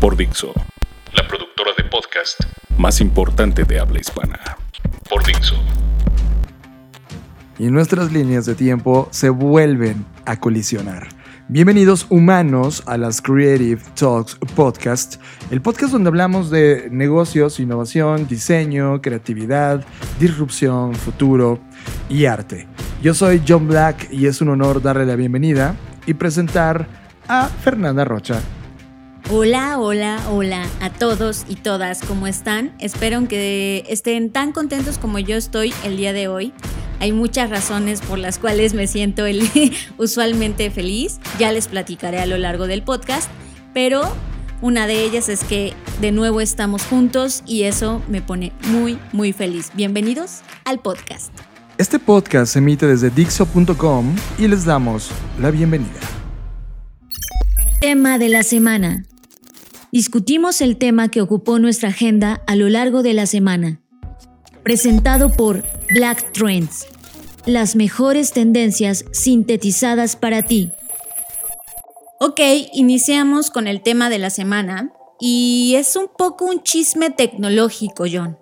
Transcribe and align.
Por 0.00 0.16
Dixo, 0.16 0.52
La 1.14 1.26
productora 1.26 1.70
de 1.76 1.84
podcast 1.84 2.40
más 2.76 3.00
importante 3.00 3.64
de 3.64 3.78
habla 3.80 3.98
hispana. 4.00 4.38
por 5.08 5.24
Dixo. 5.24 5.54
y 7.58 7.70
nuestras 7.70 8.12
líneas 8.12 8.44
de 8.44 8.54
tiempo 8.54 9.08
se 9.10 9.30
vuelven 9.30 10.04
a 10.26 10.38
colisionar. 10.38 11.08
Bienvenidos 11.48 12.06
humanos 12.10 12.82
a 12.86 12.98
las 12.98 13.22
Creative 13.22 13.80
Talks 13.94 14.34
Podcast, 14.54 15.16
el 15.50 15.62
podcast 15.62 15.92
donde 15.92 16.08
hablamos 16.08 16.50
de 16.50 16.88
negocios, 16.90 17.58
innovación, 17.60 18.26
diseño, 18.26 19.00
creatividad, 19.00 19.84
disrupción, 20.20 20.94
futuro 20.94 21.58
y 22.10 22.26
arte. 22.26 22.66
Yo 23.02 23.14
soy 23.14 23.40
John 23.46 23.68
Black 23.68 24.08
y 24.12 24.26
es 24.26 24.40
un 24.40 24.48
honor 24.50 24.82
darle 24.82 25.06
la 25.06 25.16
bienvenida 25.16 25.76
y 26.04 26.14
presentar 26.14 26.86
a 27.28 27.46
Fernanda 27.46 28.04
Rocha. 28.04 28.40
Hola, 29.28 29.78
hola, 29.80 30.22
hola 30.30 30.66
a 30.80 30.90
todos 30.90 31.44
y 31.48 31.56
todas, 31.56 32.00
¿cómo 32.02 32.26
están? 32.28 32.72
Espero 32.78 33.26
que 33.26 33.84
estén 33.88 34.30
tan 34.30 34.52
contentos 34.52 34.98
como 34.98 35.18
yo 35.18 35.36
estoy 35.36 35.74
el 35.84 35.96
día 35.96 36.12
de 36.12 36.28
hoy. 36.28 36.52
Hay 37.00 37.12
muchas 37.12 37.50
razones 37.50 38.00
por 38.00 38.18
las 38.18 38.38
cuales 38.38 38.72
me 38.72 38.86
siento 38.86 39.26
el- 39.26 39.42
usualmente 39.98 40.70
feliz, 40.70 41.18
ya 41.38 41.50
les 41.50 41.66
platicaré 41.66 42.20
a 42.20 42.26
lo 42.26 42.38
largo 42.38 42.68
del 42.68 42.82
podcast, 42.82 43.28
pero 43.74 44.02
una 44.62 44.86
de 44.86 45.02
ellas 45.04 45.28
es 45.28 45.42
que 45.42 45.74
de 46.00 46.12
nuevo 46.12 46.40
estamos 46.40 46.82
juntos 46.84 47.42
y 47.46 47.64
eso 47.64 48.00
me 48.08 48.22
pone 48.22 48.52
muy, 48.68 48.96
muy 49.12 49.32
feliz. 49.32 49.72
Bienvenidos 49.74 50.40
al 50.64 50.78
podcast. 50.78 51.32
Este 51.78 51.98
podcast 51.98 52.52
se 52.52 52.60
emite 52.60 52.86
desde 52.86 53.10
Dixo.com 53.10 54.14
y 54.38 54.46
les 54.46 54.64
damos 54.64 55.10
la 55.40 55.50
bienvenida. 55.50 55.90
Tema 57.80 58.16
de 58.18 58.28
la 58.30 58.42
semana. 58.44 59.04
Discutimos 59.92 60.60
el 60.60 60.76
tema 60.76 61.08
que 61.08 61.20
ocupó 61.20 61.58
nuestra 61.58 61.90
agenda 61.90 62.42
a 62.46 62.56
lo 62.56 62.68
largo 62.68 63.02
de 63.02 63.14
la 63.14 63.26
semana. 63.26 63.80
Presentado 64.62 65.30
por 65.30 65.64
Black 65.94 66.32
Trends. 66.32 66.86
Las 67.46 67.76
mejores 67.76 68.32
tendencias 68.32 69.04
sintetizadas 69.12 70.16
para 70.16 70.42
ti. 70.42 70.72
Ok, 72.18 72.40
iniciamos 72.72 73.50
con 73.50 73.68
el 73.68 73.80
tema 73.82 74.10
de 74.10 74.18
la 74.18 74.30
semana 74.30 74.92
y 75.20 75.74
es 75.76 75.94
un 75.94 76.08
poco 76.08 76.46
un 76.46 76.62
chisme 76.62 77.10
tecnológico, 77.10 78.06
John, 78.10 78.38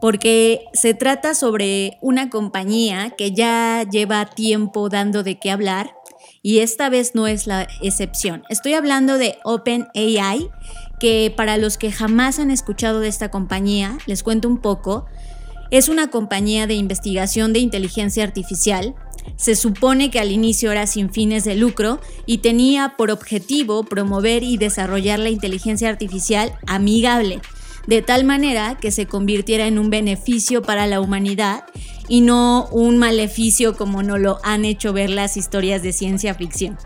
porque 0.00 0.64
se 0.72 0.94
trata 0.94 1.34
sobre 1.34 1.98
una 2.00 2.30
compañía 2.30 3.10
que 3.10 3.32
ya 3.32 3.84
lleva 3.90 4.24
tiempo 4.24 4.88
dando 4.88 5.22
de 5.22 5.38
qué 5.38 5.50
hablar 5.50 5.97
y 6.42 6.60
esta 6.60 6.88
vez 6.88 7.14
no 7.14 7.26
es 7.26 7.46
la 7.46 7.68
excepción. 7.82 8.44
Estoy 8.48 8.74
hablando 8.74 9.18
de 9.18 9.38
OpenAI, 9.44 10.50
que 10.98 11.32
para 11.36 11.56
los 11.56 11.78
que 11.78 11.92
jamás 11.92 12.38
han 12.38 12.50
escuchado 12.50 13.00
de 13.00 13.08
esta 13.08 13.30
compañía, 13.30 13.98
les 14.06 14.22
cuento 14.22 14.48
un 14.48 14.58
poco, 14.58 15.06
es 15.70 15.88
una 15.88 16.08
compañía 16.08 16.66
de 16.66 16.74
investigación 16.74 17.52
de 17.52 17.60
inteligencia 17.60 18.24
artificial. 18.24 18.94
Se 19.36 19.54
supone 19.54 20.10
que 20.10 20.18
al 20.18 20.32
inicio 20.32 20.72
era 20.72 20.86
sin 20.86 21.10
fines 21.10 21.44
de 21.44 21.54
lucro 21.54 22.00
y 22.24 22.38
tenía 22.38 22.94
por 22.96 23.10
objetivo 23.10 23.84
promover 23.84 24.42
y 24.42 24.56
desarrollar 24.56 25.18
la 25.18 25.28
inteligencia 25.28 25.90
artificial 25.90 26.52
amigable, 26.66 27.40
de 27.88 28.02
tal 28.02 28.24
manera 28.24 28.74
que 28.74 28.90
se 28.90 29.06
convirtiera 29.06 29.66
en 29.66 29.78
un 29.78 29.88
beneficio 29.88 30.60
para 30.60 30.86
la 30.86 31.00
humanidad 31.00 31.64
y 32.06 32.20
no 32.20 32.68
un 32.70 32.98
maleficio 32.98 33.78
como 33.78 34.02
nos 34.02 34.20
lo 34.20 34.40
han 34.44 34.66
hecho 34.66 34.92
ver 34.92 35.08
las 35.08 35.38
historias 35.38 35.82
de 35.82 35.94
ciencia 35.94 36.34
ficción. 36.34 36.76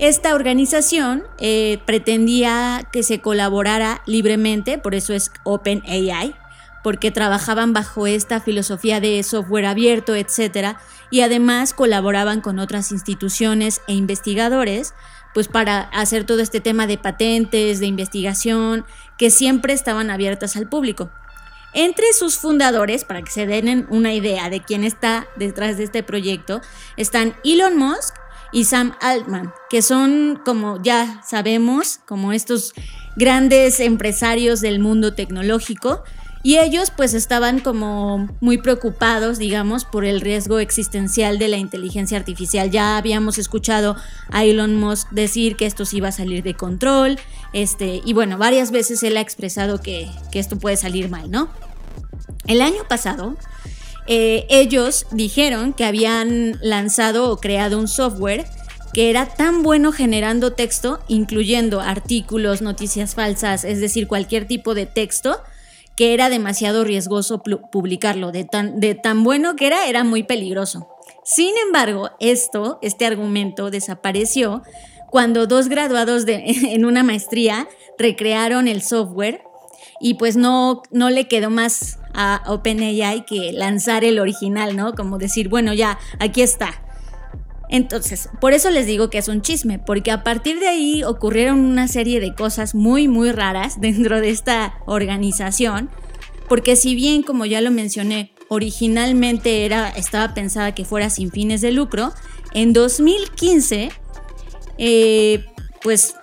Esta 0.00 0.34
organización 0.34 1.22
eh, 1.38 1.78
pretendía 1.86 2.88
que 2.92 3.04
se 3.04 3.20
colaborara 3.20 4.02
libremente, 4.04 4.76
por 4.76 4.96
eso 4.96 5.14
es 5.14 5.30
OpenAI, 5.44 6.34
porque 6.82 7.12
trabajaban 7.12 7.72
bajo 7.72 8.08
esta 8.08 8.40
filosofía 8.40 8.98
de 8.98 9.22
software 9.22 9.66
abierto, 9.66 10.16
etc. 10.16 10.76
Y 11.12 11.20
además 11.20 11.74
colaboraban 11.74 12.40
con 12.40 12.58
otras 12.58 12.90
instituciones 12.90 13.82
e 13.86 13.92
investigadores, 13.92 14.94
pues 15.32 15.46
para 15.46 15.80
hacer 15.80 16.24
todo 16.24 16.40
este 16.40 16.60
tema 16.60 16.86
de 16.86 16.98
patentes, 16.98 17.78
de 17.80 17.86
investigación, 17.86 18.84
que 19.22 19.30
siempre 19.30 19.72
estaban 19.72 20.10
abiertas 20.10 20.56
al 20.56 20.68
público. 20.68 21.12
Entre 21.74 22.12
sus 22.12 22.38
fundadores, 22.38 23.04
para 23.04 23.22
que 23.22 23.30
se 23.30 23.46
den 23.46 23.86
una 23.88 24.12
idea 24.12 24.50
de 24.50 24.60
quién 24.60 24.82
está 24.82 25.28
detrás 25.36 25.76
de 25.76 25.84
este 25.84 26.02
proyecto, 26.02 26.60
están 26.96 27.36
Elon 27.44 27.76
Musk 27.76 28.16
y 28.50 28.64
Sam 28.64 28.96
Altman, 29.00 29.54
que 29.70 29.80
son, 29.80 30.42
como 30.44 30.82
ya 30.82 31.22
sabemos, 31.24 32.00
como 32.04 32.32
estos 32.32 32.74
grandes 33.14 33.78
empresarios 33.78 34.60
del 34.60 34.80
mundo 34.80 35.14
tecnológico. 35.14 36.02
Y 36.44 36.58
ellos 36.58 36.90
pues 36.90 37.14
estaban 37.14 37.60
como 37.60 38.28
muy 38.40 38.58
preocupados, 38.58 39.38
digamos, 39.38 39.84
por 39.84 40.04
el 40.04 40.20
riesgo 40.20 40.58
existencial 40.58 41.38
de 41.38 41.46
la 41.46 41.58
inteligencia 41.58 42.18
artificial. 42.18 42.72
Ya 42.72 42.96
habíamos 42.96 43.38
escuchado 43.38 43.94
a 44.32 44.42
Elon 44.42 44.74
Musk 44.74 45.08
decir 45.10 45.54
que 45.54 45.66
esto 45.66 45.84
se 45.84 45.98
iba 45.98 46.08
a 46.08 46.12
salir 46.12 46.42
de 46.42 46.54
control, 46.54 47.20
este, 47.52 48.00
y 48.04 48.12
bueno, 48.12 48.38
varias 48.38 48.70
veces 48.70 49.02
él 49.02 49.16
ha 49.16 49.20
expresado 49.20 49.80
que, 49.80 50.08
que 50.30 50.38
esto 50.38 50.58
puede 50.58 50.76
salir 50.76 51.08
mal, 51.08 51.30
¿no? 51.30 51.48
El 52.46 52.60
año 52.60 52.82
pasado, 52.88 53.36
eh, 54.06 54.46
ellos 54.48 55.06
dijeron 55.10 55.72
que 55.72 55.84
habían 55.84 56.58
lanzado 56.60 57.30
o 57.30 57.36
creado 57.36 57.78
un 57.78 57.88
software 57.88 58.46
que 58.92 59.10
era 59.10 59.26
tan 59.26 59.62
bueno 59.62 59.92
generando 59.92 60.52
texto, 60.52 61.00
incluyendo 61.08 61.80
artículos, 61.80 62.60
noticias 62.60 63.14
falsas, 63.14 63.64
es 63.64 63.80
decir, 63.80 64.06
cualquier 64.06 64.46
tipo 64.46 64.74
de 64.74 64.86
texto, 64.86 65.40
que 65.96 66.14
era 66.14 66.28
demasiado 66.28 66.84
riesgoso 66.84 67.42
publicarlo. 67.42 68.32
De 68.32 68.44
tan, 68.44 68.80
de 68.80 68.94
tan 68.94 69.24
bueno 69.24 69.56
que 69.56 69.66
era, 69.66 69.86
era 69.86 70.04
muy 70.04 70.24
peligroso. 70.24 70.88
Sin 71.24 71.54
embargo, 71.66 72.10
esto, 72.20 72.78
este 72.82 73.06
argumento 73.06 73.70
desapareció 73.70 74.62
cuando 75.12 75.46
dos 75.46 75.68
graduados 75.68 76.24
de, 76.24 76.42
en 76.46 76.84
una 76.86 77.04
maestría 77.04 77.68
recrearon 77.98 78.66
el 78.66 78.82
software 78.82 79.42
y 80.00 80.14
pues 80.14 80.36
no, 80.36 80.82
no 80.90 81.10
le 81.10 81.28
quedó 81.28 81.50
más 81.50 81.98
a 82.14 82.42
OpenAI 82.46 83.24
que 83.26 83.52
lanzar 83.52 84.04
el 84.04 84.18
original, 84.18 84.74
¿no? 84.74 84.94
Como 84.94 85.18
decir, 85.18 85.48
bueno, 85.48 85.74
ya, 85.74 85.98
aquí 86.18 86.40
está. 86.40 86.82
Entonces, 87.68 88.30
por 88.40 88.54
eso 88.54 88.70
les 88.70 88.86
digo 88.86 89.10
que 89.10 89.18
es 89.18 89.28
un 89.28 89.42
chisme, 89.42 89.78
porque 89.78 90.10
a 90.10 90.24
partir 90.24 90.58
de 90.58 90.68
ahí 90.68 91.04
ocurrieron 91.04 91.60
una 91.60 91.88
serie 91.88 92.18
de 92.18 92.34
cosas 92.34 92.74
muy, 92.74 93.06
muy 93.06 93.32
raras 93.32 93.80
dentro 93.80 94.20
de 94.20 94.30
esta 94.30 94.74
organización, 94.86 95.90
porque 96.48 96.74
si 96.74 96.94
bien, 96.94 97.22
como 97.22 97.44
ya 97.44 97.60
lo 97.60 97.70
mencioné, 97.70 98.32
originalmente 98.48 99.66
era, 99.66 99.90
estaba 99.90 100.34
pensada 100.34 100.74
que 100.74 100.84
fuera 100.84 101.10
sin 101.10 101.30
fines 101.30 101.60
de 101.60 101.72
lucro, 101.72 102.12
en 102.54 102.72
2015, 102.72 103.90
eh, 104.84 105.46
pues 105.80 106.16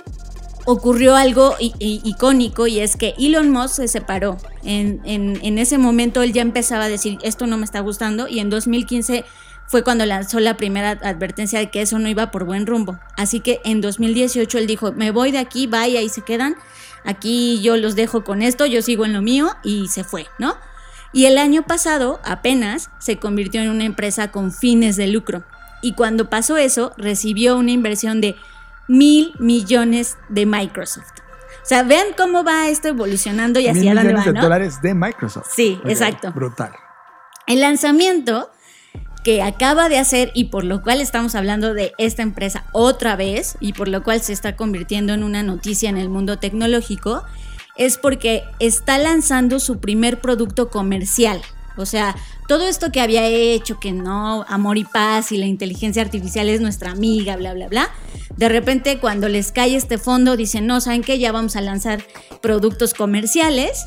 ocurrió 0.65 1.15
algo 1.15 1.55
icónico 1.79 2.67
y 2.67 2.81
es 2.81 2.97
que 2.97 3.15
Elon 3.17 3.49
Musk 3.51 3.75
se 3.75 3.87
separó. 3.87 4.37
En, 4.63 5.01
en- 5.05 5.57
ese 5.57 5.77
momento 5.77 6.21
él 6.21 6.33
ya 6.33 6.41
empezaba 6.41 6.83
a 6.83 6.89
decir, 6.89 7.17
esto 7.23 7.47
no 7.47 7.57
me 7.57 7.63
está 7.63 7.79
gustando 7.79 8.27
y 8.27 8.39
en 8.39 8.49
2015 8.49 9.23
fue 9.65 9.83
cuando 9.83 10.05
lanzó 10.05 10.39
la 10.41 10.57
primera 10.57 10.91
advertencia 10.91 11.59
de 11.59 11.69
que 11.71 11.81
eso 11.81 11.99
no 11.99 12.09
iba 12.09 12.31
por 12.31 12.43
buen 12.43 12.67
rumbo. 12.67 12.99
Así 13.15 13.39
que 13.39 13.61
en 13.63 13.79
2018 13.81 14.57
él 14.57 14.67
dijo, 14.67 14.91
me 14.91 15.11
voy 15.11 15.31
de 15.31 15.37
aquí, 15.37 15.65
vaya, 15.67 15.99
ahí 15.99 16.09
se 16.09 16.21
quedan, 16.21 16.55
aquí 17.05 17.61
yo 17.61 17.77
los 17.77 17.95
dejo 17.95 18.23
con 18.25 18.41
esto, 18.41 18.65
yo 18.65 18.81
sigo 18.81 19.05
en 19.05 19.13
lo 19.13 19.21
mío 19.21 19.49
y 19.63 19.87
se 19.87 20.03
fue, 20.03 20.27
¿no? 20.37 20.57
Y 21.13 21.25
el 21.25 21.37
año 21.37 21.63
pasado 21.63 22.19
apenas 22.25 22.89
se 22.99 23.17
convirtió 23.17 23.61
en 23.61 23.69
una 23.69 23.85
empresa 23.85 24.31
con 24.31 24.51
fines 24.51 24.97
de 24.97 25.07
lucro. 25.07 25.43
Y 25.81 25.93
cuando 25.93 26.29
pasó 26.29 26.57
eso, 26.57 26.93
recibió 26.97 27.57
una 27.57 27.71
inversión 27.71 28.21
de 28.21 28.35
mil 28.87 29.33
millones 29.39 30.17
de 30.29 30.45
Microsoft. 30.45 31.19
O 31.63 31.65
sea, 31.69 31.83
vean 31.83 32.07
cómo 32.17 32.43
va 32.43 32.67
esto 32.67 32.87
evolucionando 32.87 33.59
y 33.59 33.63
Mil 33.63 33.77
hacia 33.77 33.93
dónde 33.93 34.09
millones 34.09 34.25
de 34.25 34.33
¿no? 34.33 34.41
dólares 34.41 34.81
de 34.81 34.93
Microsoft. 34.95 35.47
Sí, 35.53 35.79
exacto. 35.85 36.31
Brutal. 36.31 36.71
El 37.45 37.61
lanzamiento 37.61 38.49
que 39.23 39.41
acaba 39.41 39.89
de 39.89 39.99
hacer 39.99 40.31
y 40.33 40.45
por 40.45 40.63
lo 40.63 40.81
cual 40.81 41.01
estamos 41.01 41.35
hablando 41.35 41.73
de 41.73 41.93
esta 41.97 42.23
empresa 42.23 42.65
otra 42.71 43.15
vez 43.15 43.57
y 43.59 43.73
por 43.73 43.87
lo 43.87 44.03
cual 44.03 44.21
se 44.21 44.33
está 44.33 44.55
convirtiendo 44.55 45.13
en 45.13 45.23
una 45.23 45.43
noticia 45.43 45.89
en 45.89 45.97
el 45.97 46.09
mundo 46.09 46.39
tecnológico, 46.39 47.23
es 47.75 47.97
porque 47.97 48.43
está 48.59 48.97
lanzando 48.97 49.59
su 49.59 49.79
primer 49.79 50.21
producto 50.21 50.69
comercial. 50.69 51.41
O 51.77 51.85
sea, 51.85 52.15
todo 52.47 52.67
esto 52.67 52.91
que 52.91 53.01
había 53.01 53.25
hecho, 53.27 53.79
que 53.79 53.91
no, 53.91 54.45
amor 54.47 54.77
y 54.77 54.83
paz 54.83 55.31
y 55.31 55.37
la 55.37 55.45
inteligencia 55.45 56.01
artificial 56.01 56.49
es 56.49 56.61
nuestra 56.61 56.91
amiga, 56.91 57.35
bla, 57.35 57.53
bla, 57.53 57.67
bla. 57.67 57.89
De 58.35 58.49
repente 58.49 58.99
cuando 58.99 59.27
les 59.27 59.51
cae 59.51 59.75
este 59.75 59.97
fondo 59.97 60.37
dicen, 60.37 60.65
no, 60.65 60.81
¿saben 60.81 61.01
qué? 61.01 61.19
Ya 61.19 61.31
vamos 61.31 61.55
a 61.55 61.61
lanzar 61.61 62.03
productos 62.41 62.93
comerciales. 62.93 63.85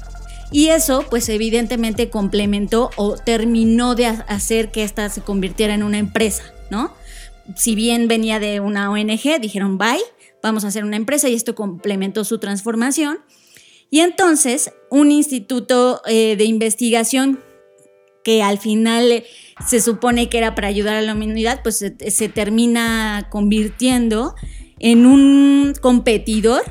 Y 0.50 0.68
eso, 0.68 1.06
pues 1.08 1.28
evidentemente 1.30 2.10
complementó 2.10 2.90
o 2.96 3.16
terminó 3.16 3.94
de 3.94 4.06
hacer 4.06 4.70
que 4.70 4.84
esta 4.84 5.08
se 5.08 5.22
convirtiera 5.22 5.72
en 5.72 5.82
una 5.82 5.98
empresa, 5.98 6.44
¿no? 6.70 6.92
Si 7.56 7.74
bien 7.74 8.06
venía 8.06 8.38
de 8.38 8.60
una 8.60 8.90
ONG, 8.90 9.40
dijeron, 9.40 9.78
bye, 9.78 10.02
vamos 10.42 10.64
a 10.64 10.68
hacer 10.68 10.84
una 10.84 10.96
empresa 10.96 11.28
y 11.30 11.34
esto 11.34 11.54
complementó 11.54 12.24
su 12.24 12.38
transformación. 12.38 13.20
Y 13.90 14.00
entonces, 14.00 14.72
un 14.90 15.10
instituto 15.10 16.02
eh, 16.06 16.36
de 16.36 16.44
investigación 16.44 17.40
que 18.24 18.42
al 18.42 18.58
final 18.58 19.24
se 19.66 19.80
supone 19.80 20.28
que 20.28 20.38
era 20.38 20.54
para 20.54 20.68
ayudar 20.68 20.96
a 20.96 21.02
la 21.02 21.14
humanidad, 21.14 21.60
pues 21.62 21.76
se, 21.78 22.28
termina 22.28 23.28
convirtiendo 23.30 24.34
en 24.78 25.06
un 25.06 25.74
competidor 25.80 26.62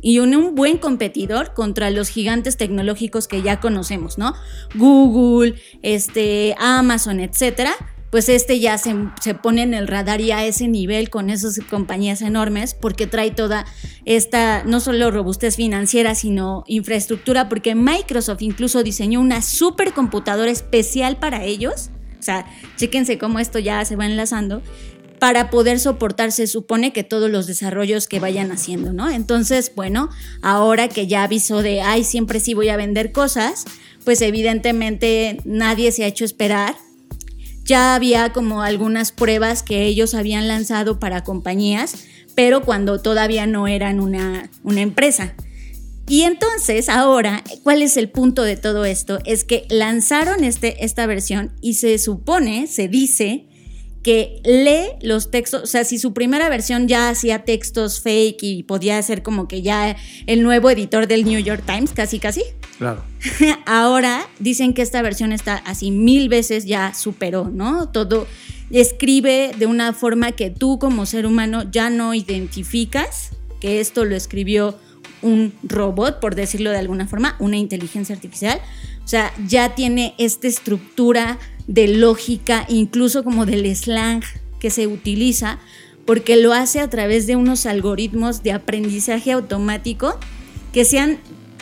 y 0.00 0.20
un, 0.20 0.34
un, 0.34 0.54
buen 0.54 0.78
competidor 0.78 1.54
contra 1.54 1.90
los 1.90 2.08
gigantes 2.08 2.56
tecnológicos 2.56 3.26
que 3.26 3.42
ya 3.42 3.60
conocemos, 3.60 4.16
¿no? 4.16 4.34
Google, 4.74 5.56
este, 5.82 6.54
Amazon, 6.58 7.20
etcétera 7.20 7.74
pues 8.10 8.28
este 8.28 8.58
ya 8.58 8.78
se, 8.78 8.94
pone 9.34 9.62
en 9.62 9.74
el 9.74 9.86
radar 9.86 10.20
y 10.20 10.32
a 10.32 10.44
ese 10.46 10.66
nivel 10.68 11.10
con 11.10 11.30
esas 11.30 11.60
compañías 11.70 12.22
enormes 12.22 12.74
porque 12.74 13.06
trae 13.06 13.30
toda 13.30 13.66
esta, 14.04 14.64
no 14.64 14.80
solo 14.80 15.10
robustez 15.10 15.56
financiera, 15.56 16.14
sino 16.14 16.64
infraestructura, 16.66 17.48
porque 17.48 17.74
Microsoft 17.74 18.42
incluso 18.42 18.82
diseñó 18.82 19.20
una 19.20 19.42
supercomputadora 19.42 20.50
especial 20.50 21.18
para 21.18 21.44
ellos. 21.44 21.90
O 22.18 22.22
sea, 22.22 22.46
chéquense 22.76 23.18
cómo 23.18 23.38
esto 23.38 23.58
ya 23.58 23.84
se 23.84 23.96
va 23.96 24.06
enlazando 24.06 24.62
para 25.18 25.50
poder 25.50 25.80
soportar, 25.80 26.32
se 26.32 26.46
supone 26.46 26.92
que 26.92 27.02
todos 27.02 27.28
los 27.28 27.46
desarrollos 27.46 28.06
que 28.06 28.20
vayan 28.20 28.52
haciendo, 28.52 28.92
¿no? 28.92 29.10
Entonces, 29.10 29.72
bueno, 29.74 30.10
ahora 30.42 30.88
que 30.88 31.08
ya 31.08 31.24
avisó 31.24 31.60
de, 31.60 31.80
ay, 31.80 32.04
siempre 32.04 32.38
sí 32.38 32.54
voy 32.54 32.68
a 32.68 32.76
vender 32.76 33.10
cosas, 33.10 33.64
pues 34.04 34.22
evidentemente 34.22 35.40
nadie 35.44 35.90
se 35.90 36.04
ha 36.04 36.06
hecho 36.06 36.24
esperar 36.24 36.76
ya 37.68 37.94
había 37.94 38.32
como 38.32 38.62
algunas 38.62 39.12
pruebas 39.12 39.62
que 39.62 39.84
ellos 39.84 40.14
habían 40.14 40.48
lanzado 40.48 40.98
para 40.98 41.22
compañías, 41.22 42.06
pero 42.34 42.62
cuando 42.62 43.00
todavía 43.02 43.46
no 43.46 43.68
eran 43.68 44.00
una, 44.00 44.50
una 44.64 44.80
empresa. 44.80 45.34
Y 46.08 46.22
entonces 46.22 46.88
ahora, 46.88 47.44
¿cuál 47.62 47.82
es 47.82 47.98
el 47.98 48.08
punto 48.08 48.42
de 48.42 48.56
todo 48.56 48.86
esto? 48.86 49.18
Es 49.26 49.44
que 49.44 49.66
lanzaron 49.68 50.44
este, 50.44 50.82
esta 50.86 51.04
versión 51.04 51.52
y 51.60 51.74
se 51.74 51.98
supone, 51.98 52.66
se 52.68 52.88
dice, 52.88 53.47
que 54.08 54.40
lee 54.42 54.96
los 55.06 55.30
textos, 55.30 55.64
o 55.64 55.66
sea, 55.66 55.84
si 55.84 55.98
su 55.98 56.14
primera 56.14 56.48
versión 56.48 56.88
ya 56.88 57.10
hacía 57.10 57.40
textos 57.40 58.00
fake 58.00 58.42
y 58.42 58.62
podía 58.62 59.02
ser 59.02 59.22
como 59.22 59.46
que 59.48 59.60
ya 59.60 59.98
el 60.26 60.42
nuevo 60.42 60.70
editor 60.70 61.06
del 61.06 61.26
New 61.26 61.38
York 61.38 61.62
Times, 61.66 61.90
casi 61.92 62.18
casi. 62.18 62.42
Claro. 62.78 63.04
Ahora 63.66 64.26
dicen 64.38 64.72
que 64.72 64.80
esta 64.80 65.02
versión 65.02 65.30
está 65.30 65.56
así 65.56 65.90
mil 65.90 66.30
veces 66.30 66.64
ya 66.64 66.94
superó, 66.94 67.50
¿no? 67.52 67.90
Todo 67.90 68.26
escribe 68.70 69.50
de 69.58 69.66
una 69.66 69.92
forma 69.92 70.32
que 70.32 70.48
tú 70.48 70.78
como 70.78 71.04
ser 71.04 71.26
humano 71.26 71.70
ya 71.70 71.90
no 71.90 72.14
identificas 72.14 73.32
que 73.60 73.78
esto 73.78 74.06
lo 74.06 74.16
escribió 74.16 74.78
un 75.20 75.52
robot, 75.62 76.18
por 76.18 76.34
decirlo 76.34 76.70
de 76.70 76.78
alguna 76.78 77.06
forma, 77.06 77.36
una 77.40 77.58
inteligencia 77.58 78.14
artificial. 78.14 78.58
O 79.04 79.08
sea, 79.08 79.34
ya 79.46 79.74
tiene 79.74 80.14
esta 80.16 80.48
estructura 80.48 81.38
de 81.68 81.86
lógica, 81.86 82.66
incluso 82.68 83.22
como 83.22 83.46
del 83.46 83.64
slang 83.76 84.24
que 84.58 84.70
se 84.70 84.88
utiliza, 84.88 85.60
porque 86.04 86.36
lo 86.36 86.54
hace 86.54 86.80
a 86.80 86.90
través 86.90 87.26
de 87.26 87.36
unos 87.36 87.66
algoritmos 87.66 88.42
de 88.42 88.52
aprendizaje 88.52 89.30
automático 89.30 90.18
que 90.72 90.84
se 90.84 90.98
han 90.98 91.12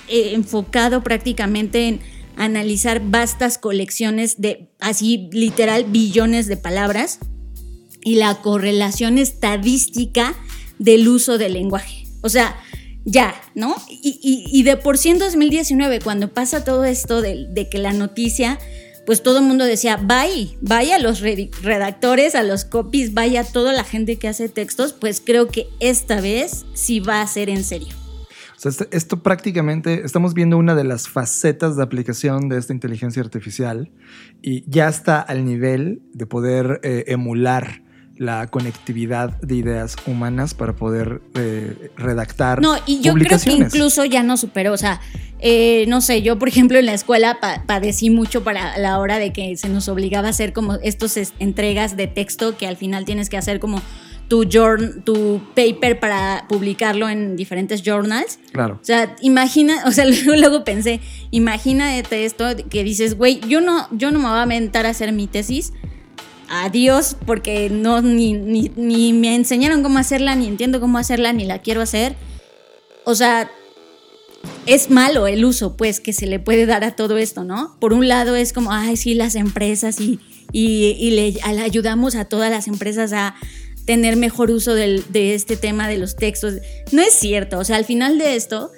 eh, 0.08 0.32
enfocado 0.32 1.03
prácticamente 1.03 1.88
en 1.88 2.00
analizar 2.37 3.03
vastas 3.05 3.58
colecciones 3.58 4.41
de, 4.41 4.69
así 4.79 5.29
literal, 5.32 5.85
billones 5.85 6.47
de 6.47 6.56
palabras 6.56 7.19
y 8.05 8.14
la 8.14 8.41
correlación 8.41 9.19
estadística 9.19 10.35
del 10.79 11.08
uso 11.08 11.38
del 11.38 11.55
lenguaje. 11.55 12.06
O 12.20 12.29
sea, 12.29 12.56
ya, 13.05 13.35
¿no? 13.55 13.75
Y, 13.88 14.62
de 14.62 14.76
por 14.76 14.99
sí 14.99 15.08
en 15.08 15.19
2019, 15.19 16.00
cuando 16.00 16.32
pasa 16.32 16.64
todo 16.64 16.85
esto 16.85 17.20
de 17.20 17.69
que 17.70 17.79
la 17.79 17.93
noticia 17.93 18.58
pues 19.06 19.23
todo 19.23 19.38
el 19.38 19.44
mundo 19.44 19.64
decía, 19.64 19.97
bye, 19.97 20.56
vaya 20.61 20.97
a 20.97 20.99
los 20.99 21.20
redactores, 21.20 22.35
a 22.35 22.43
los 22.43 22.64
copies, 22.64 23.14
vaya 23.14 23.43
a 23.43 23.44
toda 23.44 23.73
la 23.73 23.85
gente 23.85 24.17
que 24.17 24.29
hace 24.29 24.49
textos, 24.49 24.93
pues 24.93 25.23
creo 25.25 25.49
que 25.49 25.69
esta 25.81 26.20
vez 26.20 26.67
sí 26.75 27.00
va 27.00 27.23
a 27.23 27.26
ser 27.26 27.49
en 27.49 27.64
serio. 27.64 27.94
Esto, 28.64 28.87
esto, 28.91 29.23
prácticamente 29.23 30.03
estamos 30.05 30.35
viendo 30.35 30.58
una 30.58 30.75
de 30.75 30.82
las 30.82 31.08
facetas 31.08 31.76
de 31.76 31.85
aplicación 31.85 32.49
de 32.49 32.58
esta 32.58 32.73
inteligencia 32.73 33.23
artificial 33.23 33.93
y 34.43 34.69
ya 34.69 34.88
está 34.88 35.20
al 35.20 35.44
nivel 35.44 36.03
de 36.12 36.26
poder 36.26 36.81
eh, 36.82 37.05
emular 37.06 37.85
la 38.18 38.46
conectividad 38.46 39.40
de 39.40 39.56
ideas 39.56 39.96
humanas 40.06 40.54
para 40.54 40.74
poder 40.74 41.20
eh, 41.34 41.90
redactar. 41.96 42.60
No, 42.60 42.76
y 42.86 43.00
yo 43.00 43.14
creo 43.14 43.38
que 43.38 43.52
incluso 43.52 44.04
ya 44.04 44.22
no 44.22 44.36
superó. 44.36 44.72
O 44.72 44.76
sea, 44.76 45.00
eh, 45.38 45.84
no 45.88 46.00
sé, 46.00 46.22
yo 46.22 46.38
por 46.38 46.48
ejemplo 46.48 46.78
en 46.78 46.86
la 46.86 46.94
escuela 46.94 47.38
padecí 47.66 48.08
mucho 48.10 48.42
para 48.42 48.78
la 48.78 48.98
hora 48.98 49.18
de 49.18 49.32
que 49.32 49.56
se 49.56 49.68
nos 49.68 49.88
obligaba 49.88 50.28
a 50.28 50.30
hacer 50.30 50.52
como 50.52 50.74
estos 50.82 51.16
entregas 51.38 51.96
de 51.96 52.06
texto 52.06 52.56
que 52.56 52.66
al 52.66 52.76
final 52.76 53.04
tienes 53.04 53.28
que 53.28 53.36
hacer 53.36 53.60
como 53.60 53.82
tu, 54.28 54.46
tu 55.04 55.40
paper 55.54 56.00
para 56.00 56.46
publicarlo 56.48 57.08
en 57.08 57.36
diferentes 57.36 57.82
journals. 57.82 58.38
Claro. 58.52 58.78
O 58.80 58.84
sea, 58.84 59.14
imagina, 59.20 59.82
o 59.86 59.92
sea, 59.92 60.04
luego, 60.06 60.36
luego 60.36 60.64
pensé, 60.64 61.00
imagínate 61.30 62.24
esto 62.24 62.46
que 62.70 62.82
dices, 62.82 63.16
güey, 63.16 63.40
yo 63.46 63.60
no, 63.60 63.88
yo 63.92 64.10
no 64.10 64.19
me 64.19 64.28
voy 64.28 64.38
a 64.38 64.42
aventar 64.42 64.86
a 64.86 64.90
hacer 64.90 65.12
mi 65.12 65.26
tesis 65.26 65.72
adiós 66.48 67.16
porque 67.26 67.70
no 67.70 68.02
ni, 68.02 68.34
ni, 68.34 69.12
me 69.12 69.34
enseñaron 69.34 69.82
cómo 69.82 69.98
hacerla, 69.98 70.34
ni 70.34 70.46
entiendo 70.46 70.81
cómo 70.81 70.98
hacerla, 70.98 71.32
ni 71.32 71.44
la 71.44 71.60
quiero 71.60 71.82
hacer. 71.82 72.17
O 73.05 73.15
sea, 73.15 73.50
es 74.67 74.91
malo 74.91 75.26
el 75.26 75.44
uso, 75.44 75.76
pues, 75.76 76.00
que 76.00 76.12
se 76.12 76.26
le 76.26 76.38
puede 76.38 76.67
dar 76.67 76.84
a 76.84 76.96
todo 76.96 77.19
esto, 77.19 77.44
¿no? 77.44 77.76
Por 77.81 77.93
un 77.93 78.08
lado 78.08 78.36
es 78.36 78.53
como, 78.53 78.72
ay, 78.72 78.96
sí, 78.96 79.15
las 79.15 79.34
empresas 79.34 80.00
y, 80.00 80.20
y, 80.53 81.10
le, 81.10 81.34
ayudamos 81.43 82.15
a 82.15 82.24
todas 82.24 82.50
las 82.50 82.69
empresas 82.69 83.12
a 83.12 83.34
tener 83.84 84.17
mejor 84.17 84.50
uso 84.50 84.74
de 84.74 85.34
este 85.34 85.56
tema 85.56 85.88
de 85.88 85.98
los 85.98 86.17
textos. 86.17 86.55
No 86.93 87.03
es 87.03 87.15
cierto, 87.15 87.58
o 87.58 87.65
sea, 87.65 87.76
al 87.76 87.84
final 87.84 88.19
de 88.19 88.34
esto, 88.34 88.72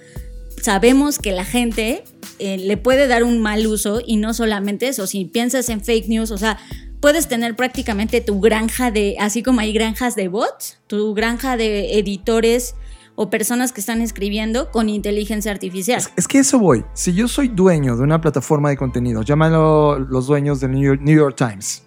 sabemos 0.63 1.19
que 1.19 1.33
la 1.33 1.45
gente 1.45 2.05
eh, 2.39 2.59
le 2.59 2.77
puede 2.77 3.07
dar 3.07 3.25
un 3.25 3.39
mal 3.39 3.67
uso 3.67 4.01
y 4.05 4.17
no 4.17 4.35
solamente 4.35 4.89
eso, 4.89 5.07
si 5.07 5.25
piensas 5.25 5.69
en 5.69 5.83
fake 5.83 6.09
news, 6.09 6.31
o 6.31 6.39
sea, 6.39 6.59
puedes 7.01 7.29
tener 7.29 7.57
prácticamente 7.57 8.21
tu 8.21 8.41
granja 8.41 8.91
de, 8.91 9.17
así 9.21 9.43
como 9.43 9.61
hay 9.61 9.73
granjas 9.73 10.17
de 10.17 10.29
bots, 10.29 10.79
tu 10.87 11.15
granja 11.15 11.57
de 11.57 11.99
editores 11.99 12.75
o 13.15 13.31
personas 13.31 13.73
que 13.73 13.81
están 13.81 14.01
escribiendo 14.01 14.71
con 14.71 14.89
inteligencia 14.89 15.51
artificial. 15.51 16.01
Es, 16.17 16.29
que 16.29 16.39
eso 16.39 16.59
voy. 16.59 16.85
Si 16.95 17.13
yo 17.15 17.27
soy 17.27 17.49
dueño 17.49 17.97
de 17.97 18.03
una 18.03 18.21
plataforma 18.21 18.71
de 18.71 18.77
contenido, 18.77 19.23
llámalo 19.23 19.99
los 19.99 20.29
dueños 20.29 20.61
del 20.61 20.71
New 20.71 21.17
York, 21.17 21.35
Times, 21.37 21.83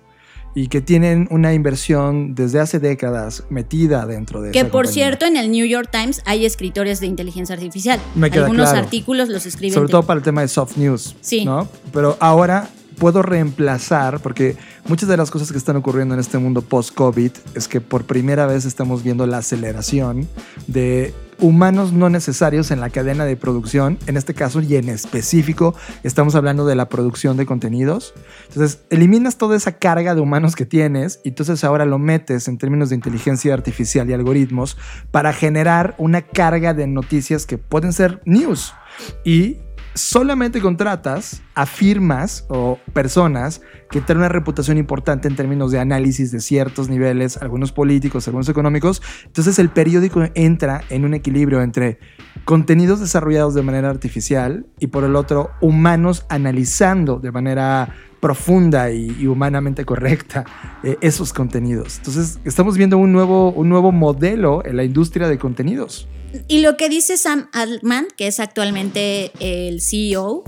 y 0.54 0.68
que 0.68 0.82
tienen 0.82 1.30
una 1.32 1.54
inversión 1.54 2.36
desde 2.36 2.60
hace 2.60 2.80
décadas 2.80 3.46
metida 3.50 4.06
dentro 4.06 4.42
de 4.42 4.52
Que 4.52 4.66
por 4.66 4.88
cierto, 4.88 5.26
en 5.26 5.38
el 5.38 5.50
New 5.52 5.66
York 5.66 5.88
Times 5.90 6.22
hay 6.26 6.46
escritores 6.46 7.00
de 7.00 7.08
inteligencia 7.08 7.56
artificial. 7.56 7.98
Me 8.14 8.30
queda 8.30 8.44
Algunos 8.44 8.70
artículos 8.72 9.30
los 9.30 9.46
escriben. 9.46 9.74
Sobre 9.74 9.90
todo 9.90 10.04
para 10.04 10.18
el 10.18 10.26
tema 10.26 10.42
de 10.42 10.50
soft 10.50 10.76
news. 10.76 11.16
Sí. 11.22 11.46
¿no? 11.46 11.70
Pero 11.94 12.18
ahora 12.20 12.70
puedo 13.02 13.24
reemplazar, 13.24 14.20
porque 14.20 14.56
muchas 14.88 15.10
de 15.10 15.18
las 15.18 15.32
cosas 15.32 15.52
que 15.52 15.58
están 15.58 15.76
ocurriendo 15.76 16.14
en 16.14 16.20
este 16.20 16.38
mundo 16.38 16.62
post-COVID 16.62 17.32
es 17.56 17.68
que 17.68 17.82
por 17.82 18.04
primera 18.04 18.46
vez 18.46 18.64
estamos 18.66 19.02
viendo 19.02 19.26
la 19.26 19.40
aceleración 19.40 20.30
de 20.68 21.12
humanos 21.40 21.94
no 21.94 22.12
necesarios 22.12 22.70
en 22.70 22.80
la 22.80 22.92
cadena 22.92 23.26
de 23.26 23.36
producción, 23.36 23.98
en 24.06 24.18
este 24.18 24.36
caso 24.36 24.62
y 24.62 24.76
en 24.76 24.88
específico 24.88 25.74
estamos 26.04 26.36
hablando 26.36 26.68
de 26.68 26.76
la 26.76 26.90
producción 26.90 27.38
de 27.38 27.48
contenidos. 27.48 28.14
Entonces, 28.50 28.84
eliminas 28.92 29.40
toda 29.40 29.58
esa 29.58 29.80
carga 29.80 30.14
de 30.14 30.22
humanos 30.22 30.56
que 30.56 30.68
tienes 30.68 31.22
y 31.24 31.30
entonces 31.30 31.64
ahora 31.64 31.86
lo 31.86 31.98
metes 31.98 32.48
en 32.48 32.60
términos 32.60 32.90
de 32.90 32.96
inteligencia 32.98 33.56
artificial 33.56 34.08
y 34.12 34.14
algoritmos 34.14 34.78
para 35.10 35.34
generar 35.34 35.96
una 35.98 36.22
carga 36.22 36.76
de 36.76 36.86
noticias 36.86 37.48
que 37.48 37.58
pueden 37.58 37.94
ser 37.94 38.22
news 38.26 38.76
y 39.24 39.58
solamente 39.94 40.62
contratas 40.62 41.42
a 41.56 41.66
firmas 41.66 42.46
o 42.50 42.80
personas 42.94 43.62
que 43.90 44.00
tienen 44.00 44.20
una 44.20 44.30
reputación 44.30 44.78
importante 44.78 45.28
en 45.28 45.36
términos 45.36 45.72
de 45.72 45.80
análisis 45.80 46.32
de 46.32 46.40
ciertos 46.40 46.90
niveles, 46.90 47.38
algunos 47.38 47.72
políticos, 47.72 48.28
algunos 48.28 48.48
económicos. 48.50 49.02
Entonces 49.26 49.60
el 49.60 49.70
periódico 49.70 50.24
entra 50.34 50.82
en 50.90 51.06
un 51.06 51.14
equilibrio 51.14 51.62
entre 51.62 52.00
contenidos 52.46 53.00
desarrollados 53.00 53.54
de 53.54 53.62
manera 53.62 53.90
artificial 53.90 54.66
y 54.80 54.88
por 54.88 55.04
el 55.04 55.16
otro 55.16 55.52
humanos 55.60 56.26
analizando 56.30 57.20
de 57.20 57.32
manera 57.32 57.94
profunda 58.22 58.92
y, 58.92 59.26
humanamente 59.28 59.84
correcta 59.84 60.46
eh, 60.84 60.98
esos 61.02 61.34
contenidos. 61.34 61.98
Entonces 61.98 62.40
estamos 62.46 62.78
viendo 62.78 62.98
un 62.98 63.12
nuevo, 63.12 63.52
un 63.52 63.68
nuevo 63.68 63.92
modelo 63.92 64.64
en 64.64 64.78
la 64.78 64.84
industria 64.84 65.28
de 65.28 65.38
contenidos. 65.38 66.08
Y 66.48 66.60
lo 66.60 66.78
que 66.78 66.90
dice 66.90 67.18
Sam 67.18 67.50
Altman, 67.54 68.08
que 68.16 68.28
es 68.28 68.40
actualmente 68.40 69.32
el 69.40 69.82
CEO, 69.82 70.44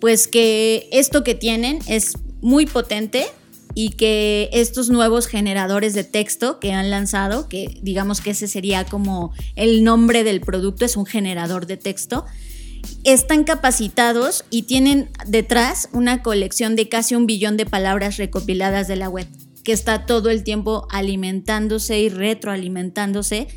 pues 0.00 0.28
que 0.28 0.88
esto 0.92 1.24
que 1.24 1.34
tienen 1.34 1.78
es 1.86 2.14
muy 2.40 2.66
potente 2.66 3.26
y 3.74 3.90
que 3.90 4.50
estos 4.52 4.90
nuevos 4.90 5.26
generadores 5.26 5.94
de 5.94 6.04
texto 6.04 6.60
que 6.60 6.72
han 6.72 6.90
lanzado, 6.90 7.48
que 7.48 7.78
digamos 7.82 8.20
que 8.20 8.30
ese 8.30 8.46
sería 8.46 8.84
como 8.84 9.32
el 9.56 9.82
nombre 9.82 10.24
del 10.24 10.40
producto, 10.40 10.84
es 10.84 10.96
un 10.96 11.06
generador 11.06 11.66
de 11.66 11.76
texto, 11.76 12.24
están 13.02 13.44
capacitados 13.44 14.44
y 14.50 14.62
tienen 14.62 15.10
detrás 15.26 15.88
una 15.92 16.22
colección 16.22 16.76
de 16.76 16.88
casi 16.88 17.14
un 17.14 17.26
billón 17.26 17.56
de 17.56 17.66
palabras 17.66 18.18
recopiladas 18.18 18.88
de 18.88 18.96
la 18.96 19.08
web, 19.08 19.26
que 19.64 19.72
está 19.72 20.06
todo 20.06 20.30
el 20.30 20.44
tiempo 20.44 20.86
alimentándose 20.90 21.98
y 21.98 22.10
retroalimentándose 22.10 23.48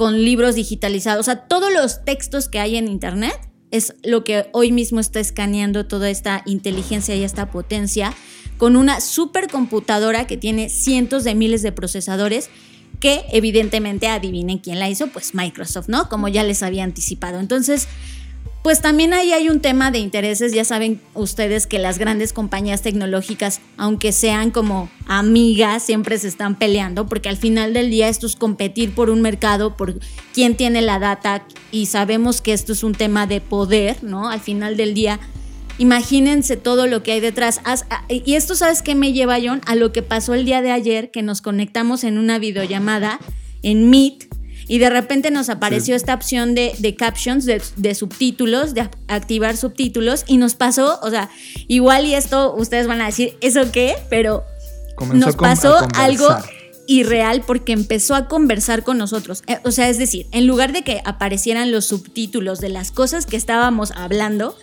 con 0.00 0.24
libros 0.24 0.54
digitalizados. 0.54 1.20
O 1.20 1.24
sea, 1.24 1.46
todos 1.46 1.70
los 1.70 2.06
textos 2.06 2.48
que 2.48 2.58
hay 2.58 2.78
en 2.78 2.88
Internet 2.88 3.38
es 3.70 3.94
lo 4.02 4.24
que 4.24 4.48
hoy 4.54 4.72
mismo 4.72 4.98
está 4.98 5.20
escaneando 5.20 5.86
toda 5.86 6.08
esta 6.08 6.42
inteligencia 6.46 7.14
y 7.16 7.22
esta 7.22 7.50
potencia 7.50 8.14
con 8.56 8.76
una 8.76 9.02
supercomputadora 9.02 10.26
que 10.26 10.38
tiene 10.38 10.70
cientos 10.70 11.22
de 11.22 11.34
miles 11.34 11.60
de 11.60 11.72
procesadores 11.72 12.48
que 12.98 13.26
evidentemente 13.30 14.08
adivinen 14.08 14.56
quién 14.56 14.78
la 14.78 14.88
hizo, 14.88 15.08
pues 15.08 15.34
Microsoft, 15.34 15.88
¿no? 15.88 16.08
Como 16.08 16.28
ya 16.28 16.44
les 16.44 16.62
había 16.62 16.84
anticipado. 16.84 17.38
Entonces, 17.38 17.86
pues 18.62 18.82
también 18.82 19.14
ahí 19.14 19.32
hay 19.32 19.48
un 19.48 19.60
tema 19.60 19.90
de 19.90 19.98
intereses. 19.98 20.52
Ya 20.52 20.64
saben 20.64 21.00
ustedes 21.14 21.66
que 21.66 21.78
las 21.78 21.98
grandes 21.98 22.32
compañías 22.32 22.82
tecnológicas, 22.82 23.60
aunque 23.76 24.12
sean 24.12 24.50
como 24.50 24.90
amigas, 25.06 25.82
siempre 25.82 26.18
se 26.18 26.28
están 26.28 26.58
peleando, 26.58 27.06
porque 27.06 27.28
al 27.28 27.36
final 27.36 27.72
del 27.72 27.90
día 27.90 28.08
esto 28.08 28.26
es 28.26 28.36
competir 28.36 28.94
por 28.94 29.08
un 29.10 29.22
mercado, 29.22 29.76
por 29.76 29.98
quién 30.34 30.56
tiene 30.56 30.82
la 30.82 30.98
data, 30.98 31.44
y 31.72 31.86
sabemos 31.86 32.40
que 32.40 32.52
esto 32.52 32.72
es 32.72 32.82
un 32.82 32.94
tema 32.94 33.26
de 33.26 33.40
poder, 33.40 34.04
¿no? 34.04 34.28
Al 34.28 34.40
final 34.40 34.76
del 34.76 34.92
día, 34.92 35.20
imagínense 35.78 36.56
todo 36.58 36.86
lo 36.86 37.02
que 37.02 37.12
hay 37.12 37.20
detrás. 37.20 37.60
Y 38.08 38.34
esto, 38.34 38.54
¿sabes 38.54 38.82
qué 38.82 38.94
me 38.94 39.12
lleva, 39.14 39.38
John? 39.42 39.62
A 39.66 39.74
lo 39.74 39.92
que 39.92 40.02
pasó 40.02 40.34
el 40.34 40.44
día 40.44 40.60
de 40.60 40.70
ayer, 40.70 41.10
que 41.10 41.22
nos 41.22 41.40
conectamos 41.40 42.04
en 42.04 42.18
una 42.18 42.38
videollamada 42.38 43.18
en 43.62 43.88
Meet 43.88 44.28
y 44.70 44.78
de 44.78 44.88
repente 44.88 45.32
nos 45.32 45.48
apareció 45.48 45.96
esta 45.96 46.14
opción 46.14 46.54
de, 46.54 46.94
captions, 46.96 47.44
de, 47.44 47.94
subtítulos, 47.96 48.72
de 48.72 48.88
activar 49.08 49.56
subtítulos 49.56 50.22
y 50.28 50.36
nos 50.36 50.54
pasó, 50.54 51.00
o 51.02 51.10
sea, 51.10 51.28
igual 51.66 52.06
y 52.06 52.14
esto 52.14 52.54
ustedes 52.54 52.86
van 52.86 53.00
a 53.00 53.06
decir, 53.06 53.36
¿eso 53.40 53.72
qué? 53.72 53.96
Pero 54.08 54.44
nos 55.12 55.34
pasó 55.34 55.76
algo 55.96 56.28
irreal 56.86 57.42
porque 57.44 57.72
empezó 57.72 58.14
a 58.14 58.28
conversar 58.28 58.84
con 58.84 58.96
nosotros. 58.96 59.42
Eh, 59.48 59.58
o 59.64 59.72
sea, 59.72 59.88
es 59.88 59.98
decir, 59.98 60.28
en 60.30 60.46
lugar 60.46 60.72
de 60.72 60.82
que 60.82 61.02
aparecieran 61.04 61.72
los 61.72 61.86
subtítulos 61.86 62.60
de 62.60 62.68
las 62.68 62.92
cosas 62.92 63.26
que 63.26 63.36
estábamos 63.36 63.90
hablando, 63.90 64.56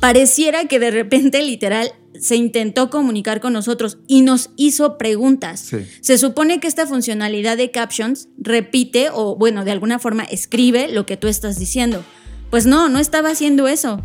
pareciera 0.00 0.64
que 0.64 0.80
de 0.80 0.90
repente 0.90 1.40
literal 1.42 1.92
se 2.18 2.36
intentó 2.36 2.90
comunicar 2.90 3.40
con 3.40 3.52
nosotros 3.52 3.98
y 4.06 4.22
nos 4.22 4.50
hizo 4.56 4.98
preguntas. 4.98 5.70
Se 6.00 6.18
supone 6.18 6.60
que 6.60 6.68
esta 6.68 6.86
funcionalidad 6.86 7.56
de 7.56 7.70
captions 7.70 8.28
repite 8.38 9.08
o, 9.12 9.36
bueno, 9.36 9.64
de 9.64 9.72
alguna 9.72 9.98
forma 9.98 10.24
escribe 10.24 10.88
lo 10.88 11.06
que 11.06 11.16
tú 11.16 11.28
estás 11.28 11.58
diciendo. 11.58 12.04
Pues 12.50 12.66
no, 12.66 12.88
no 12.88 12.98
estaba 12.98 13.30
haciendo 13.30 13.68
eso. 13.68 14.00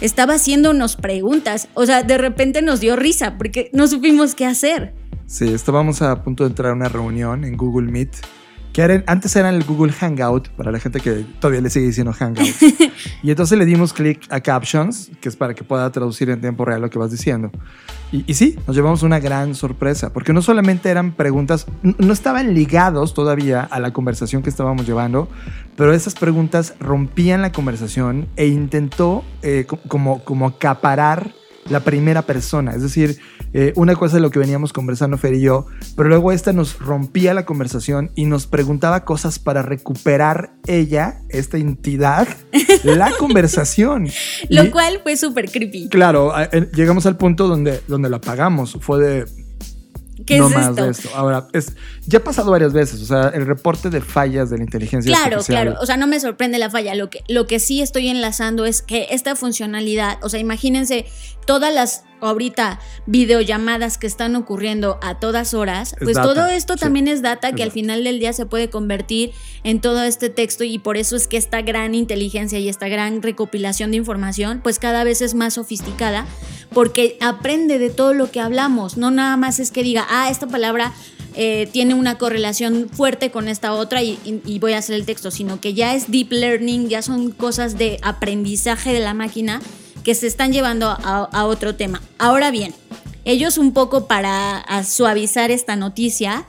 Estaba 0.00 0.34
haciéndonos 0.34 0.96
preguntas. 0.96 1.68
O 1.74 1.86
sea, 1.86 2.02
de 2.02 2.18
repente 2.18 2.62
nos 2.62 2.80
dio 2.80 2.96
risa 2.96 3.38
porque 3.38 3.70
no 3.72 3.86
supimos 3.86 4.34
qué 4.34 4.46
hacer. 4.46 4.94
Sí, 5.26 5.52
estábamos 5.52 6.02
a 6.02 6.22
punto 6.22 6.44
de 6.44 6.50
entrar 6.50 6.72
a 6.72 6.74
una 6.74 6.88
reunión 6.88 7.44
en 7.44 7.56
Google 7.56 7.90
Meet 7.90 8.10
que 8.72 9.04
antes 9.06 9.36
era 9.36 9.50
el 9.50 9.64
Google 9.64 9.92
Hangout, 9.92 10.48
para 10.50 10.72
la 10.72 10.80
gente 10.80 11.00
que 11.00 11.26
todavía 11.40 11.60
le 11.60 11.68
sigue 11.68 11.86
diciendo 11.86 12.12
Hangout. 12.12 12.48
y 13.22 13.30
entonces 13.30 13.58
le 13.58 13.66
dimos 13.66 13.92
clic 13.92 14.20
a 14.30 14.40
Captions, 14.40 15.10
que 15.20 15.28
es 15.28 15.36
para 15.36 15.54
que 15.54 15.62
pueda 15.62 15.90
traducir 15.92 16.30
en 16.30 16.40
tiempo 16.40 16.64
real 16.64 16.80
lo 16.80 16.88
que 16.88 16.98
vas 16.98 17.10
diciendo. 17.10 17.50
Y, 18.10 18.24
y, 18.26 18.34
sí, 18.34 18.58
nos 18.66 18.74
llevamos 18.76 19.02
una 19.02 19.20
gran 19.20 19.54
sorpresa, 19.54 20.12
porque 20.12 20.32
no 20.32 20.42
solamente 20.42 20.90
eran 20.90 21.12
preguntas, 21.12 21.66
no 21.82 22.12
estaban 22.12 22.54
ligados 22.54 23.14
todavía 23.14 23.62
a 23.62 23.80
la 23.80 23.92
conversación 23.92 24.42
que 24.42 24.50
estábamos 24.50 24.86
llevando, 24.86 25.28
pero 25.76 25.92
esas 25.92 26.14
preguntas 26.14 26.74
rompían 26.80 27.42
la 27.42 27.52
conversación 27.52 28.28
e 28.36 28.46
intentó 28.46 29.24
eh, 29.42 29.66
como, 29.88 30.24
como 30.24 30.46
acaparar 30.46 31.32
la 31.68 31.80
primera 31.80 32.22
persona. 32.22 32.74
Es 32.74 32.82
decir, 32.82 33.18
eh, 33.54 33.72
una 33.76 33.94
cosa 33.96 34.16
de 34.16 34.22
lo 34.22 34.30
que 34.30 34.38
veníamos 34.38 34.72
conversando 34.72 35.18
Fer 35.18 35.34
y 35.34 35.42
yo, 35.42 35.66
pero 35.96 36.08
luego 36.08 36.32
esta 36.32 36.52
nos 36.52 36.78
rompía 36.78 37.34
la 37.34 37.44
conversación 37.44 38.10
y 38.14 38.26
nos 38.26 38.46
preguntaba 38.46 39.04
cosas 39.04 39.38
para 39.38 39.62
recuperar 39.62 40.54
ella, 40.66 41.20
esta 41.28 41.58
entidad, 41.58 42.28
la 42.84 43.10
conversación. 43.18 44.08
Lo 44.48 44.70
cual 44.70 45.00
fue 45.02 45.16
súper 45.16 45.50
creepy. 45.50 45.88
Claro, 45.88 46.32
llegamos 46.74 47.06
al 47.06 47.16
punto 47.16 47.48
donde, 47.48 47.80
donde 47.88 48.08
la 48.08 48.16
apagamos. 48.16 48.78
Fue 48.80 49.00
de, 49.00 49.26
¿Qué 50.24 50.38
no 50.38 50.48
es 50.48 50.54
más 50.54 50.68
esto? 50.68 50.84
de 50.84 50.90
esto. 50.90 51.08
Ahora, 51.14 51.48
es, 51.52 51.74
ya 52.06 52.18
ha 52.18 52.24
pasado 52.24 52.50
varias 52.50 52.72
veces, 52.72 53.00
o 53.02 53.06
sea, 53.06 53.28
el 53.28 53.46
reporte 53.46 53.90
de 53.90 54.00
fallas 54.00 54.50
de 54.50 54.58
la 54.58 54.64
inteligencia 54.64 55.10
claro, 55.10 55.36
artificial. 55.36 55.66
Claro, 55.68 55.80
o 55.80 55.86
sea, 55.86 55.96
no 55.96 56.06
me 56.06 56.20
sorprende 56.20 56.58
la 56.58 56.70
falla. 56.70 56.94
Lo 56.94 57.10
que, 57.10 57.22
lo 57.28 57.46
que 57.46 57.58
sí 57.58 57.80
estoy 57.82 58.08
enlazando 58.08 58.64
es 58.64 58.82
que 58.82 59.08
esta 59.10 59.36
funcionalidad, 59.36 60.18
o 60.22 60.28
sea, 60.28 60.40
imagínense 60.40 61.06
todas 61.44 61.72
las 61.74 62.04
ahorita 62.20 62.78
videollamadas 63.06 63.98
que 63.98 64.06
están 64.06 64.36
ocurriendo 64.36 64.98
a 65.02 65.18
todas 65.18 65.54
horas, 65.54 65.96
pues 66.00 66.14
todo 66.14 66.46
esto 66.46 66.76
también 66.76 67.08
es 67.08 67.20
data 67.20 67.52
que 67.52 67.64
al 67.64 67.72
final 67.72 68.04
del 68.04 68.20
día 68.20 68.32
se 68.32 68.46
puede 68.46 68.70
convertir 68.70 69.32
en 69.64 69.80
todo 69.80 70.04
este 70.04 70.30
texto 70.30 70.62
y 70.62 70.78
por 70.78 70.96
eso 70.96 71.16
es 71.16 71.26
que 71.26 71.36
esta 71.36 71.62
gran 71.62 71.96
inteligencia 71.96 72.60
y 72.60 72.68
esta 72.68 72.88
gran 72.88 73.22
recopilación 73.22 73.90
de 73.90 73.96
información 73.96 74.60
pues 74.62 74.78
cada 74.78 75.02
vez 75.02 75.20
es 75.20 75.34
más 75.34 75.54
sofisticada 75.54 76.26
porque 76.72 77.18
aprende 77.20 77.78
de 77.78 77.90
todo 77.90 78.14
lo 78.14 78.30
que 78.30 78.40
hablamos, 78.40 78.96
no 78.96 79.10
nada 79.10 79.36
más 79.36 79.58
es 79.58 79.72
que 79.72 79.82
diga, 79.82 80.06
ah, 80.08 80.30
esta 80.30 80.46
palabra 80.46 80.92
eh, 81.34 81.68
tiene 81.72 81.94
una 81.94 82.18
correlación 82.18 82.88
fuerte 82.90 83.30
con 83.30 83.48
esta 83.48 83.72
otra 83.72 84.02
y, 84.02 84.18
voy 84.60 84.74
a 84.74 84.78
hacer 84.78 84.94
el 84.94 85.06
texto, 85.06 85.30
sino 85.30 85.60
que 85.60 85.74
ya 85.74 85.94
es 85.94 86.10
deep 86.10 86.30
learning, 86.30 86.88
ya 86.88 87.02
son 87.02 87.30
cosas 87.30 87.78
de 87.78 87.98
aprendizaje 88.02 88.92
de 88.92 89.00
la 89.00 89.14
máquina 89.14 89.60
que 90.04 90.14
se 90.14 90.26
están 90.26 90.52
llevando 90.52 90.88
a, 90.88 91.44
otro 91.46 91.74
tema. 91.74 92.02
Ahora 92.18 92.50
bien, 92.50 92.74
ellos 93.24 93.58
un 93.58 93.72
poco 93.72 94.06
para 94.06 94.64
suavizar 94.84 95.50
esta 95.50 95.76
noticia, 95.76 96.46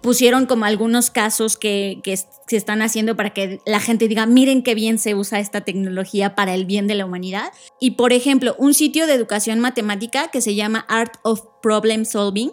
pusieron 0.00 0.46
como 0.46 0.64
algunos 0.64 1.10
casos 1.10 1.56
que, 1.56 2.00
que, 2.02 2.16
se 2.16 2.56
están 2.56 2.82
haciendo 2.82 3.16
para 3.16 3.30
que 3.30 3.60
la 3.64 3.78
gente 3.78 4.08
diga, 4.08 4.26
miren 4.26 4.62
qué 4.64 4.74
bien 4.74 4.98
se 4.98 5.14
usa 5.14 5.38
esta 5.38 5.60
tecnología 5.60 6.34
para 6.34 6.52
el 6.52 6.64
bien 6.64 6.88
de 6.88 6.96
la 6.96 7.04
humanidad. 7.04 7.52
Y 7.78 7.92
por 7.92 8.12
ejemplo, 8.12 8.56
un 8.58 8.74
sitio 8.74 9.06
de 9.06 9.14
educación 9.14 9.60
matemática 9.60 10.28
que 10.28 10.40
se 10.40 10.56
llama 10.56 10.84
Art 10.88 11.14
of 11.22 11.42
Problem 11.62 12.04
Solving 12.04 12.50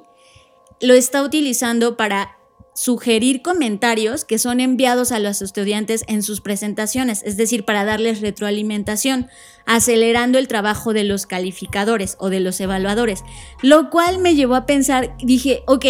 lo 0.81 0.93
está 0.93 1.23
utilizando 1.23 1.97
para 1.97 2.36
sugerir 2.77 3.41
comentarios 3.41 4.23
que 4.23 4.37
son 4.37 4.59
enviados 4.59 5.11
a 5.11 5.17
los 5.17 5.41
estudiantes 5.41 6.03
en 6.07 6.21
sus 6.21 6.41
presentaciones, 6.41 7.23
es 7.25 7.35
decir, 7.35 7.65
para 7.65 7.85
darles 7.85 8.21
retroalimentación, 8.21 9.29
acelerando 9.65 10.37
el 10.37 10.47
trabajo 10.47 10.93
de 10.93 11.03
los 11.03 11.25
calificadores 11.25 12.17
o 12.19 12.29
de 12.29 12.39
los 12.39 12.61
evaluadores, 12.61 13.23
lo 13.63 13.89
cual 13.89 14.19
me 14.19 14.35
llevó 14.35 14.53
a 14.53 14.67
pensar, 14.67 15.17
dije, 15.17 15.63
ok, 15.65 15.85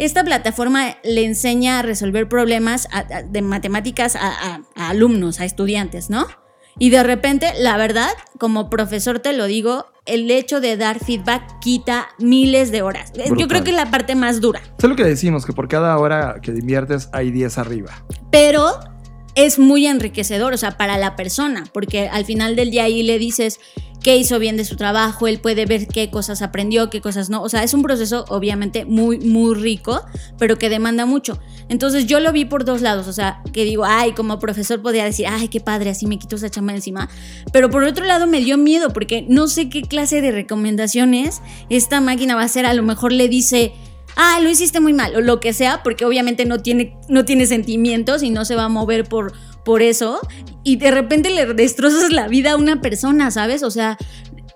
esta 0.00 0.24
plataforma 0.24 0.96
le 1.04 1.24
enseña 1.24 1.78
a 1.78 1.82
resolver 1.82 2.28
problemas 2.28 2.88
de 3.30 3.42
matemáticas 3.42 4.16
a, 4.16 4.60
alumnos, 4.74 5.38
a 5.38 5.44
estudiantes, 5.44 6.10
¿no? 6.10 6.26
Y 6.78 6.90
de 6.90 7.02
repente, 7.02 7.52
la 7.58 7.76
verdad, 7.76 8.10
como 8.38 8.70
profesor 8.70 9.18
te 9.20 9.32
lo 9.32 9.46
digo, 9.46 9.86
el 10.06 10.30
hecho 10.30 10.60
de 10.60 10.76
dar 10.76 10.98
feedback 10.98 11.60
quita 11.60 12.08
miles 12.18 12.72
de 12.72 12.82
horas. 12.82 13.12
Yo 13.36 13.48
creo 13.48 13.62
que 13.62 13.70
es 13.70 13.76
la 13.76 13.90
parte 13.90 14.14
más 14.14 14.40
dura. 14.40 14.60
Es 14.78 14.84
lo 14.84 14.96
que 14.96 15.04
decimos, 15.04 15.46
que 15.46 15.52
por 15.52 15.68
cada 15.68 15.96
hora 15.98 16.40
que 16.42 16.50
inviertes 16.50 17.08
hay 17.12 17.30
10 17.30 17.58
arriba. 17.58 18.04
Pero 18.30 18.80
es 19.34 19.58
muy 19.58 19.86
enriquecedor, 19.86 20.52
o 20.52 20.56
sea, 20.56 20.76
para 20.76 20.98
la 20.98 21.16
persona, 21.16 21.64
porque 21.72 22.08
al 22.08 22.24
final 22.24 22.56
del 22.56 22.70
día 22.70 22.84
ahí 22.84 23.02
le 23.02 23.18
dices 23.18 23.60
qué 24.02 24.16
hizo 24.16 24.38
bien 24.38 24.56
de 24.56 24.64
su 24.64 24.76
trabajo, 24.76 25.28
él 25.28 25.38
puede 25.38 25.64
ver 25.64 25.86
qué 25.86 26.10
cosas 26.10 26.42
aprendió, 26.42 26.90
qué 26.90 27.00
cosas 27.00 27.30
no. 27.30 27.42
O 27.42 27.48
sea, 27.48 27.62
es 27.62 27.72
un 27.72 27.82
proceso 27.82 28.24
obviamente 28.28 28.84
muy, 28.84 29.18
muy 29.18 29.54
rico, 29.54 30.04
pero 30.38 30.58
que 30.58 30.68
demanda 30.68 31.06
mucho. 31.06 31.38
Entonces 31.68 32.06
yo 32.06 32.20
lo 32.20 32.32
vi 32.32 32.44
por 32.44 32.64
dos 32.64 32.80
lados, 32.82 33.06
o 33.06 33.12
sea, 33.12 33.42
que 33.52 33.64
digo, 33.64 33.84
ay, 33.86 34.12
como 34.12 34.38
profesor 34.38 34.82
podría 34.82 35.04
decir, 35.04 35.26
ay, 35.28 35.48
qué 35.48 35.60
padre, 35.60 35.90
así 35.90 36.06
me 36.06 36.18
quito 36.18 36.36
esa 36.36 36.50
chamba 36.50 36.74
encima. 36.74 37.08
Pero 37.52 37.70
por 37.70 37.84
otro 37.84 38.04
lado 38.04 38.26
me 38.26 38.40
dio 38.40 38.58
miedo, 38.58 38.92
porque 38.92 39.24
no 39.28 39.46
sé 39.46 39.68
qué 39.68 39.82
clase 39.82 40.20
de 40.20 40.32
recomendaciones 40.32 41.40
esta 41.68 42.00
máquina 42.00 42.34
va 42.34 42.42
a 42.42 42.46
hacer. 42.46 42.66
A 42.66 42.74
lo 42.74 42.82
mejor 42.82 43.12
le 43.12 43.28
dice 43.28 43.72
ah, 44.16 44.38
lo 44.40 44.48
hiciste 44.48 44.80
muy 44.80 44.92
mal, 44.92 45.14
o 45.16 45.20
lo 45.20 45.40
que 45.40 45.52
sea, 45.52 45.82
porque 45.82 46.04
obviamente 46.04 46.44
no 46.44 46.60
tiene, 46.60 46.96
no 47.08 47.24
tiene 47.24 47.46
sentimientos 47.46 48.22
y 48.22 48.30
no 48.30 48.44
se 48.44 48.56
va 48.56 48.64
a 48.64 48.68
mover 48.68 49.04
por, 49.04 49.32
por 49.64 49.82
eso, 49.82 50.20
y 50.64 50.76
de 50.76 50.90
repente 50.90 51.30
le 51.30 51.46
destrozas 51.54 52.10
la 52.10 52.28
vida 52.28 52.52
a 52.52 52.56
una 52.56 52.80
persona, 52.80 53.30
¿sabes? 53.30 53.62
O 53.62 53.70
sea, 53.70 53.98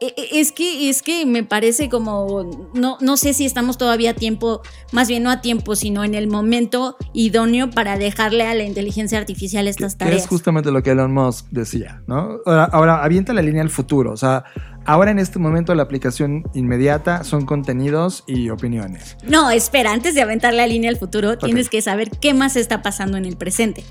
es 0.01 0.53
que, 0.53 0.89
es 0.89 1.03
que 1.03 1.27
me 1.27 1.45
parece 1.45 1.89
como, 1.89 2.69
no, 2.75 2.99
no 3.01 3.17
sé 3.17 3.33
si 3.33 3.45
estamos 3.45 3.79
todavía 3.79 4.11
a 4.11 4.15
tiempo, 4.15 4.63
más 4.93 5.09
bien 5.09 5.23
no 5.23 5.31
a 5.31 5.41
tiempo, 5.41 5.77
sino 5.77 6.05
en 6.05 6.15
el 6.15 6.29
momento 6.29 6.97
idóneo 7.13 7.71
para 7.71 7.97
dejarle 7.97 8.45
a 8.45 8.55
la 8.55 8.65
inteligencia 8.65 9.19
artificial 9.19 9.69
estas 9.69 9.97
tareas. 9.97 10.23
es 10.23 10.29
justamente 10.29 10.71
lo 10.71 10.83
que 10.83 10.91
Elon 10.91 11.13
Musk 11.13 11.47
decía, 11.51 12.03
¿no? 12.07 12.39
Ahora, 12.47 12.65
ahora, 12.65 13.05
avienta 13.05 13.33
la 13.33 13.43
línea 13.43 13.63
al 13.63 13.71
futuro, 13.71 14.13
o 14.13 14.17
sea, 14.17 14.45
ahora 14.85 15.11
en 15.11 15.19
este 15.19 15.39
momento 15.39 15.75
la 15.75 15.83
aplicación 15.83 16.45
inmediata 16.55 17.25
son 17.25 17.47
contenidos 17.47 18.25
y 18.27 18.51
opiniones. 18.51 19.17
No, 19.27 19.51
espera, 19.51 19.93
antes 19.93 20.15
de 20.15 20.23
aventar 20.23 20.55
la 20.55 20.67
línea 20.67 20.91
al 20.91 20.97
futuro, 20.97 21.39
tienes 21.39 21.69
que 21.69 21.83
saber 21.83 22.11
qué 22.11 22.35
más 22.35 22.57
está 22.57 22.83
pasando 22.83 23.17
en 23.17 23.25
el 23.25 23.37
presente. 23.37 23.85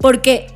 Porque 0.00 0.46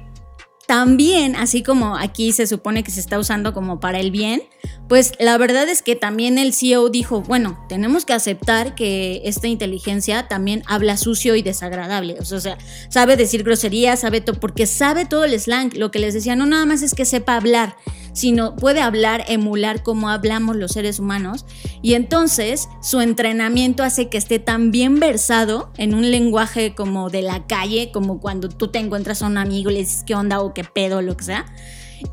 también, 0.73 1.37
así 1.37 1.63
como 1.63 1.99
aquí 1.99 2.33
se 2.33 2.47
supone 2.47 2.83
que 2.83 2.91
se 2.91 3.01
está 3.01 3.19
usando 3.19 3.53
como 3.53 3.79
para 3.79 4.01
el 4.01 4.11
bien, 4.11 4.43
pues 4.89 5.13
la 5.19 5.37
verdad 5.37 5.69
es 5.69 5.83
que 5.83 5.97
también 5.97 6.39
el 6.39 6.55
CEO 6.55 6.89
dijo, 6.89 7.21
bueno, 7.21 7.59
tenemos 7.69 8.07
que 8.07 8.15
aceptar 8.15 8.75
que 8.75 9.21
esta 9.25 9.49
inteligencia 9.49 10.29
también 10.29 10.63
habla 10.67 10.97
sucio 10.97 11.35
y 11.37 11.43
desagradable. 11.43 12.17
O 12.21 12.25
sea, 12.25 12.57
sabe 12.89 13.17
decir 13.17 13.43
groserías, 13.43 14.01
sabe 14.01 14.23
todo, 14.23 14.41
porque 14.41 14.67
sabe 14.67 15.05
todo 15.05 15.25
el 15.25 15.39
slang. 15.39 15.77
Lo 15.77 15.91
que 15.91 15.99
les 15.99 16.15
decía, 16.15 16.37
no 16.37 16.47
nada 16.47 16.65
más 16.65 16.83
es 16.83 16.95
que 16.95 17.05
sepa 17.05 17.37
hablar, 17.37 17.77
sino 18.13 18.57
puede 18.57 18.81
hablar, 18.81 19.25
emular 19.29 19.83
como 19.83 20.09
hablamos 20.09 20.57
los 20.57 20.73
seres 20.73 20.99
humanos. 20.99 21.47
Y 21.81 21.95
entonces 21.95 22.69
su 22.83 23.01
entrenamiento 23.01 23.83
hace 23.83 24.09
que 24.09 24.19
esté 24.19 24.39
tan 24.39 24.71
bien 24.71 25.01
versado 25.01 25.71
en 25.79 25.95
un 25.95 26.11
lenguaje 26.11 26.75
como 26.75 27.09
de 27.09 27.23
la 27.23 27.47
calle, 27.47 27.91
como 27.93 28.21
cuando 28.21 28.49
tú 28.49 28.69
te 28.69 28.79
encuentras 28.79 29.23
a 29.23 29.27
un 29.27 29.39
amigo 29.39 29.71
y 29.71 29.75
le 29.75 29.81
dices 29.81 30.05
qué 30.07 30.15
onda 30.15 30.41
o 30.41 30.53
qué 30.53 30.62
pedo, 30.71 30.99
o 30.99 31.03
lo 31.03 31.17
que 31.17 31.25
sea 31.25 31.47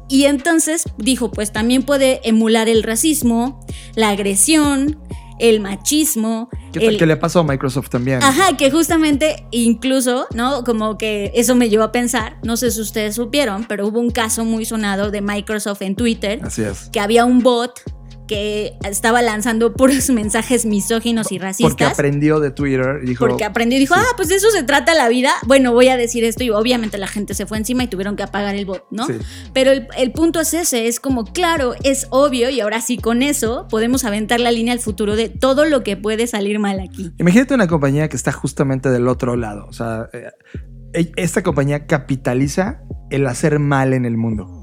y 0.07 0.25
entonces 0.25 0.83
dijo, 0.97 1.31
pues 1.31 1.51
también 1.51 1.83
puede 1.83 2.27
emular 2.27 2.69
el 2.69 2.83
racismo, 2.83 3.59
la 3.95 4.09
agresión, 4.09 4.99
el 5.39 5.59
machismo. 5.59 6.49
¿Qué, 6.73 6.91
le 6.91 7.17
pasó 7.17 7.39
a 7.39 7.43
Microsoft 7.43 7.89
también? 7.89 8.21
Ajá, 8.21 8.57
que 8.57 8.69
justamente 8.71 9.47
incluso, 9.51 10.27
¿no? 10.33 10.63
Como 10.63 10.97
que 10.97 11.31
eso 11.35 11.55
me 11.55 11.69
llevó 11.69 11.83
a 11.83 11.91
pensar, 11.91 12.37
no 12.43 12.57
sé 12.57 12.71
si 12.71 12.81
ustedes 12.81 13.15
supieron, 13.15 13.65
pero 13.65 13.87
hubo 13.87 13.99
un 13.99 14.11
caso 14.11 14.45
muy 14.45 14.65
sonado 14.65 15.11
de 15.11 15.21
Microsoft 15.21 15.81
en 15.81 15.95
Twitter. 15.95 16.39
Así 16.43 16.63
es. 16.63 16.89
Que 16.91 16.99
había 16.99 17.25
un 17.25 17.41
bot 17.41 17.81
que 18.29 18.77
estaba 18.87 19.23
lanzando 19.23 19.73
puros 19.73 20.09
mensajes 20.11 20.65
misóginos 20.65 21.31
y 21.31 21.39
racistas. 21.39 21.71
Porque 21.71 21.83
aprendió 21.83 22.39
de 22.39 22.51
Twitter. 22.51 23.01
Dijo, 23.03 23.27
porque 23.27 23.43
aprendió 23.43 23.77
y 23.77 23.81
dijo, 23.81 23.95
ah, 23.97 24.05
pues 24.15 24.29
de 24.29 24.35
eso 24.35 24.51
se 24.51 24.61
trata 24.61 24.93
la 24.93 25.09
vida. 25.09 25.31
Bueno, 25.47 25.73
voy 25.73 25.87
a 25.87 25.97
decir 25.97 26.23
esto 26.23 26.43
y 26.43 26.51
obviamente 26.51 26.99
la 26.99 27.07
gente 27.07 27.33
se 27.33 27.47
fue 27.47 27.57
encima 27.57 27.83
y 27.83 27.87
tuvieron 27.87 28.15
que 28.15 28.21
apagar 28.21 28.53
el 28.53 28.67
bot, 28.67 28.85
¿no? 28.91 29.07
Pero 29.51 29.71
el, 29.71 29.87
el, 29.97 30.11
punto 30.11 30.39
es 30.39 30.53
ese, 30.53 30.87
es 30.87 30.99
como, 30.99 31.25
claro, 31.25 31.73
es 31.83 32.05
obvio 32.11 32.51
y 32.51 32.59
ahora 32.59 32.81
sí 32.81 32.97
con 32.97 33.23
eso 33.23 33.67
podemos 33.67 34.05
aventar 34.05 34.39
la 34.39 34.51
línea 34.51 34.73
al 34.73 34.79
futuro 34.79 35.15
de 35.15 35.29
todo 35.29 35.65
lo 35.65 35.83
que 35.83 35.97
puede 35.97 36.27
salir 36.27 36.59
mal 36.59 36.79
aquí. 36.79 37.11
Imagínate 37.17 37.55
una 37.55 37.67
compañía 37.67 38.09
que 38.09 38.15
está 38.15 38.31
justamente 38.31 38.91
del 38.91 39.07
otro 39.07 39.35
lado. 39.35 39.65
O 39.67 39.73
sea, 39.73 40.07
eh, 40.13 41.11
esta 41.15 41.41
compañía 41.41 41.87
capitaliza 41.87 42.83
el 43.09 43.25
hacer 43.25 43.57
mal 43.57 43.93
en 43.93 44.05
el 44.05 44.17
mundo 44.17 44.58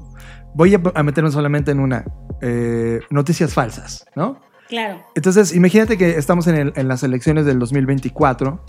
voy 0.57 0.73
a, 0.73 1.03
meterme 1.03 1.31
solamente 1.31 1.71
en 1.71 1.79
una. 1.79 2.03
Eh, 2.41 2.99
noticias 3.09 3.53
falsas, 3.53 4.05
¿no? 4.15 4.41
Claro. 4.67 5.03
Entonces, 5.15 5.55
imagínate 5.55 5.97
que 5.97 6.17
estamos 6.17 6.47
en, 6.47 6.73
en, 6.75 6.87
las 6.87 7.01
elecciones 7.03 7.45
del 7.45 7.57
2024 7.57 8.63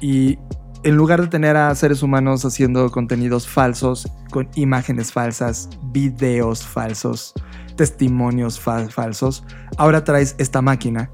y 0.00 0.38
en 0.82 0.96
lugar 0.96 1.20
de 1.20 1.28
tener 1.28 1.56
a 1.56 1.74
seres 1.74 2.02
humanos 2.02 2.44
haciendo 2.44 2.90
contenidos 2.90 3.48
falsos, 3.48 4.12
con 4.30 4.48
imágenes 4.56 5.12
falsas, 5.12 5.70
videos 5.84 6.66
falsos, 6.66 7.32
testimonios 7.76 8.60
falsos, 8.60 9.44
ahora 9.78 10.04
traes 10.04 10.34
esta 10.38 10.60
máquina 10.60 11.08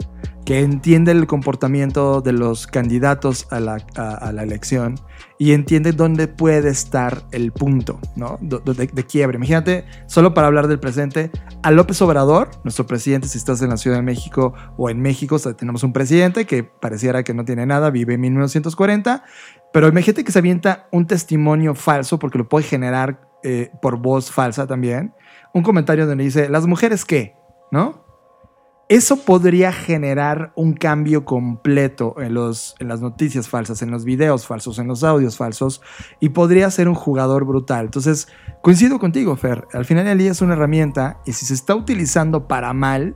que 0.45 0.61
entiende 0.61 1.13
el 1.13 1.27
comportamiento 1.27 2.23
de 2.23 2.33
los 2.33 2.67
candidatos 2.67 3.47
a 3.51 3.61
la, 3.61 3.77
a, 3.97 4.33
la 4.33 4.43
elección 4.43 4.99
y 5.39 5.53
entiende 5.53 5.93
dónde 5.93 6.27
puede 6.27 6.69
estar 6.69 7.23
el 7.31 7.53
punto 7.53 8.01
¿no? 8.17 8.39
de, 8.41 9.07
quiebre. 9.07 9.37
Imagínate, 9.37 9.85
solo 10.07 10.35
para 10.35 10.49
hablar 10.49 10.67
del 10.67 10.81
presente, 10.81 11.31
a 11.63 11.71
López 11.71 12.03
Obrador, 12.03 12.51
nuestro 12.65 12.87
presidente, 12.87 13.29
si 13.29 13.39
estás 13.39 13.63
en 13.63 13.71
la 13.71 13.77
Ciudad 13.77 13.99
de 13.99 14.03
México 14.03 14.55
o 14.77 14.91
en 14.91 15.01
México, 15.01 15.39
tenemos 15.55 15.85
un 15.85 15.93
presidente 15.93 16.45
que 16.45 16.65
pareciera 16.65 17.23
que 17.23 17.35
no 17.35 17.45
tiene 17.45 17.67
nada, 17.67 17.91
vive 17.91 18.15
en 18.15 18.21
1940, 18.21 19.25
pero 19.73 19.87
imagínate 19.87 20.25
que 20.25 20.33
se 20.33 20.41
avienta 20.41 20.89
un 20.91 21.07
testimonio 21.07 21.75
falso 21.77 22.19
porque 22.19 22.39
lo 22.39 22.49
puede 22.49 22.65
generar 22.65 23.21
eh, 23.45 23.71
por 23.81 23.99
voz 23.99 24.33
falsa 24.33 24.67
también. 24.67 25.15
Un 25.55 25.63
comentario 25.63 26.07
donde 26.07 26.25
dice, 26.25 26.49
¿las 26.49 26.67
mujeres 26.67 27.05
qué? 27.05 27.37
¿No? 27.71 28.08
Eso 28.89 29.19
podría 29.19 29.71
generar 29.71 30.51
un 30.57 30.73
cambio 30.73 31.27
completo 31.27 32.15
en, 32.23 32.33
los, 32.33 32.75
en 32.79 32.89
las 32.89 33.03
noticias 33.03 33.47
falsas, 33.47 33.83
en 33.83 33.91
los 33.91 34.07
videos 34.07 34.47
falsos, 34.47 34.79
en 34.79 34.89
los 34.89 35.05
audios 35.05 35.37
falsos, 35.37 35.83
y 36.21 36.31
podría 36.31 36.71
ser 36.71 36.89
un 36.89 36.95
jugador 36.95 37.45
brutal. 37.45 37.85
Entonces, 37.85 38.29
coincido 38.63 38.99
contigo, 38.99 39.37
Fer. 39.37 39.67
Al 39.75 39.85
final 39.85 40.07
del 40.07 40.17
día 40.17 40.31
es 40.31 40.41
una 40.41 40.55
herramienta 40.55 41.21
y 41.27 41.33
si 41.33 41.45
se 41.45 41.53
está 41.53 41.75
utilizando 41.75 42.49
para 42.49 42.73
mal, 42.73 43.15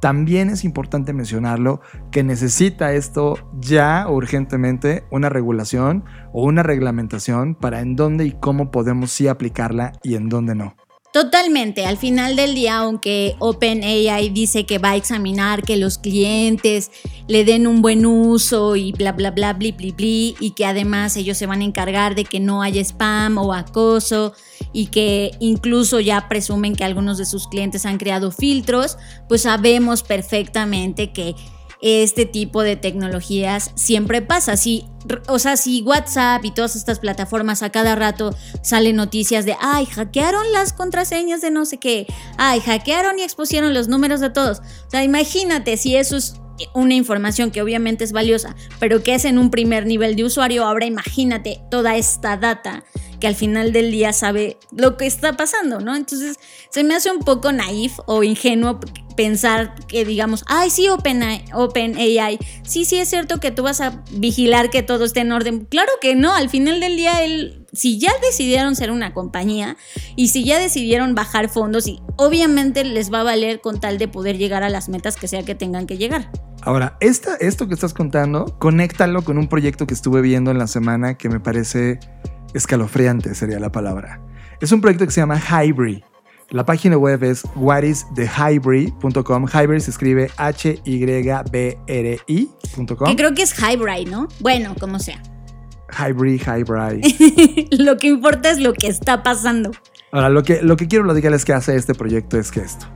también 0.00 0.50
es 0.50 0.62
importante 0.62 1.14
mencionarlo 1.14 1.80
que 2.10 2.22
necesita 2.22 2.92
esto 2.92 3.38
ya 3.58 4.06
urgentemente 4.06 5.06
una 5.10 5.30
regulación 5.30 6.04
o 6.34 6.44
una 6.44 6.62
reglamentación 6.62 7.54
para 7.54 7.80
en 7.80 7.96
dónde 7.96 8.26
y 8.26 8.32
cómo 8.32 8.70
podemos 8.70 9.10
sí 9.10 9.26
aplicarla 9.28 9.92
y 10.02 10.16
en 10.16 10.28
dónde 10.28 10.54
no. 10.54 10.76
Totalmente, 11.14 11.86
al 11.86 11.96
final 11.96 12.34
del 12.34 12.56
día, 12.56 12.78
aunque 12.78 13.36
OpenAI 13.38 14.30
dice 14.30 14.66
que 14.66 14.78
va 14.78 14.90
a 14.90 14.96
examinar 14.96 15.62
que 15.62 15.76
los 15.76 15.96
clientes 15.96 16.90
le 17.28 17.44
den 17.44 17.68
un 17.68 17.82
buen 17.82 18.04
uso 18.04 18.74
y 18.74 18.90
bla, 18.90 19.12
bla, 19.12 19.30
bla, 19.30 19.52
bli, 19.52 19.70
bli, 19.70 19.92
bli, 19.92 20.34
y 20.40 20.50
que 20.56 20.66
además 20.66 21.16
ellos 21.16 21.38
se 21.38 21.46
van 21.46 21.60
a 21.60 21.64
encargar 21.64 22.16
de 22.16 22.24
que 22.24 22.40
no 22.40 22.62
haya 22.62 22.80
spam 22.80 23.38
o 23.38 23.54
acoso 23.54 24.32
y 24.72 24.86
que 24.86 25.30
incluso 25.38 26.00
ya 26.00 26.28
presumen 26.28 26.74
que 26.74 26.82
algunos 26.82 27.16
de 27.16 27.26
sus 27.26 27.46
clientes 27.46 27.86
han 27.86 27.98
creado 27.98 28.32
filtros, 28.32 28.98
pues 29.28 29.42
sabemos 29.42 30.02
perfectamente 30.02 31.12
que 31.12 31.36
este 31.84 32.24
tipo 32.24 32.62
de 32.62 32.76
tecnologías 32.76 33.70
siempre 33.74 34.22
pasa. 34.22 34.56
Si, 34.56 34.86
o 35.28 35.38
sea, 35.38 35.58
si 35.58 35.82
WhatsApp 35.82 36.42
y 36.42 36.50
todas 36.50 36.76
estas 36.76 36.98
plataformas 36.98 37.62
a 37.62 37.68
cada 37.68 37.94
rato 37.94 38.34
salen 38.62 38.96
noticias 38.96 39.44
de, 39.44 39.54
ay, 39.60 39.84
hackearon 39.84 40.50
las 40.50 40.72
contraseñas 40.72 41.42
de 41.42 41.50
no 41.50 41.66
sé 41.66 41.76
qué, 41.76 42.06
ay, 42.38 42.60
hackearon 42.60 43.18
y 43.18 43.22
expusieron 43.22 43.74
los 43.74 43.88
números 43.88 44.20
de 44.20 44.30
todos. 44.30 44.60
O 44.60 44.90
sea, 44.90 45.04
imagínate 45.04 45.76
si 45.76 45.94
eso 45.94 46.16
es 46.16 46.40
una 46.72 46.94
información 46.94 47.50
que 47.50 47.60
obviamente 47.60 48.02
es 48.02 48.12
valiosa, 48.12 48.56
pero 48.80 49.02
que 49.02 49.14
es 49.14 49.26
en 49.26 49.36
un 49.36 49.50
primer 49.50 49.84
nivel 49.84 50.16
de 50.16 50.24
usuario, 50.24 50.64
ahora 50.64 50.86
imagínate 50.86 51.60
toda 51.70 51.96
esta 51.96 52.38
data 52.38 52.84
que 53.24 53.28
al 53.28 53.36
final 53.36 53.72
del 53.72 53.90
día 53.90 54.12
sabe 54.12 54.58
lo 54.70 54.98
que 54.98 55.06
está 55.06 55.34
pasando, 55.34 55.80
¿no? 55.80 55.96
Entonces 55.96 56.38
se 56.68 56.84
me 56.84 56.94
hace 56.94 57.10
un 57.10 57.20
poco 57.20 57.52
naif 57.52 57.94
o 58.04 58.22
ingenuo 58.22 58.80
pensar 59.16 59.74
que 59.86 60.04
digamos, 60.04 60.44
ay, 60.46 60.68
sí, 60.68 60.90
Open, 60.90 61.22
Open 61.54 61.96
sí, 62.64 62.84
sí 62.84 62.96
es 62.98 63.08
cierto 63.08 63.40
que 63.40 63.50
tú 63.50 63.62
vas 63.62 63.80
a 63.80 64.02
vigilar 64.10 64.68
que 64.68 64.82
todo 64.82 65.06
esté 65.06 65.20
en 65.20 65.32
orden. 65.32 65.64
Claro 65.64 65.90
que 66.02 66.14
no, 66.14 66.34
al 66.34 66.50
final 66.50 66.80
del 66.80 66.98
día, 66.98 67.24
él, 67.24 67.64
si 67.72 67.98
ya 67.98 68.12
decidieron 68.20 68.76
ser 68.76 68.90
una 68.90 69.14
compañía 69.14 69.78
y 70.16 70.28
si 70.28 70.44
ya 70.44 70.58
decidieron 70.58 71.14
bajar 71.14 71.48
fondos, 71.48 71.86
y 71.86 72.02
obviamente 72.16 72.84
les 72.84 73.10
va 73.10 73.20
a 73.20 73.24
valer 73.24 73.62
con 73.62 73.80
tal 73.80 73.96
de 73.96 74.06
poder 74.06 74.36
llegar 74.36 74.64
a 74.64 74.68
las 74.68 74.90
metas 74.90 75.16
que 75.16 75.28
sea 75.28 75.44
que 75.44 75.54
tengan 75.54 75.86
que 75.86 75.96
llegar. 75.96 76.30
Ahora, 76.60 76.98
esta, 77.00 77.36
esto 77.36 77.68
que 77.68 77.74
estás 77.74 77.94
contando, 77.94 78.58
conéctalo 78.58 79.22
con 79.24 79.38
un 79.38 79.48
proyecto 79.48 79.86
que 79.86 79.94
estuve 79.94 80.20
viendo 80.20 80.50
en 80.50 80.58
la 80.58 80.66
semana 80.66 81.16
que 81.16 81.30
me 81.30 81.40
parece 81.40 82.00
escalofriante, 82.54 83.34
sería 83.34 83.58
la 83.58 83.70
palabra. 83.70 84.20
Es 84.60 84.72
un 84.72 84.80
proyecto 84.80 85.04
que 85.04 85.12
se 85.12 85.20
llama 85.20 85.38
Hybrid 85.38 86.02
la 86.50 86.64
página 86.64 86.96
web 86.96 87.22
es 87.24 87.42
whatisthehybrid.com. 87.56 89.46
Hybrid 89.48 89.80
se 89.80 89.90
escribe 89.90 90.30
H-Y-B-R-I.com. 90.36 91.48
Que 93.08 93.16
creo 93.16 93.34
que 93.34 93.42
es 93.42 93.54
hybrid, 93.58 94.08
¿no? 94.08 94.28
Bueno, 94.40 94.74
como 94.78 94.98
sea. 94.98 95.20
hybrid, 95.98 96.40
hybrid. 96.42 97.04
lo 97.80 97.96
que 97.96 98.08
importa 98.08 98.50
es 98.50 98.58
lo 98.60 98.72
que 98.74 98.88
está 98.88 99.22
pasando. 99.22 99.70
Ahora, 100.12 100.28
lo 100.28 100.42
que, 100.42 100.60
lo 100.62 100.76
que 100.76 100.86
quiero 100.86 101.04
platicarles 101.04 101.44
que 101.44 101.54
hace 101.54 101.74
este 101.76 101.94
proyecto 101.94 102.38
es 102.38 102.52
que 102.52 102.60
esto. 102.60 102.86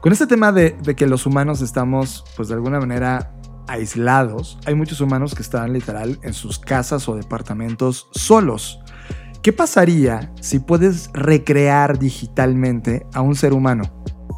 Con 0.00 0.12
este 0.12 0.26
tema 0.26 0.52
de, 0.52 0.76
de 0.82 0.94
que 0.94 1.06
los 1.06 1.24
humanos 1.26 1.62
estamos, 1.62 2.24
pues 2.36 2.48
de 2.48 2.54
alguna 2.54 2.80
manera, 2.80 3.32
aislados, 3.66 4.58
hay 4.66 4.74
muchos 4.74 5.00
humanos 5.00 5.34
que 5.34 5.42
están 5.42 5.72
literal 5.72 6.18
en 6.22 6.34
sus 6.34 6.58
casas 6.58 7.08
o 7.08 7.16
departamentos 7.16 8.08
solos. 8.12 8.80
¿Qué 9.42 9.52
pasaría 9.52 10.32
si 10.40 10.58
puedes 10.58 11.10
recrear 11.12 11.98
digitalmente 11.98 13.06
a 13.14 13.20
un 13.20 13.34
ser 13.36 13.52
humano? 13.52 13.84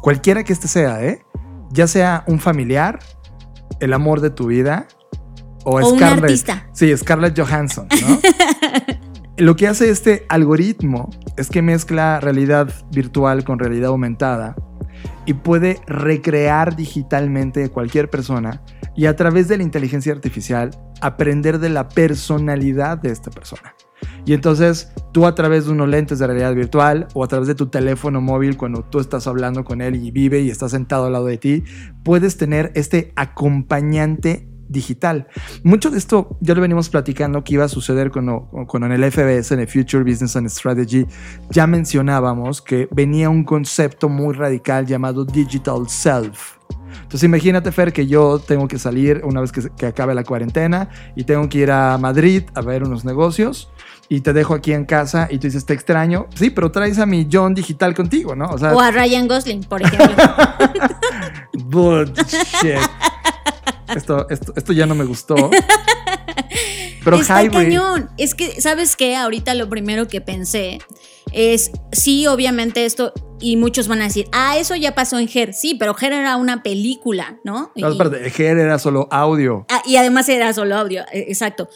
Cualquiera 0.01 0.43
que 0.43 0.53
este 0.53 0.67
sea, 0.67 1.03
¿eh? 1.03 1.23
Ya 1.71 1.87
sea 1.87 2.23
un 2.27 2.39
familiar, 2.39 2.99
el 3.79 3.93
amor 3.93 4.21
de 4.21 4.29
tu 4.29 4.47
vida 4.47 4.87
o, 5.63 5.79
O 5.79 5.89
un 5.91 5.97
Scarlett. 5.97 6.23
artista. 6.23 6.67
Sí, 6.73 6.95
Scarlett 6.95 7.39
Johansson, 7.39 7.87
¿no? 8.07 8.19
Lo 9.37 9.55
que 9.55 9.67
hace 9.67 9.89
este 9.89 10.25
algoritmo 10.29 11.09
es 11.37 11.49
que 11.49 11.61
mezcla 11.61 12.19
realidad 12.19 12.71
virtual 12.91 13.43
con 13.45 13.57
realidad 13.57 13.87
aumentada 13.89 14.55
y 15.25 15.33
puede 15.33 15.79
recrear 15.87 16.75
digitalmente 16.75 17.63
a 17.63 17.69
cualquier 17.69 18.09
persona 18.09 18.61
y 18.95 19.05
a 19.05 19.15
través 19.15 19.47
de 19.47 19.57
la 19.57 19.63
inteligencia 19.63 20.11
artificial 20.11 20.71
aprender 21.01 21.59
de 21.59 21.69
la 21.69 21.87
personalidad 21.87 22.97
de 22.97 23.11
esta 23.11 23.31
persona. 23.31 23.73
Y 24.25 24.33
entonces 24.33 24.91
tú 25.11 25.25
a 25.25 25.35
través 25.35 25.65
de 25.65 25.71
unos 25.71 25.89
lentes 25.89 26.19
de 26.19 26.27
realidad 26.27 26.53
virtual 26.53 27.07
o 27.13 27.23
a 27.23 27.27
través 27.27 27.47
de 27.47 27.55
tu 27.55 27.67
teléfono 27.67 28.21
móvil 28.21 28.57
cuando 28.57 28.83
tú 28.83 28.99
estás 28.99 29.27
hablando 29.27 29.63
con 29.63 29.81
él 29.81 29.95
y 29.95 30.11
vive 30.11 30.41
y 30.41 30.49
está 30.49 30.69
sentado 30.69 31.05
al 31.05 31.13
lado 31.13 31.25
de 31.25 31.37
ti, 31.37 31.63
puedes 32.03 32.37
tener 32.37 32.71
este 32.75 33.11
acompañante 33.15 34.49
digital. 34.69 35.27
Mucho 35.63 35.89
de 35.89 35.97
esto 35.97 36.37
ya 36.39 36.53
lo 36.53 36.61
venimos 36.61 36.89
platicando 36.89 37.43
que 37.43 37.55
iba 37.55 37.65
a 37.65 37.69
suceder 37.69 38.11
cuando 38.11 38.49
en 38.85 38.91
el 38.91 39.11
FBS, 39.11 39.53
en 39.53 39.61
el 39.61 39.67
Future 39.67 40.03
Business 40.03 40.35
and 40.35 40.47
Strategy, 40.47 41.05
ya 41.49 41.67
mencionábamos 41.67 42.61
que 42.61 42.87
venía 42.91 43.29
un 43.29 43.43
concepto 43.43 44.07
muy 44.07 44.33
radical 44.35 44.85
llamado 44.85 45.25
Digital 45.25 45.89
Self. 45.89 46.57
Entonces 47.01 47.23
imagínate, 47.23 47.71
Fer, 47.71 47.91
que 47.91 48.05
yo 48.07 48.39
tengo 48.39 48.67
que 48.67 48.77
salir 48.77 49.21
una 49.23 49.41
vez 49.41 49.51
que, 49.51 49.69
que 49.75 49.87
acabe 49.87 50.13
la 50.13 50.23
cuarentena 50.23 50.89
y 51.15 51.23
tengo 51.23 51.49
que 51.49 51.59
ir 51.59 51.71
a 51.71 51.97
Madrid 51.97 52.43
a 52.53 52.61
ver 52.61 52.83
unos 52.83 53.03
negocios 53.03 53.71
y 54.09 54.21
te 54.21 54.33
dejo 54.33 54.55
aquí 54.55 54.73
en 54.73 54.85
casa 54.85 55.27
y 55.29 55.37
tú 55.37 55.47
dices, 55.47 55.65
te 55.65 55.73
extraño. 55.73 56.27
Sí, 56.35 56.49
pero 56.49 56.71
traes 56.71 56.97
a 56.99 57.05
mi 57.05 57.27
John 57.31 57.53
digital 57.53 57.93
contigo, 57.93 58.35
¿no? 58.35 58.45
O 58.49 58.57
sea, 58.57 58.73
O 58.73 58.79
a 58.79 58.89
Ryan 58.91 59.27
Gosling, 59.27 59.63
por 59.63 59.81
ejemplo. 59.83 60.15
bullshit. 61.53 62.79
Esto, 63.95 64.27
esto, 64.29 64.53
esto 64.55 64.73
ya 64.73 64.85
no 64.85 64.95
me 64.95 65.03
gustó. 65.05 65.35
Pero 67.03 67.17
Está 67.17 67.43
hybrid. 67.43 67.53
cañón. 67.57 68.09
Es 68.17 68.35
que, 68.35 68.59
¿sabes 68.61 68.95
qué? 68.95 69.15
Ahorita 69.15 69.53
lo 69.55 69.69
primero 69.69 70.07
que 70.07 70.21
pensé 70.21 70.79
es, 71.31 71.71
sí, 71.91 72.27
obviamente 72.27 72.85
esto, 72.85 73.13
y 73.39 73.55
muchos 73.55 73.87
van 73.87 74.01
a 74.01 74.05
decir, 74.05 74.27
ah, 74.31 74.57
eso 74.57 74.75
ya 74.75 74.93
pasó 74.95 75.17
en 75.17 75.29
Her. 75.33 75.53
Sí, 75.53 75.75
pero 75.75 75.95
Her 75.99 76.13
era 76.13 76.35
una 76.35 76.61
película, 76.61 77.39
¿no? 77.43 77.71
No, 77.75 77.89
Y- 77.89 77.91
espérate, 77.91 78.27
Her 78.27 78.57
era 78.57 78.77
solo 78.79 79.07
audio. 79.11 79.65
Ah, 79.69 79.81
y 79.85 79.95
además 79.95 80.27
era 80.29 80.53
solo 80.53 80.75
audio, 80.75 81.03
eh, 81.11 81.25
exacto. 81.29 81.69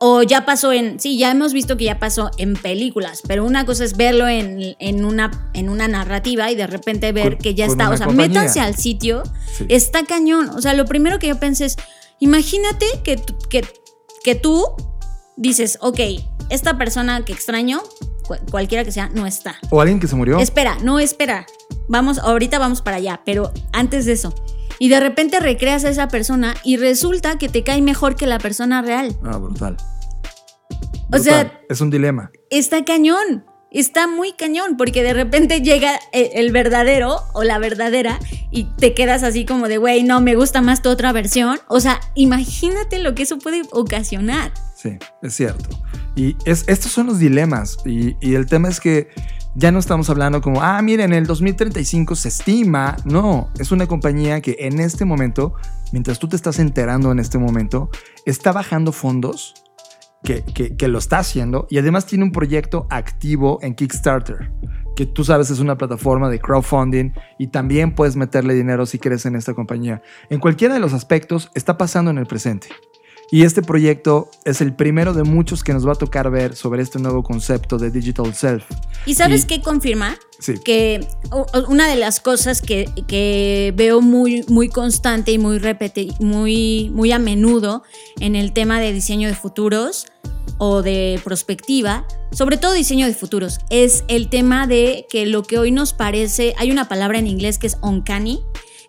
O 0.00 0.22
ya 0.22 0.44
pasó 0.44 0.72
en, 0.72 1.00
sí, 1.00 1.18
ya 1.18 1.30
hemos 1.32 1.52
visto 1.52 1.76
que 1.76 1.84
ya 1.84 1.98
pasó 1.98 2.30
en 2.38 2.54
películas, 2.54 3.20
pero 3.26 3.44
una 3.44 3.66
cosa 3.66 3.84
es 3.84 3.96
verlo 3.96 4.28
en, 4.28 4.76
en 4.78 5.04
una, 5.04 5.50
en 5.54 5.68
una 5.68 5.88
narrativa 5.88 6.50
y 6.52 6.54
de 6.54 6.68
repente 6.68 7.10
ver 7.10 7.32
Con- 7.34 7.38
que 7.42 7.54
ya 7.56 7.66
está, 7.66 7.90
o 7.90 7.96
sea, 7.96 8.06
compañía. 8.06 8.28
métanse 8.42 8.60
al 8.60 8.76
sitio, 8.76 9.24
Sí. 9.56 9.66
está 9.68 10.04
cañón. 10.04 10.50
O 10.50 10.60
sea, 10.62 10.74
lo 10.74 10.84
primero 10.84 11.18
que 11.18 11.26
yo 11.26 11.40
pensé 11.40 11.64
es, 11.64 11.76
imagínate 12.20 12.86
que, 13.02 13.16
tú- 13.16 13.36
que, 13.50 13.64
que 14.22 14.34
tú 14.36 14.64
dices, 15.36 15.78
ok, 15.80 15.98
esta 16.50 16.78
persona 16.78 17.24
que 17.24 17.32
extraño, 17.32 17.82
cu- 18.26 18.36
cualquiera 18.52 18.84
que 18.84 18.92
sea, 18.92 19.08
no 19.12 19.26
está. 19.26 19.56
O 19.70 19.80
alguien 19.80 19.98
que 19.98 20.06
se 20.06 20.14
murió. 20.14 20.38
Espera, 20.38 20.76
no 20.80 21.00
espera. 21.00 21.44
Vamos, 21.88 22.18
ahorita 22.18 22.58
vamos 22.60 22.82
para 22.82 22.98
allá, 22.98 23.20
pero 23.24 23.52
antes 23.72 24.04
de 24.06 24.12
eso. 24.12 24.32
Y 24.78 24.88
de 24.88 25.00
repente 25.00 25.40
recreas 25.40 25.84
a 25.84 25.90
esa 25.90 26.08
persona 26.08 26.54
y 26.64 26.76
resulta 26.76 27.36
que 27.38 27.48
te 27.48 27.64
cae 27.64 27.82
mejor 27.82 28.16
que 28.16 28.26
la 28.26 28.38
persona 28.38 28.82
real. 28.82 29.16
Ah, 29.24 29.36
brutal. 29.38 29.76
O 31.12 31.18
sea- 31.18 31.60
es 31.68 31.80
un 31.80 31.90
dilema. 31.90 32.30
Está 32.50 32.84
cañón. 32.84 33.44
Está 33.70 34.06
muy 34.06 34.32
cañón 34.32 34.78
porque 34.78 35.02
de 35.02 35.12
repente 35.12 35.60
llega 35.60 35.98
e- 36.12 36.30
el 36.36 36.52
verdadero 36.52 37.18
o 37.34 37.42
la 37.44 37.58
verdadera 37.58 38.18
y 38.50 38.64
te 38.78 38.94
quedas 38.94 39.22
así 39.22 39.44
como 39.44 39.68
de, 39.68 39.76
güey, 39.76 40.04
no, 40.04 40.22
me 40.22 40.36
gusta 40.36 40.62
más 40.62 40.80
tu 40.80 40.88
otra 40.88 41.12
versión. 41.12 41.58
O 41.68 41.80
sea, 41.80 42.00
imagínate 42.14 42.98
lo 42.98 43.14
que 43.14 43.24
eso 43.24 43.38
puede 43.38 43.62
ocasionar. 43.72 44.52
Sí, 44.74 44.96
es 45.22 45.34
cierto. 45.34 45.68
Y 46.16 46.34
es, 46.46 46.64
estos 46.66 46.92
son 46.92 47.08
los 47.08 47.18
dilemas. 47.18 47.76
Y, 47.84 48.16
y 48.26 48.36
el 48.36 48.46
tema 48.46 48.68
es 48.68 48.80
que 48.80 49.08
ya 49.58 49.72
no 49.72 49.78
estamos 49.80 50.08
hablando 50.08 50.40
como, 50.40 50.62
ah, 50.62 50.80
miren, 50.82 51.12
en 51.12 51.18
el 51.18 51.26
2035 51.26 52.14
se 52.14 52.28
estima. 52.28 52.96
No, 53.04 53.50
es 53.58 53.72
una 53.72 53.86
compañía 53.86 54.40
que 54.40 54.56
en 54.60 54.78
este 54.78 55.04
momento, 55.04 55.54
mientras 55.92 56.18
tú 56.18 56.28
te 56.28 56.36
estás 56.36 56.58
enterando 56.60 57.10
en 57.10 57.18
este 57.18 57.38
momento, 57.38 57.90
está 58.24 58.52
bajando 58.52 58.92
fondos. 58.92 59.54
Que, 60.24 60.42
que- 60.44 60.76
que 60.76 60.88
lo 60.88 60.98
está 60.98 61.20
haciendo 61.20 61.68
y 61.70 61.78
además 61.78 62.04
tiene 62.04 62.24
un 62.24 62.32
proyecto 62.32 62.88
activo 62.90 63.60
en 63.62 63.76
Kickstarter, 63.76 64.50
que 64.96 65.06
tú 65.06 65.22
sabes 65.22 65.48
es 65.50 65.60
una 65.60 65.78
plataforma 65.78 66.28
de 66.28 66.40
crowdfunding 66.40 67.12
y 67.38 67.46
también 67.52 67.94
puedes 67.94 68.16
meterle 68.16 68.54
dinero 68.54 68.84
si 68.84 68.98
crees 68.98 69.26
en 69.26 69.36
esta 69.36 69.54
compañía. 69.54 70.02
En 70.28 70.40
cualquiera 70.40 70.74
de 70.74 70.80
los 70.80 70.92
aspectos 70.92 71.52
está 71.54 71.78
pasando 71.78 72.10
en 72.10 72.18
el 72.18 72.26
presente. 72.26 72.66
Y 73.30 73.44
este 73.44 73.60
proyecto 73.62 74.30
es 74.44 74.60
el 74.62 74.74
primero 74.74 75.12
de 75.12 75.22
muchos 75.22 75.62
que 75.62 75.74
nos 75.74 75.86
va 75.86 75.92
a 75.92 75.96
tocar 75.96 76.30
ver 76.30 76.56
sobre 76.56 76.82
este 76.82 76.98
nuevo 76.98 77.22
concepto 77.22 77.76
de 77.76 77.90
Digital 77.90 78.32
Self. 78.34 78.64
¿Y 79.04 79.14
sabes 79.14 79.44
Y- 79.44 79.46
qué 79.46 79.60
confirma? 79.60 80.16
Sí. 80.40 80.54
que 80.64 81.06
una 81.68 81.88
de 81.88 81.96
las 81.96 82.20
cosas 82.20 82.62
que, 82.62 82.88
que 83.08 83.72
veo 83.76 84.00
muy, 84.00 84.44
muy 84.48 84.68
constante 84.68 85.32
y 85.32 85.38
muy, 85.38 85.58
repeti- 85.58 86.16
muy, 86.20 86.90
muy 86.94 87.10
a 87.10 87.18
menudo 87.18 87.82
en 88.20 88.36
el 88.36 88.52
tema 88.52 88.80
de 88.80 88.92
diseño 88.92 89.28
de 89.28 89.34
futuros 89.34 90.06
o 90.58 90.82
de 90.82 91.20
prospectiva, 91.24 92.06
sobre 92.30 92.56
todo 92.56 92.72
diseño 92.72 93.06
de 93.06 93.14
futuros, 93.14 93.58
es 93.68 94.04
el 94.08 94.28
tema 94.30 94.66
de 94.68 95.06
que 95.10 95.26
lo 95.26 95.42
que 95.42 95.58
hoy 95.58 95.70
nos 95.72 95.92
parece, 95.92 96.54
hay 96.56 96.70
una 96.70 96.88
palabra 96.88 97.18
en 97.18 97.26
inglés 97.26 97.58
que 97.58 97.66
es 97.66 97.76
uncanny, 97.82 98.40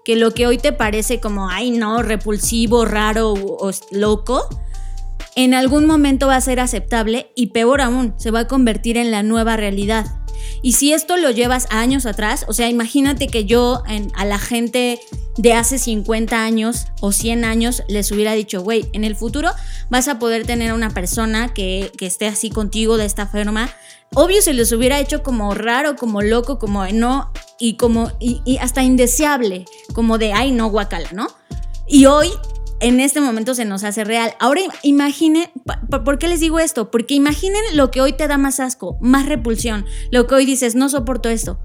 que 0.10 0.16
lo 0.16 0.32
que 0.32 0.48
hoy 0.48 0.58
te 0.58 0.74
parece 0.74 1.20
como, 1.20 1.52
ay 1.52 1.70
no, 1.70 2.02
repulsivo, 2.02 2.84
raro 2.84 3.30
o, 3.34 3.68
o 3.68 3.72
loco, 3.92 4.50
en 5.36 5.54
algún 5.54 5.86
momento 5.86 6.28
va 6.28 6.36
a 6.36 6.42
ser 6.42 6.60
aceptable 6.60 7.32
y 7.36 7.48
peor 7.48 7.82
aún, 7.82 8.14
se 8.18 8.32
va 8.32 8.42
a 8.42 8.48
convertir 8.48 8.98
en 8.98 9.12
la 9.12 9.24
nueva 9.24 9.56
realidad. 9.58 10.06
Y 10.62 10.74
si 10.74 10.94
esto 10.94 11.18
lo 11.18 11.32
llevas 11.32 11.68
años 11.70 12.06
atrás, 12.06 12.46
o 12.48 12.54
sea, 12.54 12.70
imagínate 12.70 13.28
que 13.28 13.46
yo 13.46 13.84
en- 13.88 14.12
a 14.16 14.26
la 14.26 14.40
gente 14.40 15.00
de 15.38 15.54
hace 15.54 15.78
50 15.78 16.44
años 16.44 16.88
o 17.02 17.12
100 17.12 17.46
años 17.46 17.84
les 17.88 18.12
hubiera 18.12 18.34
dicho, 18.34 18.62
güey, 18.62 18.90
en 18.94 19.04
el 19.04 19.16
futuro 19.16 19.50
vas 19.90 20.08
a 20.08 20.20
poder 20.20 20.46
tener 20.46 20.72
a 20.72 20.76
una 20.76 20.90
persona 20.92 21.54
que, 21.54 21.92
que 21.98 22.06
esté 22.06 22.28
así 22.28 22.50
contigo 22.50 22.98
de 22.98 23.06
esta 23.06 23.26
forma. 23.28 23.70
Obvio 24.16 24.42
se 24.42 24.54
les 24.54 24.72
hubiera 24.72 25.00
hecho 25.00 25.24
como 25.24 25.54
raro, 25.54 25.96
como 25.96 26.22
loco, 26.22 26.58
como 26.58 26.86
no, 26.88 27.32
y 27.60 27.76
como, 27.76 28.12
y, 28.20 28.42
y 28.46 28.58
hasta 28.58 28.82
indeseable, 28.82 29.66
como 29.94 30.18
de, 30.18 30.34
ay, 30.34 30.52
no, 30.52 30.68
guacala, 30.70 31.10
¿no? 31.14 31.28
Y 31.88 32.06
hoy, 32.06 32.30
en 32.80 33.00
este 33.00 33.22
momento, 33.22 33.56
se 33.56 33.66
nos 33.66 33.84
hace 33.84 34.04
real. 34.04 34.34
Ahora 34.40 34.62
imaginen, 34.84 35.50
¿por 35.90 36.18
qué 36.18 36.28
les 36.28 36.40
digo 36.40 36.60
esto? 36.60 36.92
Porque 36.92 37.14
imaginen 37.14 37.62
lo 37.74 37.92
que 37.92 38.02
hoy 38.02 38.14
te 38.14 38.28
da 38.28 38.38
más 38.38 38.60
asco, 38.60 38.98
más 39.02 39.26
repulsión, 39.26 39.86
lo 40.12 40.28
que 40.28 40.36
hoy 40.36 40.46
dices, 40.46 40.76
no 40.76 40.90
soporto 40.90 41.30
esto. 41.30 41.60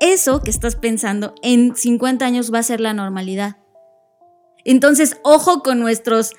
Eso 0.00 0.42
que 0.42 0.50
estás 0.50 0.76
pensando 0.76 1.34
en 1.42 1.76
50 1.76 2.24
años 2.24 2.52
va 2.52 2.58
a 2.58 2.64
ser 2.64 2.80
la 2.80 2.92
normalidad. 2.92 3.56
Entonces, 4.64 5.16
ojo 5.22 5.62
con 5.62 5.80
nuestras 5.80 6.32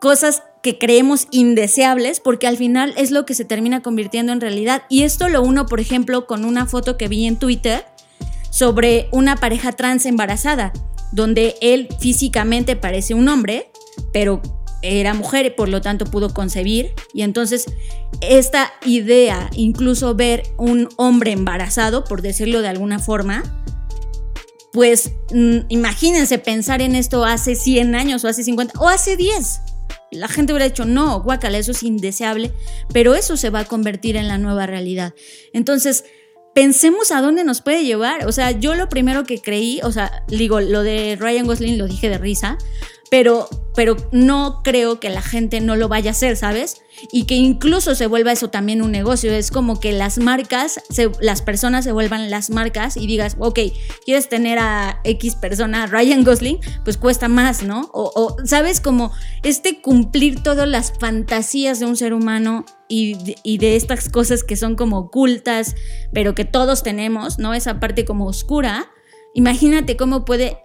cosas 0.00 0.42
que 0.62 0.78
creemos 0.78 1.28
indeseables, 1.30 2.20
porque 2.20 2.46
al 2.46 2.56
final 2.56 2.94
es 2.96 3.10
lo 3.10 3.26
que 3.26 3.34
se 3.34 3.44
termina 3.44 3.82
convirtiendo 3.82 4.32
en 4.32 4.40
realidad. 4.40 4.84
Y 4.88 5.02
esto 5.02 5.28
lo 5.28 5.42
uno, 5.42 5.66
por 5.66 5.80
ejemplo, 5.80 6.26
con 6.26 6.44
una 6.44 6.66
foto 6.66 6.96
que 6.96 7.08
vi 7.08 7.26
en 7.26 7.38
Twitter 7.38 7.84
sobre 8.50 9.08
una 9.12 9.36
pareja 9.36 9.72
trans 9.72 10.06
embarazada, 10.06 10.72
donde 11.14 11.54
él 11.60 11.88
físicamente 12.00 12.74
parece 12.74 13.14
un 13.14 13.28
hombre, 13.28 13.70
pero 14.12 14.42
era 14.82 15.14
mujer 15.14 15.46
y 15.46 15.50
por 15.50 15.68
lo 15.68 15.80
tanto 15.80 16.04
pudo 16.06 16.34
concebir. 16.34 16.92
Y 17.12 17.22
entonces 17.22 17.66
esta 18.20 18.72
idea, 18.84 19.48
incluso 19.54 20.14
ver 20.14 20.42
un 20.58 20.88
hombre 20.96 21.32
embarazado, 21.32 22.04
por 22.04 22.20
decirlo 22.20 22.62
de 22.62 22.68
alguna 22.68 22.98
forma, 22.98 23.42
pues 24.72 25.12
mm, 25.32 25.58
imagínense 25.68 26.38
pensar 26.38 26.82
en 26.82 26.96
esto 26.96 27.24
hace 27.24 27.54
100 27.54 27.94
años 27.94 28.24
o 28.24 28.28
hace 28.28 28.42
50 28.42 28.78
o 28.80 28.88
hace 28.88 29.16
10. 29.16 29.60
La 30.10 30.28
gente 30.28 30.52
hubiera 30.52 30.66
dicho, 30.66 30.84
no, 30.84 31.22
guácala, 31.22 31.58
eso 31.58 31.70
es 31.70 31.82
indeseable, 31.84 32.52
pero 32.92 33.14
eso 33.14 33.36
se 33.36 33.50
va 33.50 33.60
a 33.60 33.64
convertir 33.64 34.16
en 34.16 34.26
la 34.26 34.38
nueva 34.38 34.66
realidad. 34.66 35.14
Entonces, 35.52 36.04
pensemos 36.54 37.10
a 37.10 37.20
dónde 37.20 37.44
nos 37.44 37.60
puede 37.62 37.84
llevar. 37.84 38.26
O 38.26 38.32
sea, 38.32 38.52
yo 38.52 38.74
lo 38.74 38.88
primero 38.88 39.24
que 39.24 39.40
creí, 39.42 39.80
o 39.82 39.92
sea, 39.92 40.24
digo, 40.28 40.60
lo 40.60 40.82
de 40.82 41.16
Ryan 41.20 41.46
Gosling 41.46 41.78
lo 41.78 41.86
dije 41.86 42.08
de 42.08 42.18
risa, 42.18 42.58
pero 43.10 43.48
pero 43.76 43.96
no 44.12 44.60
creo 44.62 45.00
que 45.00 45.10
la 45.10 45.20
gente 45.20 45.60
no 45.60 45.74
lo 45.74 45.88
vaya 45.88 46.10
a 46.10 46.12
hacer, 46.12 46.36
¿sabes? 46.36 46.80
Y 47.10 47.24
que 47.24 47.34
incluso 47.34 47.96
se 47.96 48.06
vuelva 48.06 48.30
eso 48.30 48.48
también 48.48 48.82
un 48.82 48.92
negocio. 48.92 49.32
Es 49.32 49.50
como 49.50 49.80
que 49.80 49.90
las 49.90 50.18
marcas, 50.18 50.80
se- 50.90 51.10
las 51.20 51.42
personas 51.42 51.82
se 51.82 51.90
vuelvan 51.90 52.30
las 52.30 52.50
marcas 52.50 52.96
y 52.96 53.08
digas, 53.08 53.34
ok, 53.40 53.58
quieres 54.04 54.28
tener 54.28 54.60
a 54.60 55.00
X 55.02 55.34
persona, 55.34 55.86
Ryan 55.88 56.22
Gosling, 56.22 56.60
pues 56.84 56.96
cuesta 56.98 57.26
más, 57.26 57.64
¿no? 57.64 57.90
O, 57.92 58.12
o, 58.14 58.36
¿sabes? 58.46 58.80
Como 58.80 59.10
este 59.42 59.80
cumplir 59.82 60.40
todas 60.44 60.68
las 60.68 60.92
fantasías 60.96 61.80
de 61.80 61.86
un 61.86 61.96
ser 61.96 62.14
humano 62.14 62.64
y 62.88 63.56
de, 63.58 63.76
estas 63.76 64.08
cosas 64.08 64.44
que 64.44 64.56
son 64.56 64.76
como 64.76 64.98
ocultas, 64.98 65.74
pero 66.12 66.34
que 66.34 66.44
todos 66.44 66.82
tenemos, 66.82 67.38
¿no? 67.38 67.54
Esa 67.54 67.80
parte 67.80 68.04
como 68.04 68.26
oscura. 68.26 68.90
Imagínate 69.34 69.96
cómo 69.96 70.24
puede 70.24 70.58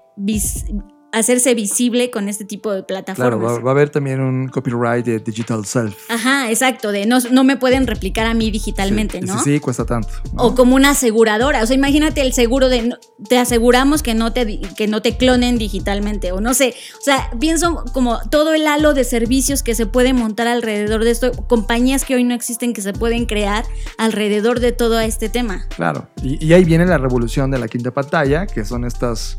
hacerse 1.11 1.55
visible 1.55 2.11
con 2.11 2.29
este 2.29 2.45
tipo 2.45 2.71
de 2.71 2.83
plataformas. 2.83 3.39
Claro, 3.39 3.41
va, 3.41 3.59
va 3.59 3.71
a 3.71 3.73
haber 3.73 3.89
también 3.89 4.19
un 4.19 4.47
copyright 4.47 5.05
de 5.05 5.19
Digital 5.19 5.65
Self. 5.65 5.95
Ajá, 6.09 6.49
exacto, 6.49 6.91
de 6.91 7.05
no, 7.05 7.19
no 7.31 7.43
me 7.43 7.57
pueden 7.57 7.87
replicar 7.87 8.27
a 8.27 8.33
mí 8.33 8.51
digitalmente, 8.51 9.19
Sí, 9.19 9.25
¿no? 9.25 9.43
Sí, 9.43 9.53
sí, 9.55 9.59
cuesta 9.59 9.85
tanto. 9.85 10.09
¿no? 10.33 10.43
O 10.43 10.55
como 10.55 10.75
una 10.75 10.91
aseguradora, 10.91 11.63
o 11.63 11.65
sea, 11.65 11.75
imagínate 11.75 12.21
el 12.21 12.33
seguro 12.33 12.69
de 12.69 12.95
te 13.27 13.37
aseguramos 13.37 14.03
que 14.03 14.13
no 14.13 14.33
te 14.33 14.59
que 14.77 14.87
no 14.87 15.01
te 15.01 15.17
clonen 15.17 15.57
digitalmente 15.57 16.31
o 16.31 16.41
no 16.41 16.53
sé, 16.53 16.73
o 16.99 17.01
sea, 17.01 17.31
pienso 17.39 17.83
como 17.93 18.19
todo 18.29 18.53
el 18.53 18.67
halo 18.67 18.93
de 18.93 19.03
servicios 19.03 19.63
que 19.63 19.75
se 19.75 19.85
puede 19.85 20.13
montar 20.13 20.47
alrededor 20.47 21.03
de 21.03 21.11
esto, 21.11 21.31
compañías 21.47 22.05
que 22.05 22.15
hoy 22.15 22.23
no 22.23 22.33
existen 22.33 22.73
que 22.73 22.81
se 22.81 22.93
pueden 22.93 23.25
crear 23.25 23.65
alrededor 23.97 24.59
de 24.59 24.71
todo 24.71 24.99
este 24.99 25.29
tema. 25.29 25.67
Claro, 25.75 26.07
y, 26.21 26.43
y 26.45 26.53
ahí 26.53 26.63
viene 26.63 26.85
la 26.85 26.97
revolución 26.97 27.51
de 27.51 27.59
la 27.59 27.67
quinta 27.67 27.91
pantalla, 27.91 28.45
que 28.47 28.65
son 28.65 28.85
estas, 28.85 29.37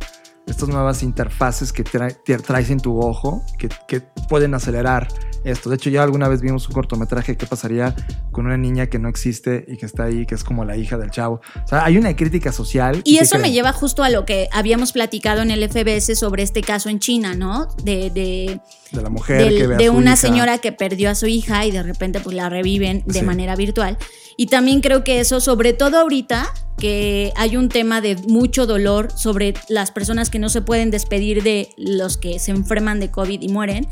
estas 0.50 0.68
nuevas 0.68 1.02
interfaces 1.02 1.72
que 1.72 1.84
tra- 1.84 2.16
te 2.24 2.36
traes 2.38 2.70
en 2.70 2.80
tu 2.80 2.98
ojo, 3.00 3.42
que, 3.58 3.68
que 3.88 4.00
pueden 4.28 4.54
acelerar 4.54 5.08
esto. 5.44 5.70
De 5.70 5.76
hecho, 5.76 5.88
ya 5.88 6.02
alguna 6.02 6.28
vez 6.28 6.42
vimos 6.42 6.68
un 6.68 6.74
cortometraje 6.74 7.36
que 7.36 7.46
pasaría 7.46 7.94
con 8.32 8.44
una 8.46 8.56
niña 8.58 8.88
que 8.88 8.98
no 8.98 9.08
existe 9.08 9.64
y 9.68 9.76
que 9.78 9.86
está 9.86 10.04
ahí, 10.04 10.26
que 10.26 10.34
es 10.34 10.44
como 10.44 10.64
la 10.64 10.76
hija 10.76 10.98
del 10.98 11.10
chavo. 11.10 11.40
O 11.64 11.68
sea, 11.68 11.84
hay 11.84 11.96
una 11.96 12.14
crítica 12.14 12.52
social. 12.52 13.00
Y 13.04 13.16
¿qué 13.16 13.22
eso 13.22 13.38
me 13.38 13.50
lleva 13.52 13.72
justo 13.72 14.02
a 14.02 14.10
lo 14.10 14.26
que 14.26 14.48
habíamos 14.52 14.92
platicado 14.92 15.40
en 15.40 15.50
el 15.50 15.66
FBS 15.70 16.18
sobre 16.18 16.42
este 16.42 16.60
caso 16.62 16.88
en 16.90 16.98
China, 16.98 17.34
¿no? 17.34 17.68
De, 17.84 18.10
de, 18.10 18.60
de 18.92 19.02
la 19.02 19.08
mujer 19.08 19.38
del- 19.44 19.56
que 19.56 19.66
ve 19.66 19.74
a 19.76 19.78
de 19.78 19.86
su 19.86 19.92
una 19.92 20.10
hija. 20.12 20.16
señora 20.16 20.58
que 20.58 20.72
perdió 20.72 21.10
a 21.10 21.14
su 21.14 21.26
hija 21.26 21.64
y 21.64 21.70
de 21.70 21.82
repente 21.82 22.20
pues 22.20 22.36
la 22.36 22.48
reviven 22.50 23.02
de 23.06 23.20
Sí. 23.20 23.22
manera 23.24 23.56
virtual. 23.56 23.96
Y 24.40 24.46
también 24.46 24.80
creo 24.80 25.04
que 25.04 25.20
eso, 25.20 25.38
sobre 25.38 25.74
todo 25.74 25.98
ahorita, 25.98 26.50
que 26.78 27.30
hay 27.36 27.58
un 27.58 27.68
tema 27.68 28.00
de 28.00 28.16
mucho 28.16 28.64
dolor 28.64 29.12
sobre 29.14 29.52
las 29.68 29.90
personas 29.90 30.30
que 30.30 30.38
no 30.38 30.48
se 30.48 30.62
pueden 30.62 30.90
despedir 30.90 31.42
de 31.42 31.68
los 31.76 32.16
que 32.16 32.38
se 32.38 32.50
enferman 32.50 33.00
de 33.00 33.10
COVID 33.10 33.42
y 33.42 33.48
mueren. 33.48 33.86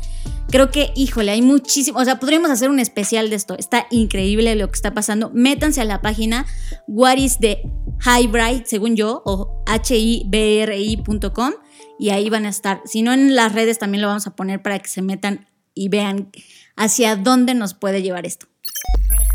Creo 0.49 0.71
que, 0.71 0.91
híjole, 0.95 1.33
hay 1.33 1.43
muchísimo, 1.43 1.99
o 1.99 2.03
sea, 2.03 2.19
podríamos 2.19 2.49
hacer 2.49 2.71
un 2.71 2.79
especial 2.79 3.29
de 3.29 3.35
esto. 3.35 3.55
Está 3.59 3.85
increíble 3.91 4.55
lo 4.55 4.65
que 4.69 4.73
está 4.73 4.95
pasando. 4.95 5.29
Métanse 5.35 5.81
a 5.81 5.85
la 5.85 6.01
página 6.01 6.47
What 6.87 7.17
is 7.17 7.37
the 7.37 7.61
Highbright, 8.03 8.65
según 8.65 8.95
yo, 8.95 9.21
o 9.25 9.63
hibri.com 9.87 11.53
y 11.99 12.09
ahí 12.09 12.31
van 12.31 12.47
a 12.47 12.49
estar. 12.49 12.81
Si 12.85 13.03
no, 13.03 13.13
en 13.13 13.35
las 13.35 13.53
redes 13.53 13.77
también 13.77 14.01
lo 14.01 14.07
vamos 14.07 14.25
a 14.25 14.35
poner 14.35 14.63
para 14.63 14.79
que 14.79 14.89
se 14.89 15.03
metan 15.03 15.47
y 15.75 15.89
vean 15.89 16.31
hacia 16.75 17.15
dónde 17.17 17.53
nos 17.53 17.75
puede 17.75 18.01
llevar 18.01 18.25
esto. 18.25 18.48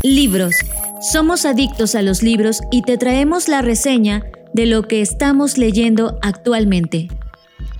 Libros. 0.05 0.55
Somos 1.01 1.45
adictos 1.45 1.95
a 1.95 2.03
los 2.03 2.21
libros 2.21 2.61
y 2.69 2.83
te 2.83 2.99
traemos 2.99 3.47
la 3.47 3.63
reseña 3.63 4.23
de 4.53 4.67
lo 4.67 4.87
que 4.87 5.01
estamos 5.01 5.57
leyendo 5.57 6.19
actualmente. 6.21 7.07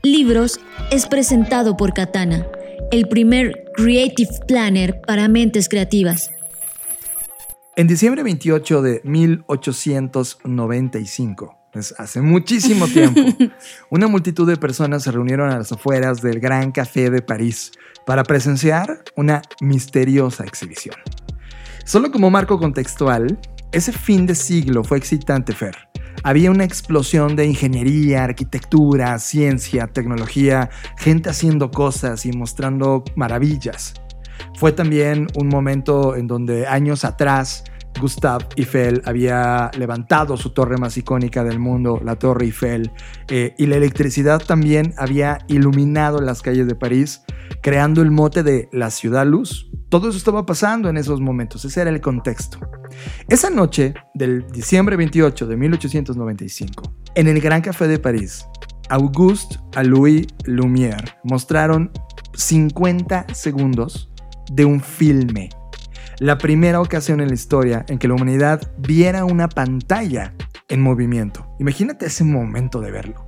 Libros 0.01 0.59
es 0.89 1.05
presentado 1.05 1.77
por 1.77 1.93
Katana, 1.93 2.47
el 2.91 3.07
primer 3.07 3.65
Creative 3.75 4.31
Planner 4.47 4.99
para 5.05 5.27
mentes 5.27 5.69
creativas. 5.69 6.31
En 7.75 7.85
diciembre 7.85 8.23
28 8.23 8.81
de 8.81 9.01
1895, 9.03 11.59
es 11.75 11.93
hace 11.99 12.21
muchísimo 12.21 12.87
tiempo, 12.87 13.21
una 13.91 14.07
multitud 14.07 14.47
de 14.47 14.57
personas 14.57 15.03
se 15.03 15.11
reunieron 15.11 15.51
a 15.51 15.59
las 15.59 15.71
afueras 15.71 16.23
del 16.23 16.39
Gran 16.39 16.71
Café 16.71 17.11
de 17.11 17.21
París 17.21 17.71
para 18.03 18.23
presenciar 18.23 19.03
una 19.15 19.43
misteriosa 19.61 20.43
exhibición. 20.43 20.95
Solo 21.85 22.11
como 22.11 22.31
marco 22.31 22.57
contextual, 22.57 23.39
ese 23.71 23.91
fin 23.91 24.25
de 24.25 24.33
siglo 24.33 24.83
fue 24.83 24.97
excitante, 24.97 25.53
Fer. 25.53 25.75
Había 26.23 26.49
una 26.49 26.63
explosión 26.63 27.35
de 27.35 27.45
ingeniería, 27.45 28.23
arquitectura, 28.23 29.19
ciencia, 29.19 29.85
tecnología, 29.85 30.71
gente 30.97 31.29
haciendo 31.29 31.69
cosas 31.69 32.25
y 32.25 32.31
mostrando 32.31 33.03
maravillas. 33.15 33.93
Fue 34.55 34.71
también 34.71 35.27
un 35.35 35.47
momento 35.47 36.15
en 36.15 36.25
donde 36.25 36.65
años 36.65 37.05
atrás 37.05 37.65
Gustave 37.99 38.45
Eiffel 38.55 39.01
había 39.05 39.71
levantado 39.77 40.37
su 40.37 40.51
torre 40.51 40.77
más 40.77 40.97
icónica 40.97 41.43
del 41.43 41.59
mundo, 41.59 41.99
la 42.03 42.15
Torre 42.15 42.45
Eiffel, 42.45 42.91
eh, 43.29 43.53
y 43.57 43.65
la 43.65 43.77
electricidad 43.77 44.41
también 44.43 44.93
había 44.97 45.39
iluminado 45.47 46.21
las 46.21 46.41
calles 46.41 46.67
de 46.67 46.75
París, 46.75 47.21
creando 47.61 48.01
el 48.01 48.11
mote 48.11 48.43
de 48.43 48.69
la 48.71 48.91
ciudad 48.91 49.25
luz. 49.25 49.69
Todo 49.89 50.09
eso 50.09 50.17
estaba 50.17 50.45
pasando 50.45 50.89
en 50.89 50.97
esos 50.97 51.21
momentos, 51.21 51.63
ese 51.65 51.81
era 51.81 51.89
el 51.89 52.01
contexto. 52.01 52.59
Esa 53.27 53.49
noche 53.49 53.93
del 54.13 54.45
diciembre 54.47 54.95
28 54.95 55.47
de 55.47 55.57
1895, 55.57 56.93
en 57.15 57.27
el 57.27 57.39
Gran 57.39 57.61
Café 57.61 57.87
de 57.87 57.99
París, 57.99 58.45
Auguste 58.89 59.57
a 59.75 59.83
Louis 59.83 60.27
Lumière 60.45 61.17
mostraron 61.23 61.91
50 62.33 63.33
segundos 63.33 64.11
de 64.51 64.65
un 64.65 64.79
filme. 64.79 65.49
La 66.19 66.37
primera 66.37 66.79
ocasión 66.79 67.19
en 67.19 67.27
la 67.27 67.33
historia 67.33 67.85
en 67.89 67.99
que 67.99 68.07
la 68.07 68.13
humanidad 68.13 68.71
viera 68.77 69.25
una 69.25 69.49
pantalla 69.49 70.33
en 70.69 70.81
movimiento. 70.81 71.45
Imagínate 71.59 72.05
ese 72.05 72.23
momento 72.23 72.79
de 72.79 72.91
verlo. 72.91 73.25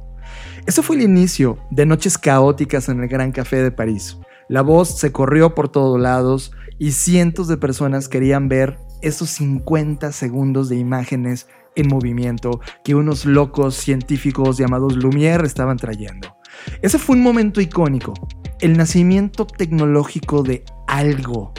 Ese 0.65 0.81
fue 0.81 0.95
el 0.95 1.01
inicio 1.01 1.57
de 1.69 1.85
noches 1.85 2.17
caóticas 2.17 2.87
en 2.87 3.01
el 3.01 3.09
Gran 3.09 3.31
Café 3.33 3.61
de 3.61 3.71
París. 3.71 4.17
La 4.47 4.61
voz 4.61 4.97
se 4.97 5.11
corrió 5.11 5.53
por 5.53 5.69
todos 5.69 5.99
lados 5.99 6.53
y 6.79 6.91
cientos 6.91 7.49
de 7.49 7.57
personas 7.57 8.07
querían 8.07 8.47
ver 8.47 8.77
esos 9.01 9.29
50 9.31 10.11
segundos 10.13 10.69
de 10.69 10.77
imágenes 10.77 11.47
en 11.75 11.87
movimiento 11.89 12.61
que 12.83 12.95
unos 12.95 13.25
locos 13.25 13.75
científicos 13.75 14.57
llamados 14.57 14.95
Lumière 14.95 15.45
estaban 15.45 15.77
trayendo. 15.77 16.35
Ese 16.81 16.97
fue 16.97 17.17
un 17.17 17.23
momento 17.23 17.59
icónico, 17.59 18.13
el 18.61 18.77
nacimiento 18.77 19.45
tecnológico 19.45 20.41
de 20.41 20.63
algo. 20.87 21.53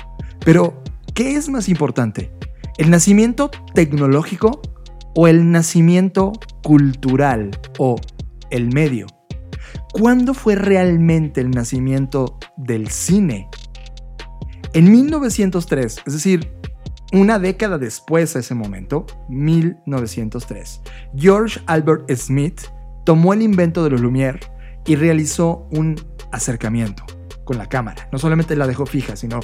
Pero, 0.45 0.83
¿qué 1.18 1.35
es 1.35 1.48
más 1.48 1.68
importante? 1.68 2.31
¿El 2.76 2.90
nacimiento 2.90 3.50
tecnológico 3.74 4.62
o 5.16 5.26
el 5.26 5.50
nacimiento 5.50 6.31
cultural 6.62 7.50
o 7.76 7.96
el 8.50 8.72
medio? 8.72 9.09
¿Cuándo 9.92 10.33
fue 10.33 10.54
realmente 10.54 11.40
el 11.40 11.50
nacimiento 11.50 12.38
del 12.57 12.88
cine? 12.90 13.48
En 14.74 14.92
1903, 14.92 16.02
es 16.07 16.12
decir, 16.12 16.52
una 17.12 17.40
década 17.40 17.78
después 17.78 18.35
de 18.35 18.38
ese 18.38 18.54
momento, 18.54 19.04
1903, 19.28 20.83
George 21.16 21.59
Albert 21.66 22.09
Smith 22.12 22.61
tomó 23.04 23.33
el 23.33 23.42
invento 23.42 23.83
de 23.83 23.90
los 23.90 24.00
Lumière 24.00 24.38
y 24.87 24.94
realizó 24.94 25.66
un 25.72 25.96
acercamiento 26.31 27.17
con 27.48 27.56
la 27.56 27.66
cámara. 27.66 28.06
No 28.12 28.18
solamente 28.18 28.54
la 28.56 28.66
dejó 28.66 28.84
fija, 28.84 29.16
sino 29.16 29.40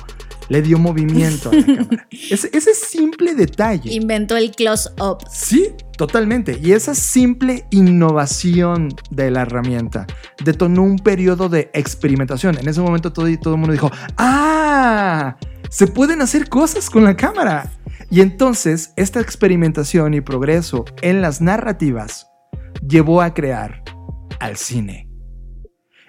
le 0.50 0.60
dio 0.60 0.78
movimiento 0.78 1.48
a 1.48 1.54
la 1.54 1.64
cámara. 1.76 2.06
Ese, 2.10 2.50
ese 2.52 2.74
simple 2.74 3.34
detalle. 3.34 3.90
Inventó 3.94 4.36
el 4.36 4.50
close-up. 4.50 5.24
Sí, 5.30 5.72
totalmente. 5.96 6.60
Y 6.62 6.72
esa 6.72 6.94
simple 6.94 7.64
innovación 7.70 8.94
de 9.10 9.30
la 9.30 9.40
herramienta 9.40 10.06
detonó 10.44 10.82
un 10.82 10.98
periodo 10.98 11.48
de 11.48 11.70
experimentación. 11.72 12.58
En 12.58 12.68
ese 12.68 12.82
momento 12.82 13.10
todo, 13.10 13.26
todo 13.38 13.54
el 13.54 13.60
mundo 13.60 13.72
dijo, 13.72 13.90
¡ah! 14.18 15.36
Se 15.70 15.86
pueden 15.86 16.20
hacer 16.20 16.50
cosas 16.50 16.90
con 16.90 17.04
la 17.04 17.16
cámara. 17.16 17.72
Y 18.10 18.20
entonces 18.20 18.92
esta 18.96 19.20
experimentación 19.20 20.12
y 20.12 20.20
progreso 20.20 20.84
en 21.00 21.22
las 21.22 21.40
narrativas 21.40 22.26
llevó 22.86 23.22
a 23.22 23.32
crear 23.32 23.82
al 24.40 24.58
cine. 24.58 25.08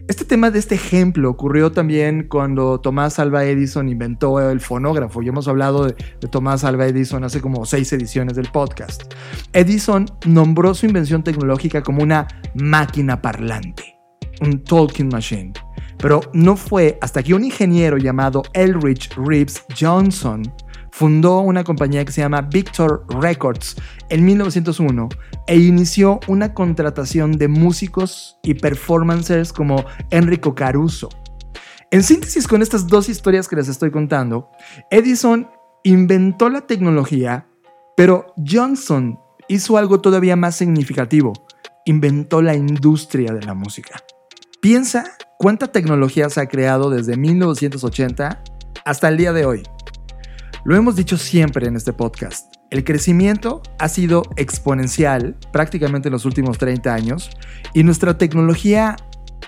Este 0.08 0.24
tema 0.24 0.52
de 0.52 0.60
este 0.60 0.76
ejemplo 0.76 1.32
ocurrió 1.32 1.72
también 1.72 2.28
cuando 2.30 2.80
Tomás 2.80 3.18
Alva 3.18 3.44
Edison 3.44 3.90
inventó 3.90 4.40
el 4.52 4.60
fonógrafo. 4.60 5.24
Ya 5.24 5.30
hemos 5.30 5.48
hablado 5.48 5.86
de, 5.86 5.96
de, 6.22 6.28
Tomás 6.28 6.64
Alva 6.64 6.86
Edison 6.86 7.24
hace 7.24 7.42
como 7.42 7.66
seis 7.66 7.92
ediciones 7.92 8.36
del 8.36 8.52
podcast. 8.52 9.12
Edison 9.52 10.06
nombró 10.28 10.76
su 10.76 10.86
invención 10.86 11.24
tecnológica 11.24 11.82
como 11.82 12.04
una 12.04 12.28
máquina 12.54 13.20
parlante, 13.20 13.98
un 14.42 14.64
talking 14.64 15.10
machine. 15.10 15.54
Pero 15.98 16.22
no 16.34 16.56
fue 16.56 17.00
hasta 17.02 17.24
que 17.24 17.34
un 17.34 17.44
ingeniero 17.44 17.98
llamado 17.98 18.44
Elrich 18.54 19.12
Reeves 19.16 19.66
Johnson 19.80 20.44
fundó 20.96 21.42
una 21.42 21.66
compañía 21.66 22.06
que 22.06 22.14
se 22.14 22.22
llama 22.22 22.42
Victor 22.42 23.06
Records 23.20 23.76
en 24.08 24.24
1901 24.24 25.10
e 25.46 25.58
inició 25.58 26.22
una 26.30 26.54
contratación 26.54 27.34
de 27.34 27.50
músicos 27.50 28.40
y 28.44 28.54
performancers 28.54 29.52
como 29.52 29.84
Enrico 30.10 30.56
Caruso. 30.56 31.10
En 31.92 32.02
síntesis 32.02 32.48
con 32.48 32.62
estas 32.62 32.88
dos 32.88 33.10
historias 33.10 33.50
que 33.50 33.58
les 33.58 33.68
estoy 33.68 33.92
contando, 33.92 34.50
Edison 34.90 35.50
inventó 35.84 36.50
la 36.50 36.62
tecnología, 36.62 37.46
pero 37.98 38.34
Johnson 38.38 39.20
hizo 39.50 39.78
algo 39.78 40.00
todavía 40.00 40.38
más 40.38 40.56
significativo. 40.56 41.34
Inventó 41.84 42.42
la 42.42 42.56
industria 42.56 43.34
de 43.34 43.46
la 43.46 43.54
música. 43.54 44.02
Piensa 44.62 45.04
cuánta 45.40 45.68
tecnología 45.68 46.30
se 46.30 46.40
ha 46.40 46.48
creado 46.48 46.90
desde 46.90 47.18
1980 47.18 48.42
hasta 48.86 49.10
el 49.10 49.18
día 49.18 49.34
de 49.34 49.46
hoy. 49.46 49.64
Lo 50.66 50.76
hemos 50.76 50.96
dicho 50.96 51.16
siempre 51.16 51.68
en 51.68 51.76
este 51.76 51.94
podcast. 51.94 52.56
El 52.72 52.84
crecimiento 52.84 53.62
ha 53.78 53.88
sido 53.88 54.24
exponencial 54.36 55.38
prácticamente 55.54 56.08
en 56.08 56.14
los 56.14 56.26
últimos 56.26 56.58
30 56.58 56.92
años 56.92 57.30
y 57.76 57.84
nuestra 57.84 58.18
tecnología 58.18 58.96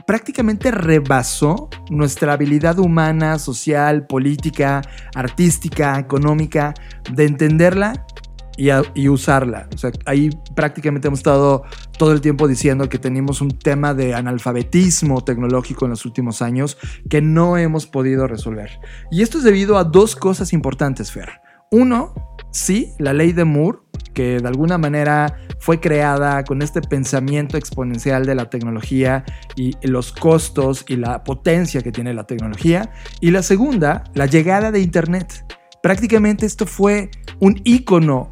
prácticamente 0.06 0.70
rebasó 0.70 1.72
nuestra 1.90 2.34
habilidad 2.34 2.78
humana, 2.78 3.40
social, 3.40 4.06
política, 4.06 4.84
artística, 5.16 5.98
económica 5.98 6.76
de 7.12 7.26
entenderla 7.26 8.06
y, 8.58 9.08
usarla. 9.08 9.70
O 9.74 9.78
sea, 9.78 9.92
ahí 10.06 10.30
prácticamente 10.56 11.08
hemos 11.08 11.20
estado 11.20 11.64
todo 11.98 12.12
el 12.12 12.22
tiempo 12.22 12.48
diciendo 12.48 12.90
que 12.90 12.98
tenemos 12.98 13.40
un 13.42 13.58
tema 13.58 13.94
de 13.94 14.16
analfabetismo 14.16 15.24
tecnológico 15.24 15.86
en 15.86 15.92
los 15.92 16.06
últimos 16.06 16.42
años 16.42 16.78
que 17.10 17.22
no 17.22 17.58
hemos 17.58 17.86
podido 17.86 18.28
resolver. 18.28 18.80
Y 19.12 19.22
esto 19.22 19.38
es 19.38 19.44
debido 19.44 19.78
a 19.78 19.84
dos 19.84 20.16
cosas 20.16 20.54
importantes, 20.54 21.12
Fer. 21.12 21.42
Uno, 21.70 22.14
sí, 22.52 22.94
la 22.98 23.14
ley 23.14 23.34
de 23.34 23.46
Moore, 23.46 23.80
que 24.14 24.40
de 24.40 24.48
alguna 24.48 24.78
manera 24.78 25.38
fue 25.60 25.80
creada 25.80 26.44
con 26.44 26.62
este 26.62 26.82
pensamiento 26.82 27.58
exponencial 27.58 28.26
de 28.26 28.36
la 28.36 28.50
tecnología 28.50 29.26
y 29.56 29.76
los 29.86 30.12
costos 30.14 30.86
y 30.88 30.96
la 30.96 31.24
potencia 31.24 31.82
que 31.82 31.92
tiene 31.92 32.14
la 32.14 32.26
tecnología. 32.26 32.90
Y 33.20 33.32
la 33.32 33.44
segunda, 33.44 34.06
la 34.14 34.26
llegada 34.26 34.72
de 34.72 34.80
Internet. 34.80 35.46
Prácticamente 35.84 36.46
esto 36.46 36.66
fue 36.66 37.12
un 37.40 37.62
icono 37.64 38.32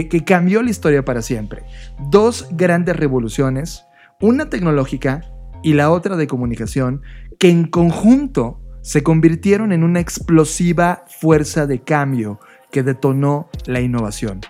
que, 0.00 0.24
cambió 0.24 0.62
la 0.62 0.70
historia 0.70 1.04
para 1.04 1.20
siempre. 1.20 1.64
Dos 2.08 2.48
grandes 2.52 2.96
revoluciones, 2.96 3.84
una 4.20 4.48
tecnológica 4.48 5.20
y 5.62 5.74
la 5.74 5.90
otra 5.90 6.16
de 6.16 6.26
comunicación, 6.26 7.02
que 7.38 7.50
en 7.50 7.66
conjunto 7.66 8.60
se 8.80 9.02
convirtieron 9.02 9.70
en 9.70 9.84
una 9.84 10.00
explosiva 10.00 11.04
fuerza 11.08 11.66
de 11.66 11.82
cambio 11.82 12.40
que 12.70 12.82
detonó 12.82 13.50
la 13.66 13.80
innovación. 13.80 14.40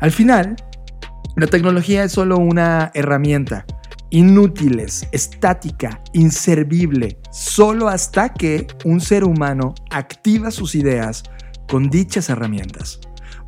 Al 0.00 0.10
final, 0.10 0.56
la 1.36 1.46
tecnología 1.46 2.02
es 2.02 2.12
solo 2.12 2.36
una 2.38 2.90
herramienta, 2.94 3.64
inútiles, 4.10 5.06
estática, 5.12 6.02
inservible, 6.12 7.18
solo 7.30 7.88
hasta 7.88 8.28
que 8.28 8.66
un 8.84 9.00
ser 9.00 9.22
humano 9.22 9.74
activa 9.90 10.50
sus 10.50 10.74
ideas 10.74 11.22
con 11.68 11.90
dichas 11.90 12.28
herramientas. 12.28 13.00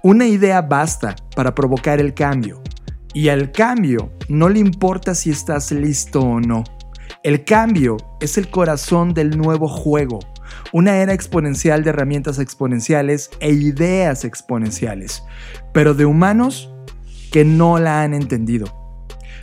Una 0.06 0.24
idea 0.24 0.62
basta 0.62 1.16
para 1.34 1.52
provocar 1.52 1.98
el 1.98 2.14
cambio. 2.14 2.62
Y 3.12 3.28
al 3.28 3.50
cambio 3.50 4.12
no 4.28 4.48
le 4.48 4.60
importa 4.60 5.16
si 5.16 5.30
estás 5.30 5.72
listo 5.72 6.20
o 6.20 6.38
no. 6.38 6.62
El 7.24 7.42
cambio 7.42 7.96
es 8.20 8.38
el 8.38 8.48
corazón 8.48 9.14
del 9.14 9.36
nuevo 9.36 9.66
juego, 9.66 10.20
una 10.72 10.98
era 10.98 11.12
exponencial 11.12 11.82
de 11.82 11.90
herramientas 11.90 12.38
exponenciales 12.38 13.30
e 13.40 13.50
ideas 13.50 14.24
exponenciales, 14.24 15.24
pero 15.74 15.92
de 15.92 16.06
humanos 16.06 16.72
que 17.32 17.44
no 17.44 17.80
la 17.80 18.02
han 18.02 18.14
entendido. 18.14 18.66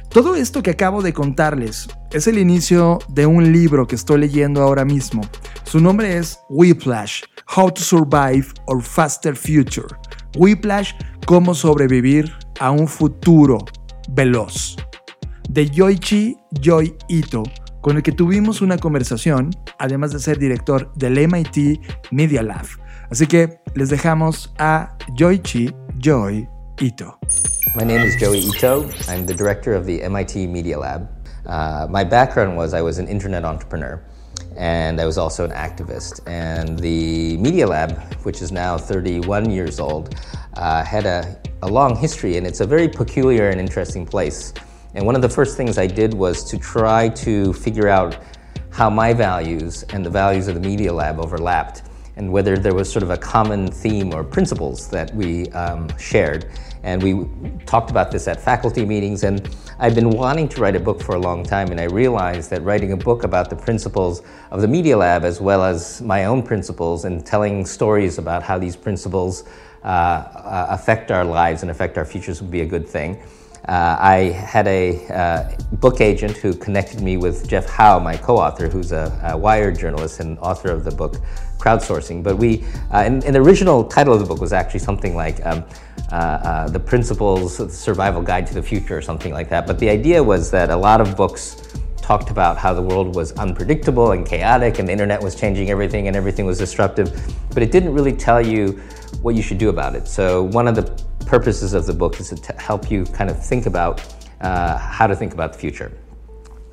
Todo 0.08 0.34
esto 0.34 0.64
que 0.64 0.72
acabo 0.72 1.02
de 1.02 1.12
contarles 1.12 1.90
es 2.14 2.26
el 2.28 2.38
inicio 2.38 3.00
de 3.10 3.26
un 3.26 3.52
libro 3.52 3.86
que 3.86 3.96
estoy 3.96 4.22
leyendo 4.22 4.62
ahora 4.62 4.86
mismo. 4.86 5.24
Su 5.66 5.82
nombre 5.82 6.16
es 6.16 6.40
Whiplash, 6.50 7.24
How 7.54 7.70
to 7.70 7.82
Survive 7.82 8.46
or 8.68 8.82
Faster 8.82 9.36
Future. 9.36 9.88
Whiplash, 10.38 10.94
cómo 11.26 11.54
sobrevivir 11.54 12.32
a 12.60 12.72
un 12.72 12.88
futuro 12.88 13.66
veloz. 14.10 14.76
De 15.50 15.70
Yoichi 15.70 16.38
Joy 16.62 16.96
Ito, 17.08 17.44
con 17.82 17.98
el 17.98 18.04
que 18.04 18.12
tuvimos 18.12 18.62
una 18.62 18.78
conversación, 18.78 19.52
además 19.78 20.12
de 20.12 20.20
ser 20.20 20.40
director 20.40 20.92
del 20.96 21.28
MIT 21.28 21.80
Media 22.12 22.42
Lab. 22.42 22.66
Así 23.12 23.28
que 23.28 23.60
les 23.76 23.90
dejamos 23.90 24.54
a 24.58 24.98
Yoichi 25.16 25.74
Joy 26.00 26.48
Ito. 26.80 27.20
My 27.76 27.84
name 27.84 28.04
is 28.06 28.16
Joey 28.20 28.40
Ito. 28.40 28.90
I'm 29.08 29.26
the 29.26 29.34
director 29.34 29.76
of 29.76 29.86
the 29.86 30.02
MIT 30.08 30.48
Media 30.48 30.80
Lab. 30.80 31.08
Uh, 31.46 31.88
my 31.90 32.04
background 32.04 32.58
was 32.58 32.74
I 32.74 32.82
was 32.82 33.00
an 33.00 33.08
internet 33.08 33.44
entrepreneur. 33.44 34.02
And 34.58 35.00
I 35.00 35.06
was 35.06 35.18
also 35.18 35.46
an 35.46 35.52
activist. 35.52 36.20
And 36.28 36.78
the 36.80 37.38
Media 37.38 37.68
Lab, 37.68 38.02
which 38.24 38.42
is 38.42 38.52
now 38.52 38.78
31 38.78 39.50
years 39.50 39.80
old, 39.80 40.16
uh, 40.56 40.84
had 40.84 41.06
a, 41.06 41.40
a 41.62 41.68
long 41.68 41.96
history, 41.96 42.38
and 42.38 42.46
it's 42.46 42.60
a 42.60 42.68
very 42.68 42.88
peculiar 42.88 43.50
and 43.50 43.60
interesting 43.60 44.06
place. 44.06 44.54
And 44.96 45.06
one 45.06 45.16
of 45.16 45.22
the 45.22 45.30
first 45.30 45.58
things 45.58 45.78
I 45.78 45.88
did 45.88 46.14
was 46.14 46.44
to 46.46 46.58
try 46.58 47.10
to 47.10 47.54
figure 47.54 47.88
out 47.88 48.18
how 48.70 48.90
my 48.90 49.14
values 49.14 49.84
and 49.94 50.06
the 50.06 50.10
values 50.10 50.48
of 50.48 50.56
the 50.56 50.62
Media 50.62 50.94
Lab 50.94 51.20
overlapped, 51.20 51.84
and 52.16 52.32
whether 52.32 52.58
there 52.58 52.74
was 52.74 52.92
sort 52.92 53.04
of 53.04 53.10
a 53.10 53.18
common 53.18 53.72
theme 53.72 54.14
or 54.14 54.24
principles 54.24 54.90
that 54.90 55.14
we 55.16 55.50
um, 55.52 55.90
shared. 55.98 56.50
And 56.84 57.02
we 57.02 57.26
talked 57.66 57.90
about 57.90 58.12
this 58.12 58.28
at 58.28 58.42
faculty 58.42 58.86
meetings. 58.86 59.24
And 59.24 59.50
I've 59.80 59.96
been 59.96 60.10
wanting 60.10 60.50
to 60.50 60.62
write 60.62 60.76
a 60.76 60.80
book 60.80 61.02
for 61.02 61.16
a 61.16 61.20
long 61.20 61.44
time. 61.44 61.72
And 61.72 61.80
I 61.80 61.86
realized 61.86 62.50
that 62.52 62.62
writing 62.64 62.92
a 62.92 62.98
book 62.98 63.24
about 63.24 63.50
the 63.50 63.56
principles 63.56 64.22
of 64.52 64.62
the 64.62 64.68
Media 64.68 64.98
Lab, 64.98 65.24
as 65.24 65.40
well 65.40 65.64
as 65.64 66.02
my 66.02 66.26
own 66.26 66.44
principles, 66.44 67.06
and 67.06 67.26
telling 67.26 67.66
stories 67.66 68.18
about 68.18 68.44
how 68.44 68.58
these 68.58 68.76
principles 68.76 69.46
uh, 69.84 69.88
uh, 69.88 70.68
affect 70.70 71.10
our 71.12 71.26
lives 71.26 71.62
and 71.62 71.72
affect 71.72 71.98
our 71.98 72.06
futures 72.06 72.42
would 72.42 72.52
be 72.52 72.62
a 72.62 72.66
good 72.66 72.88
thing. 72.88 73.22
Uh, 73.68 73.96
I 73.98 74.16
had 74.32 74.68
a 74.68 75.08
uh, 75.08 75.56
book 75.78 76.02
agent 76.02 76.36
who 76.36 76.54
connected 76.54 77.00
me 77.00 77.16
with 77.16 77.48
Jeff 77.48 77.66
Howe, 77.70 77.98
my 77.98 78.18
co-author, 78.18 78.68
who's 78.68 78.92
a, 78.92 79.18
a 79.24 79.38
Wired 79.38 79.80
journalist 79.80 80.20
and 80.20 80.38
author 80.40 80.70
of 80.70 80.84
the 80.84 80.92
book 80.92 81.16
Crowdsourcing. 81.60 82.24
But 82.24 82.38
we, 82.38 82.66
uh, 82.92 83.04
and, 83.06 83.24
and, 83.24 83.34
the 83.34 83.40
original 83.40 83.86
title 83.86 84.14
of 84.14 84.20
the 84.20 84.26
book 84.26 84.42
was 84.42 84.52
actually 84.52 84.82
something 84.82 85.16
like 85.16 85.46
um, 85.46 85.64
uh, 86.14 86.16
uh, 86.16 86.70
"The 86.70 86.80
Principles 86.80 87.60
of 87.60 87.72
Survival 87.72 88.22
Guide 88.22 88.46
to 88.48 88.54
the 88.54 88.62
Future" 88.62 88.98
or 88.98 89.02
something 89.02 89.34
like 89.34 89.50
that. 89.50 89.66
But 89.66 89.80
the 89.80 89.90
idea 89.90 90.24
was 90.24 90.52
that 90.52 90.70
a 90.70 90.76
lot 90.76 91.02
of 91.02 91.18
books 91.18 91.44
talked 91.98 92.30
about 92.30 92.58
how 92.58 92.74
the 92.74 92.82
world 92.82 93.16
was 93.16 93.32
unpredictable 93.34 94.12
and 94.12 94.26
chaotic, 94.26 94.80
and 94.80 94.88
the 94.88 94.92
internet 94.92 95.22
was 95.22 95.34
changing 95.36 95.70
everything, 95.70 96.08
and 96.08 96.16
everything 96.16 96.46
was 96.46 96.58
disruptive. 96.60 97.10
But 97.54 97.64
it 97.64 97.72
didn't 97.72 97.94
really 97.94 98.14
tell 98.14 98.46
you 98.46 98.82
what 99.22 99.36
you 99.36 99.42
should 99.42 99.58
do 99.58 99.70
about 99.70 99.96
it. 99.96 100.08
So 100.08 100.44
one 100.44 100.68
of 100.68 100.76
the 100.76 100.86
purposes 101.26 101.74
of 101.74 101.86
the 101.86 101.94
book 101.94 102.20
is 102.20 102.30
to 102.30 102.54
help 102.54 102.92
you 102.92 103.06
kind 103.06 103.30
of 103.30 103.44
think 103.44 103.66
about 103.66 104.06
uh, 104.42 104.78
how 104.78 105.08
to 105.08 105.16
think 105.16 105.34
about 105.34 105.54
the 105.54 105.60
future. 105.60 105.92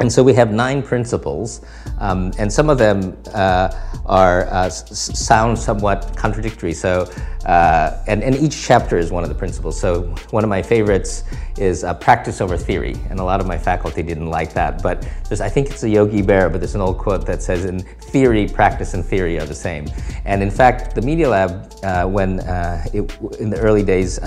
And 0.01 0.11
so 0.11 0.23
we 0.23 0.33
have 0.33 0.51
nine 0.51 0.83
principles, 0.83 1.61
um, 1.99 2.33
and 2.39 2.51
some 2.51 2.71
of 2.71 2.79
them 2.79 3.19
uh, 3.35 3.71
are 4.07 4.47
uh, 4.47 4.65
s- 4.65 5.19
sound 5.19 5.59
somewhat 5.59 6.17
contradictory. 6.17 6.73
So, 6.73 7.03
uh, 7.45 8.03
and, 8.07 8.23
and 8.23 8.35
each 8.35 8.63
chapter 8.63 8.97
is 8.97 9.13
one 9.13 9.25
of 9.25 9.29
the 9.29 9.35
principles. 9.35 9.79
So, 9.79 10.05
one 10.31 10.43
of 10.43 10.49
my 10.49 10.63
favorites 10.63 11.25
is 11.59 11.85
uh, 11.85 11.93
practice 11.93 12.41
over 12.41 12.57
theory, 12.57 12.97
and 13.11 13.21
a 13.21 13.25
lot 13.25 13.41
of 13.41 13.47
my 13.47 13.59
faculty 13.59 14.03
didn't 14.03 14.31
like 14.31 14.55
that. 14.55 14.83
But 14.83 15.07
there's, 15.29 15.43
I 15.43 15.51
think 15.51 15.69
it's 15.69 15.83
a 15.83 15.89
Yogi 15.91 16.23
Bear, 16.23 16.49
but 16.49 16.63
there's 16.63 16.75
an 16.75 16.81
old 16.81 16.97
quote 16.97 17.27
that 17.27 17.43
says, 17.43 17.67
"In 17.67 17.81
theory, 17.81 18.49
practice 18.49 18.95
and 18.95 19.05
theory 19.05 19.39
are 19.39 19.45
the 19.45 19.55
same." 19.55 19.87
And 20.25 20.43
in 20.43 20.51
fact, 20.51 20.95
the 20.95 21.03
Media 21.03 21.29
Lab, 21.29 21.75
uh, 21.83 22.07
when 22.07 22.41
uh, 22.41 22.83
it, 22.95 23.19
in 23.39 23.51
the 23.51 23.59
early 23.61 23.83
days, 23.83 24.19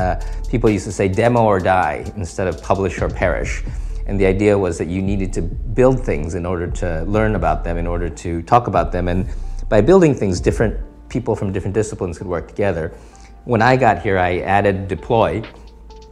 people 0.49 0.69
used 0.69 0.86
to 0.86 0.91
say 0.91 1.07
"demo 1.07 1.43
or 1.43 1.59
die" 1.59 2.05
instead 2.15 2.47
of 2.47 2.62
"publish 2.62 3.01
or 3.01 3.09
perish." 3.09 3.63
And 4.05 4.19
the 4.19 4.25
idea 4.25 4.57
was 4.57 4.77
that 4.77 4.87
you 4.87 5.01
needed 5.01 5.31
to 5.33 5.41
build 5.41 6.03
things 6.05 6.35
in 6.35 6.45
order 6.45 6.67
to 6.67 7.03
learn 7.03 7.35
about 7.35 7.63
them, 7.63 7.77
in 7.77 7.87
order 7.87 8.09
to 8.09 8.41
talk 8.43 8.67
about 8.67 8.91
them. 8.91 9.07
And 9.07 9.29
by 9.69 9.81
building 9.81 10.13
things, 10.13 10.39
different 10.39 10.77
people 11.09 11.35
from 11.35 11.53
different 11.53 11.73
disciplines 11.73 12.17
could 12.17 12.27
work 12.27 12.47
together. 12.47 12.89
When 13.45 13.61
I 13.61 13.77
got 13.77 14.01
here, 14.01 14.17
I 14.17 14.39
added 14.39 14.87
deploy. 14.87 15.43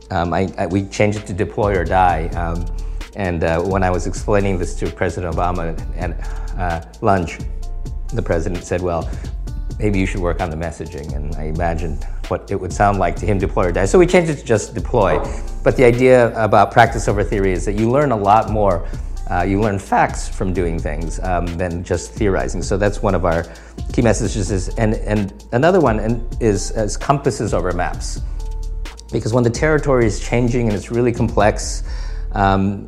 Um, 0.10 0.34
I, 0.34 0.54
I, 0.58 0.68
we 0.68 0.86
changed 0.86 1.20
it 1.20 1.28
to 1.28 1.34
deploy 1.34 1.78
or 1.78 1.86
die. 1.86 2.28
Um, 2.30 2.66
and 3.16 3.44
uh, 3.44 3.62
when 3.62 3.84
I 3.84 3.90
was 3.90 4.08
explaining 4.08 4.58
this 4.58 4.76
to 4.76 4.90
President 4.90 5.36
Obama 5.36 5.78
at 5.98 6.58
uh, 6.58 6.86
lunch, 7.02 7.40
the 8.14 8.22
president 8.22 8.64
said, 8.64 8.82
Well, 8.82 9.10
maybe 9.82 10.00
you 10.00 10.06
should 10.06 10.22
work 10.22 10.42
on 10.42 10.50
the 10.50 10.56
messaging. 10.56 11.14
And 11.16 11.36
I 11.36 11.46
imagined 11.46 12.04
what 12.28 12.50
it 12.52 12.56
would 12.56 12.72
sound 12.72 13.00
like 13.00 13.16
to 13.18 13.26
him 13.26 13.40
deploy 13.40 13.68
or 13.68 13.72
die. 13.72 13.86
So 13.86 13.98
we 13.98 14.06
changed 14.06 14.30
it 14.30 14.38
to 14.38 14.46
just 14.46 14.76
deploy. 14.76 15.20
But 15.64 15.76
the 15.76 15.84
idea 15.84 16.32
about 16.42 16.72
practice 16.72 17.08
over 17.08 17.24
theory 17.24 17.52
is 17.52 17.66
that 17.66 17.74
you 17.74 17.90
learn 17.90 18.12
a 18.12 18.18
lot 18.18 18.50
more. 18.50 18.88
Uh, 19.30 19.44
you 19.44 19.62
learn 19.62 19.80
facts 19.80 20.28
from 20.28 20.54
doing 20.54 20.78
things 20.78 21.20
um, 21.22 21.46
than 21.58 21.84
just 21.84 22.12
theorizing. 22.12 22.62
So 22.62 22.78
that's 22.78 23.02
one 23.02 23.16
of 23.16 23.26
our 23.26 23.46
key 23.94 24.02
messages. 24.02 24.52
Is, 24.52 24.70
and, 24.76 24.96
and 24.96 25.46
another 25.52 25.80
one 25.80 26.28
is, 26.40 26.72
is 26.72 26.98
compasses 26.98 27.54
over 27.54 27.72
maps. 27.72 28.22
Because 29.12 29.34
when 29.34 29.44
the 29.44 29.50
territory 29.50 30.06
is 30.06 30.20
changing 30.20 30.68
and 30.68 30.76
it's 30.76 30.92
really 30.92 31.12
complex, 31.12 31.84
um, 32.34 32.88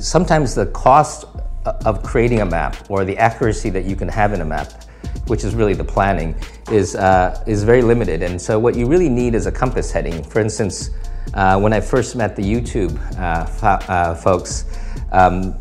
sometimes 0.00 0.54
the 0.54 0.66
cost 0.66 1.24
of 1.64 2.02
creating 2.02 2.40
a 2.40 2.46
map 2.46 2.90
or 2.90 3.04
the 3.04 3.16
accuracy 3.18 3.70
that 3.70 3.84
you 3.84 3.96
can 3.96 4.08
have 4.08 4.32
in 4.32 4.40
a 4.40 4.44
map, 4.44 4.84
which 5.26 5.44
is 5.44 5.54
really 5.54 5.74
the 5.74 5.84
planning, 5.84 6.34
is, 6.70 6.96
uh, 6.96 7.42
is 7.46 7.64
very 7.64 7.82
limited. 7.82 8.22
And 8.22 8.40
so 8.40 8.58
what 8.58 8.74
you 8.74 8.86
really 8.86 9.08
need 9.08 9.34
is 9.34 9.46
a 9.46 9.52
compass 9.52 9.90
heading. 9.90 10.22
For 10.22 10.40
instance, 10.40 10.90
uh, 11.34 11.58
when 11.58 11.72
I 11.72 11.80
first 11.80 12.16
met 12.16 12.34
the 12.34 12.42
YouTube 12.42 12.98
uh, 13.18 13.66
uh, 13.66 14.14
folks, 14.14 14.64
um, 15.12 15.54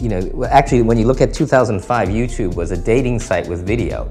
you 0.00 0.08
know, 0.08 0.44
actually, 0.44 0.82
when 0.82 0.98
you 0.98 1.06
look 1.06 1.20
at 1.20 1.32
2005, 1.32 2.08
YouTube 2.08 2.54
was 2.54 2.70
a 2.70 2.76
dating 2.76 3.18
site 3.20 3.46
with 3.46 3.66
video. 3.66 4.10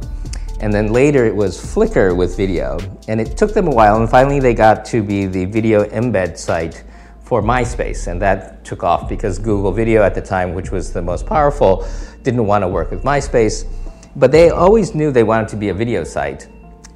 And 0.61 0.73
then 0.73 0.91
later 0.91 1.25
it 1.25 1.35
was 1.35 1.57
Flickr 1.57 2.15
with 2.15 2.37
video. 2.37 2.77
And 3.07 3.19
it 3.19 3.37
took 3.37 3.53
them 3.53 3.67
a 3.67 3.71
while, 3.71 3.99
and 3.99 4.09
finally 4.09 4.39
they 4.39 4.53
got 4.53 4.85
to 4.85 5.03
be 5.03 5.25
the 5.25 5.45
video 5.45 5.85
embed 5.85 6.37
site 6.37 6.83
for 7.23 7.41
MySpace. 7.41 8.07
And 8.07 8.21
that 8.21 8.63
took 8.63 8.83
off 8.83 9.09
because 9.09 9.37
Google 9.39 9.71
Video 9.71 10.03
at 10.03 10.15
the 10.15 10.21
time, 10.21 10.53
which 10.53 10.71
was 10.71 10.93
the 10.93 11.01
most 11.01 11.25
powerful, 11.25 11.87
didn't 12.23 12.45
want 12.45 12.63
to 12.63 12.67
work 12.67 12.91
with 12.91 13.03
MySpace. 13.03 13.65
But 14.15 14.31
they 14.31 14.49
always 14.49 14.95
knew 14.95 15.11
they 15.11 15.23
wanted 15.23 15.49
to 15.49 15.57
be 15.57 15.69
a 15.69 15.73
video 15.73 16.03
site. 16.03 16.47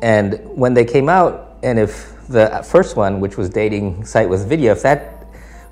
And 0.02 0.40
when 0.56 0.74
they 0.74 0.86
came 0.86 1.10
out, 1.10 1.58
and 1.64 1.78
if 1.78 2.16
the 2.28 2.66
first 2.66 2.96
one, 2.96 3.20
which 3.20 3.38
was 3.38 3.50
dating 3.50 4.06
site 4.06 4.30
with 4.30 4.48
video, 4.48 4.72
if 4.72 4.82
that 4.84 5.16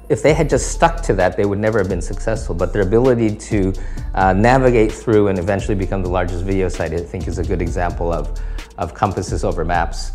if 0.09 0.23
they 0.23 0.33
had 0.33 0.49
just 0.49 0.71
stuck 0.71 1.01
to 1.01 1.13
that, 1.15 1.35
they 1.35 1.45
would 1.45 1.59
never 1.59 1.79
have 1.79 1.89
been 1.89 2.01
successful. 2.01 2.55
But 2.55 2.71
their 2.71 2.81
ability 2.81 3.35
to 3.35 3.73
uh, 4.13 4.33
navigate 4.33 4.91
through 4.91 5.27
and 5.27 5.37
eventually 5.37 5.75
become 5.75 6.01
the 6.01 6.09
largest 6.09 6.45
video 6.45 6.69
site, 6.69 6.93
I 6.93 6.99
think, 6.99 7.27
is 7.27 7.39
a 7.39 7.43
good 7.43 7.61
example 7.61 8.13
of, 8.13 8.39
of 8.77 8.93
compasses 8.93 9.43
over 9.43 9.65
maps. 9.65 10.11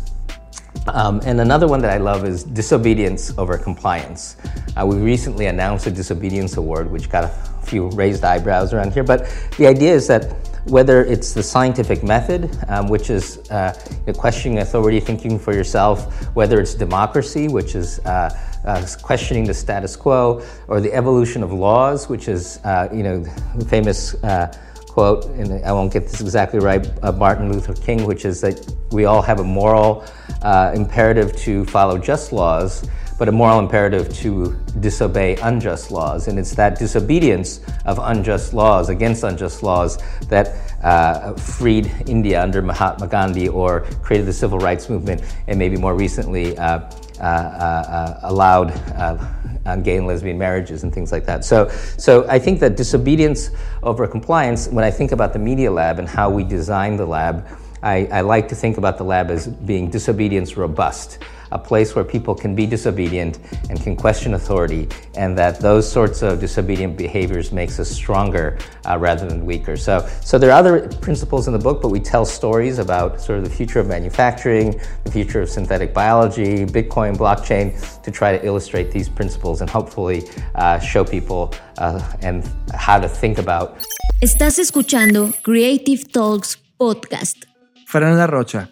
Um, 0.87 1.21
and 1.25 1.39
another 1.39 1.67
one 1.67 1.79
that 1.81 1.91
I 1.91 1.97
love 1.97 2.25
is 2.25 2.43
disobedience 2.43 3.37
over 3.37 3.57
compliance. 3.57 4.37
Uh, 4.75 4.85
we 4.85 4.97
recently 4.97 5.45
announced 5.45 5.85
a 5.85 5.91
disobedience 5.91 6.57
award, 6.57 6.89
which 6.89 7.09
got 7.09 7.25
a 7.25 7.65
few 7.65 7.89
raised 7.91 8.23
eyebrows 8.23 8.73
around 8.73 8.93
here. 8.93 9.03
But 9.03 9.31
the 9.57 9.67
idea 9.67 9.93
is 9.93 10.07
that 10.07 10.35
whether 10.65 11.03
it's 11.03 11.33
the 11.33 11.43
scientific 11.43 12.03
method, 12.03 12.49
um, 12.69 12.87
which 12.87 13.09
is 13.09 13.39
uh, 13.51 13.73
questioning 14.17 14.59
authority, 14.59 14.99
thinking 14.99 15.37
for 15.37 15.53
yourself, 15.53 16.13
whether 16.35 16.59
it's 16.59 16.73
democracy, 16.73 17.47
which 17.47 17.75
is 17.75 17.99
uh, 17.99 18.29
uh, 18.65 18.85
questioning 19.01 19.43
the 19.43 19.53
status 19.53 19.95
quo, 19.95 20.41
or 20.67 20.79
the 20.79 20.93
evolution 20.93 21.43
of 21.43 21.51
laws, 21.51 22.07
which 22.07 22.27
is, 22.27 22.59
uh, 22.63 22.87
you 22.93 23.03
know, 23.03 23.19
the 23.55 23.65
famous 23.65 24.15
uh, 24.23 24.51
quote, 24.87 25.25
and 25.31 25.65
I 25.65 25.71
won't 25.71 25.91
get 25.91 26.07
this 26.07 26.21
exactly 26.21 26.59
right, 26.59 26.85
of 26.99 27.17
Martin 27.17 27.51
Luther 27.51 27.73
King, 27.73 28.05
which 28.05 28.25
is 28.25 28.39
that 28.41 28.63
we 28.91 29.05
all 29.05 29.23
have 29.23 29.39
a 29.39 29.43
moral 29.43 30.05
uh, 30.43 30.71
imperative 30.75 31.35
to 31.37 31.65
follow 31.65 31.97
just 31.97 32.31
laws, 32.31 32.87
but 33.17 33.27
a 33.29 33.31
moral 33.31 33.59
imperative 33.59 34.13
to 34.13 34.57
disobey 34.79 35.35
unjust 35.37 35.91
laws. 35.91 36.27
And 36.27 36.39
it's 36.39 36.55
that 36.55 36.77
disobedience 36.77 37.61
of 37.85 37.99
unjust 38.01 38.53
laws 38.53 38.89
against 38.89 39.23
unjust 39.23 39.63
laws 39.63 39.97
that 40.29 40.55
uh, 40.83 41.33
freed 41.33 41.91
India 42.07 42.41
under 42.41 42.61
Mahatma 42.61 43.07
Gandhi 43.07 43.47
or 43.47 43.81
created 44.01 44.27
the 44.27 44.33
civil 44.33 44.59
rights 44.59 44.89
movement, 44.89 45.21
and 45.47 45.57
maybe 45.57 45.77
more 45.77 45.95
recently 45.95 46.57
uh, 46.57 46.79
uh, 47.19 47.23
uh 47.23 48.19
allowed 48.23 48.71
uh, 48.95 49.75
gay 49.77 49.97
and 49.97 50.07
lesbian 50.07 50.37
marriages 50.37 50.83
and 50.83 50.93
things 50.93 51.11
like 51.11 51.25
that. 51.25 51.45
So, 51.45 51.69
so 51.97 52.27
I 52.29 52.39
think 52.39 52.59
that 52.59 52.75
disobedience 52.75 53.51
over 53.81 54.05
compliance, 54.07 54.67
when 54.67 54.83
I 54.83 54.91
think 54.91 55.11
about 55.11 55.33
the 55.33 55.39
Media 55.39 55.71
Lab 55.71 55.99
and 55.99 56.07
how 56.07 56.29
we 56.29 56.43
design 56.43 56.97
the 56.97 57.05
lab, 57.05 57.47
I, 57.83 58.07
I 58.11 58.21
like 58.21 58.47
to 58.47 58.55
think 58.55 58.77
about 58.77 58.97
the 58.97 59.03
lab 59.03 59.29
as 59.29 59.47
being 59.47 59.89
disobedience 59.89 60.57
robust 60.57 61.19
a 61.53 61.59
place 61.59 61.95
where 61.95 62.03
people 62.03 62.33
can 62.35 62.55
be 62.55 62.65
disobedient 62.65 63.39
and 63.69 63.81
can 63.81 63.95
question 63.95 64.33
authority, 64.33 64.89
and 65.15 65.37
that 65.37 65.59
those 65.59 65.89
sorts 65.89 66.21
of 66.23 66.39
disobedient 66.39 66.97
behaviors 66.97 67.51
makes 67.51 67.79
us 67.79 67.89
stronger 67.89 68.57
uh, 68.89 68.97
rather 68.97 69.25
than 69.27 69.45
weaker. 69.45 69.77
So, 69.77 70.07
so 70.21 70.37
there 70.37 70.49
are 70.49 70.57
other 70.57 70.89
principles 71.07 71.47
in 71.47 71.53
the 71.53 71.59
book, 71.59 71.81
but 71.81 71.89
we 71.89 71.99
tell 71.99 72.25
stories 72.25 72.79
about 72.79 73.21
sort 73.21 73.37
of 73.37 73.43
the 73.43 73.51
future 73.51 73.79
of 73.79 73.87
manufacturing, 73.87 74.81
the 75.03 75.11
future 75.11 75.41
of 75.41 75.49
synthetic 75.49 75.93
biology, 75.93 76.65
Bitcoin, 76.65 77.15
blockchain, 77.15 77.67
to 78.01 78.11
try 78.11 78.35
to 78.35 78.43
illustrate 78.43 78.91
these 78.91 79.07
principles 79.07 79.61
and 79.61 79.69
hopefully 79.69 80.23
uh, 80.55 80.79
show 80.79 81.03
people 81.05 81.53
uh, 81.77 82.01
and 82.21 82.49
how 82.73 82.99
to 82.99 83.07
think 83.07 83.37
about. 83.37 83.77
Estás 84.21 84.57
escuchando 84.57 85.33
Creative 85.43 86.11
Talks 86.11 86.57
Podcast. 86.79 87.52
Fernanda 87.93 88.25
Rocha. 88.25 88.71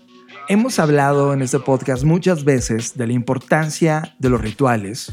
Hemos 0.50 0.80
hablado 0.80 1.32
en 1.32 1.44
este 1.44 1.60
podcast 1.60 2.04
muchas 2.04 2.44
veces 2.44 2.98
de 2.98 3.06
la 3.06 3.14
importancia 3.14 4.16
de 4.18 4.30
los 4.32 4.42
rituales, 4.42 5.12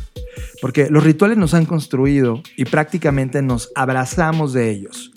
porque 0.62 0.88
los 0.88 1.04
rituales 1.04 1.36
nos 1.36 1.52
han 1.52 1.66
construido 1.66 2.42
y 2.56 2.64
prácticamente 2.64 3.42
nos 3.42 3.70
abrazamos 3.74 4.54
de 4.54 4.70
ellos. 4.70 5.12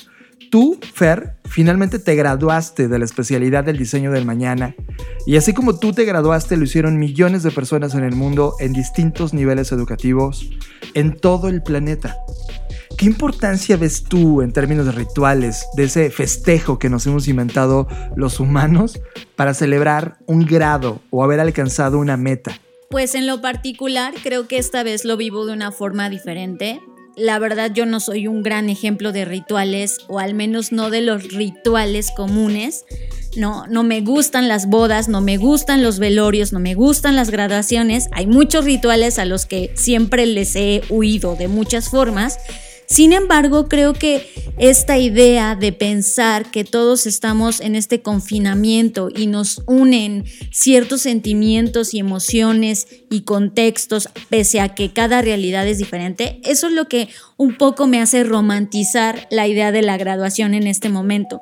Tú, 0.52 0.78
Fer, 0.94 1.36
finalmente 1.46 2.00
te 2.00 2.16
graduaste 2.16 2.90
de 2.90 3.00
la 3.00 3.06
especialidad 3.06 3.64
del 3.64 3.78
diseño 3.78 4.12
del 4.12 4.26
mañana 4.26 4.76
y 5.26 5.38
así 5.38 5.54
como 5.54 5.80
tú 5.80 5.94
te 5.94 6.04
graduaste 6.04 6.58
lo 6.58 6.66
hicieron 6.66 7.00
millones 7.00 7.44
de 7.44 7.52
personas 7.52 7.96
en 7.96 8.04
el 8.04 8.18
mundo 8.18 8.56
en 8.60 8.74
distintos 8.74 9.34
niveles 9.34 9.72
educativos 9.72 10.50
en 10.96 11.16
todo 11.16 11.48
el 11.48 11.64
planeta. 11.64 12.18
¿Qué 13.02 13.08
importancia 13.08 13.78
ves 13.78 14.04
tú 14.04 14.44
en 14.44 14.54
términos 14.54 14.86
de 14.86 14.92
rituales, 14.92 15.66
de 15.74 15.86
ese 15.86 16.12
festejo 16.12 16.78
que 16.78 16.88
nos 16.88 17.08
hemos 17.08 17.28
inventado 17.28 17.88
los 18.16 18.40
humanos 18.40 19.02
para 19.36 19.56
celebrar 19.56 20.20
un 20.28 20.46
grado 20.46 21.02
o 21.10 21.24
haber 21.24 21.40
alcanzado 21.40 21.98
una 21.98 22.16
meta? 22.16 22.62
Pues 22.92 23.16
en 23.16 23.26
lo 23.26 23.42
particular 23.42 24.14
creo 24.22 24.48
que 24.48 24.60
esta 24.60 24.84
vez 24.84 25.04
lo 25.04 25.18
vivo 25.18 25.48
de 25.48 25.54
una 25.54 25.72
forma 25.72 26.12
diferente. 26.12 26.80
La 27.16 27.40
verdad 27.40 27.72
yo 27.74 27.88
no 27.88 28.00
soy 28.00 28.28
un 28.28 28.44
gran 28.44 28.70
ejemplo 28.70 29.12
de 29.12 29.26
rituales 29.26 29.98
o 30.08 30.20
al 30.20 30.36
menos 30.36 30.72
no 30.72 30.92
de 30.92 31.02
los 31.02 31.34
rituales 31.34 32.12
comunes. 32.16 32.86
No, 33.36 33.66
no 33.66 33.82
me 33.82 34.02
gustan 34.02 34.48
las 34.48 34.68
bodas, 34.68 35.10
no 35.10 35.22
me 35.22 35.38
gustan 35.38 35.82
los 35.82 35.98
velorios, 35.98 36.54
no 36.54 36.60
me 36.60 36.76
gustan 36.76 37.16
las 37.16 37.32
graduaciones. 37.32 38.10
Hay 38.12 38.28
muchos 38.28 38.64
rituales 38.64 39.18
a 39.18 39.26
los 39.26 39.48
que 39.48 39.72
siempre 39.74 40.28
les 40.28 40.56
he 40.56 40.84
huido 40.92 41.36
de 41.36 41.48
muchas 41.48 41.90
formas 41.90 42.38
sin 42.92 43.14
embargo, 43.14 43.70
creo 43.70 43.94
que 43.94 44.28
esta 44.58 44.98
idea 44.98 45.56
de 45.56 45.72
pensar 45.72 46.52
que 46.52 46.66
todos 46.66 47.08
estamos 47.08 47.62
en 47.62 47.76
este 47.76 48.02
confinamiento 48.02 49.08
y 49.16 49.28
nos 49.28 49.64
unen 49.66 50.26
ciertos 50.52 51.04
sentimientos 51.04 51.94
y 51.94 52.00
emociones 52.00 52.88
y 53.10 53.22
contextos, 53.22 54.10
pese 54.28 54.60
a 54.60 54.76
que 54.76 54.92
cada 54.92 55.22
realidad 55.22 55.66
es 55.70 55.78
diferente, 55.78 56.42
eso 56.44 56.68
es 56.68 56.74
lo 56.74 56.90
que 56.90 57.08
un 57.38 57.58
poco 57.58 57.88
me 57.88 58.02
hace 58.02 58.26
romantizar 58.26 59.26
la 59.32 59.48
idea 59.48 59.72
de 59.72 59.84
la 59.84 59.96
graduación 59.96 60.54
en 60.54 60.68
este 60.68 60.90
momento. 60.90 61.42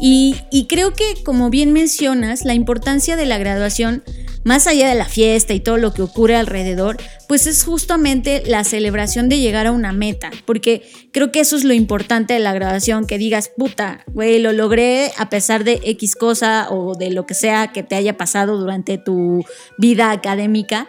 Y, 0.00 0.66
creo 0.68 0.92
que, 0.92 1.22
como 1.24 1.50
bien 1.50 1.72
mencionas, 1.72 2.44
la 2.44 2.54
importancia 2.54 3.16
de 3.16 3.26
la 3.26 3.38
graduación, 3.38 4.02
más 4.44 4.66
allá 4.66 4.88
de 4.88 4.94
la 4.94 5.06
fiesta 5.06 5.54
y 5.54 5.60
todo 5.60 5.78
lo 5.78 5.92
que 5.92 6.02
ocurre 6.02 6.36
alrededor, 6.36 6.96
pues 7.28 7.46
es 7.46 7.64
justamente 7.64 8.42
la 8.46 8.64
celebración 8.64 9.28
de 9.28 9.40
llegar 9.40 9.66
a 9.66 9.72
una 9.72 9.92
meta, 9.92 10.30
porque 10.44 10.82
creo 11.12 11.32
que 11.32 11.40
eso 11.40 11.56
es 11.56 11.64
lo 11.64 11.72
importante 11.72 12.34
de 12.34 12.40
la 12.40 12.52
graduación, 12.52 13.06
que 13.06 13.18
digas, 13.18 13.50
puta, 13.56 14.04
güey, 14.08 14.38
lo 14.38 14.52
logré 14.52 15.12
a 15.18 15.28
pesar 15.30 15.64
de 15.64 15.80
X 15.84 16.14
cosa 16.14 16.68
o 16.70 16.94
de 16.94 17.10
lo 17.10 17.26
que 17.26 17.34
sea 17.34 17.72
que 17.72 17.82
te 17.82 17.94
haya 17.96 18.16
pasado 18.16 18.58
durante 18.58 18.98
tu 18.98 19.44
vida 19.78 20.10
académica 20.10 20.88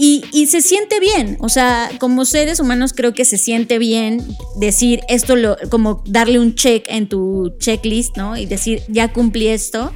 y, 0.00 0.46
se 0.46 0.62
siente 0.62 1.00
bien, 1.00 1.36
o 1.40 1.48
sea, 1.48 1.90
como 1.98 2.24
seres 2.24 2.60
humanos 2.60 2.92
creo 2.94 3.14
que 3.14 3.24
se 3.24 3.36
siente 3.36 3.78
bien 3.78 4.24
decir 4.56 5.00
esto, 5.08 5.34
como 5.70 6.04
darle 6.06 6.38
un 6.38 6.54
check 6.54 6.86
en 6.88 7.08
tu 7.08 7.52
checklist, 7.58 8.16
¿no? 8.16 8.36
Y 8.36 8.46
decir, 8.46 8.82
ya 8.88 9.12
cumplí 9.12 9.48
esto. 9.48 9.92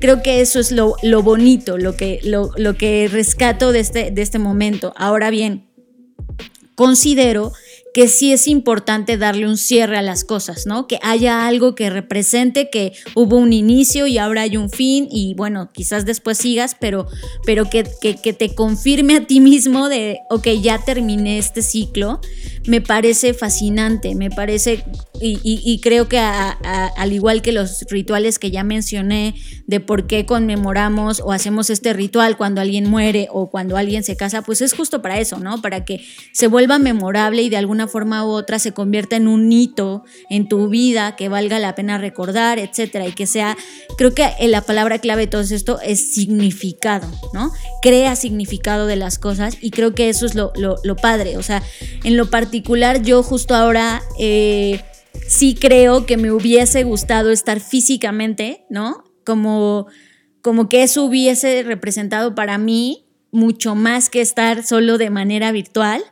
Creo 0.00 0.22
que 0.22 0.42
eso 0.42 0.60
es 0.60 0.70
lo, 0.70 0.96
lo 1.02 1.22
bonito, 1.22 1.78
lo 1.78 1.96
que, 1.96 2.20
lo, 2.24 2.50
lo 2.56 2.76
que 2.76 3.08
rescato 3.10 3.72
de 3.72 3.80
este, 3.80 4.10
de 4.10 4.20
este 4.20 4.38
momento. 4.38 4.92
Ahora 4.96 5.30
bien, 5.30 5.66
considero 6.74 7.52
que 7.98 8.06
sí 8.06 8.32
es 8.32 8.46
importante 8.46 9.16
darle 9.16 9.48
un 9.48 9.56
cierre 9.56 9.98
a 9.98 10.02
las 10.02 10.22
cosas, 10.22 10.66
¿no? 10.66 10.86
Que 10.86 11.00
haya 11.02 11.48
algo 11.48 11.74
que 11.74 11.90
represente 11.90 12.70
que 12.70 12.92
hubo 13.16 13.38
un 13.38 13.52
inicio 13.52 14.06
y 14.06 14.18
ahora 14.18 14.42
hay 14.42 14.56
un 14.56 14.70
fin 14.70 15.08
y 15.10 15.34
bueno, 15.34 15.70
quizás 15.72 16.06
después 16.06 16.38
sigas, 16.38 16.76
pero, 16.78 17.08
pero 17.44 17.68
que, 17.68 17.82
que, 18.00 18.32
te 18.32 18.54
confirme 18.54 19.16
a 19.16 19.26
ti 19.26 19.40
mismo 19.40 19.88
de, 19.88 20.20
ok, 20.30 20.46
ya 20.62 20.78
terminé 20.78 21.38
este 21.38 21.60
ciclo, 21.60 22.20
me 22.68 22.80
parece 22.80 23.34
fascinante, 23.34 24.14
me 24.14 24.30
parece, 24.30 24.84
y, 25.20 25.80
creo 25.82 26.08
que 26.08 26.20
al 26.20 27.12
igual 27.12 27.42
que 27.42 27.50
los 27.50 27.84
rituales 27.90 28.38
que 28.38 28.52
ya 28.52 28.62
mencioné, 28.62 29.34
de 29.68 29.80
por 29.80 30.06
qué 30.06 30.24
conmemoramos 30.24 31.20
o 31.20 31.30
hacemos 31.30 31.68
este 31.68 31.92
ritual 31.92 32.38
cuando 32.38 32.62
alguien 32.62 32.88
muere 32.88 33.28
o 33.30 33.50
cuando 33.50 33.76
alguien 33.76 34.02
se 34.02 34.16
casa, 34.16 34.40
pues 34.40 34.62
es 34.62 34.72
justo 34.72 35.02
para 35.02 35.18
eso, 35.20 35.38
¿no? 35.38 35.60
Para 35.60 35.84
que 35.84 36.02
se 36.32 36.46
vuelva 36.46 36.78
memorable 36.78 37.42
y 37.42 37.50
de 37.50 37.58
alguna 37.58 37.86
forma 37.86 38.24
u 38.24 38.30
otra 38.30 38.58
se 38.58 38.72
convierta 38.72 39.16
en 39.16 39.28
un 39.28 39.52
hito 39.52 40.04
en 40.30 40.48
tu 40.48 40.68
vida 40.68 41.16
que 41.16 41.28
valga 41.28 41.58
la 41.58 41.74
pena 41.74 41.98
recordar, 41.98 42.58
etcétera, 42.58 43.06
y 43.06 43.12
que 43.12 43.26
sea, 43.26 43.58
creo 43.98 44.14
que 44.14 44.26
la 44.48 44.62
palabra 44.62 45.00
clave 45.00 45.22
de 45.22 45.26
todo 45.26 45.42
esto 45.42 45.78
es 45.82 46.14
significado, 46.14 47.06
¿no? 47.34 47.52
Crea 47.82 48.16
significado 48.16 48.86
de 48.86 48.96
las 48.96 49.18
cosas 49.18 49.58
y 49.60 49.70
creo 49.70 49.94
que 49.94 50.08
eso 50.08 50.24
es 50.24 50.34
lo, 50.34 50.50
padre, 51.02 51.36
o 51.36 51.42
sea, 51.42 51.62
en 52.04 52.16
lo 52.16 52.30
particular 52.30 53.02
yo 53.02 53.22
justo 53.22 53.54
ahora... 53.54 54.02
Eh, 54.18 54.82
sí 55.26 55.54
creo 55.54 56.06
que 56.06 56.16
me 56.16 56.30
hubiese 56.30 56.84
gustado 56.84 57.30
estar 57.30 57.60
físicamente, 57.60 58.64
¿no? 58.70 59.07
Como, 59.28 59.88
como 60.40 60.70
que 60.70 60.82
eso 60.82 61.04
hubiese 61.04 61.62
representado 61.62 62.34
para 62.34 62.56
mí 62.56 63.04
mucho 63.30 63.74
más 63.74 64.08
que 64.08 64.22
estar 64.22 64.64
solo 64.64 64.96
de 64.96 65.10
manera 65.10 65.52
virtual. 65.52 66.02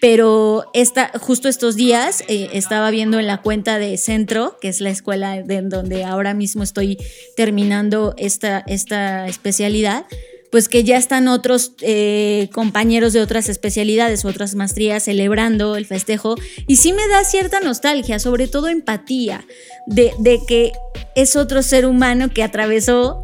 Pero 0.00 0.64
esta, 0.72 1.12
justo 1.20 1.50
estos 1.50 1.76
días 1.76 2.24
eh, 2.28 2.48
estaba 2.54 2.90
viendo 2.90 3.20
en 3.20 3.26
la 3.26 3.42
cuenta 3.42 3.78
de 3.78 3.98
Centro, 3.98 4.56
que 4.58 4.68
es 4.68 4.80
la 4.80 4.88
escuela 4.88 5.42
de 5.42 5.60
donde 5.60 6.04
ahora 6.04 6.32
mismo 6.32 6.62
estoy 6.62 6.96
terminando 7.36 8.14
esta, 8.16 8.64
esta 8.66 9.28
especialidad, 9.28 10.06
pues 10.52 10.68
que 10.68 10.84
ya 10.84 10.98
están 10.98 11.28
otros 11.28 11.72
eh, 11.80 12.50
compañeros 12.52 13.14
de 13.14 13.22
otras 13.22 13.48
especialidades, 13.48 14.26
otras 14.26 14.54
maestrías 14.54 15.02
celebrando 15.02 15.76
el 15.76 15.86
festejo. 15.86 16.34
Y 16.66 16.76
sí 16.76 16.92
me 16.92 17.08
da 17.08 17.24
cierta 17.24 17.60
nostalgia, 17.60 18.18
sobre 18.18 18.48
todo 18.48 18.68
empatía, 18.68 19.46
de, 19.86 20.12
que 20.46 20.72
es 21.16 21.36
otro 21.36 21.62
ser 21.62 21.86
humano 21.86 22.28
que 22.28 22.42
atravesó 22.42 23.22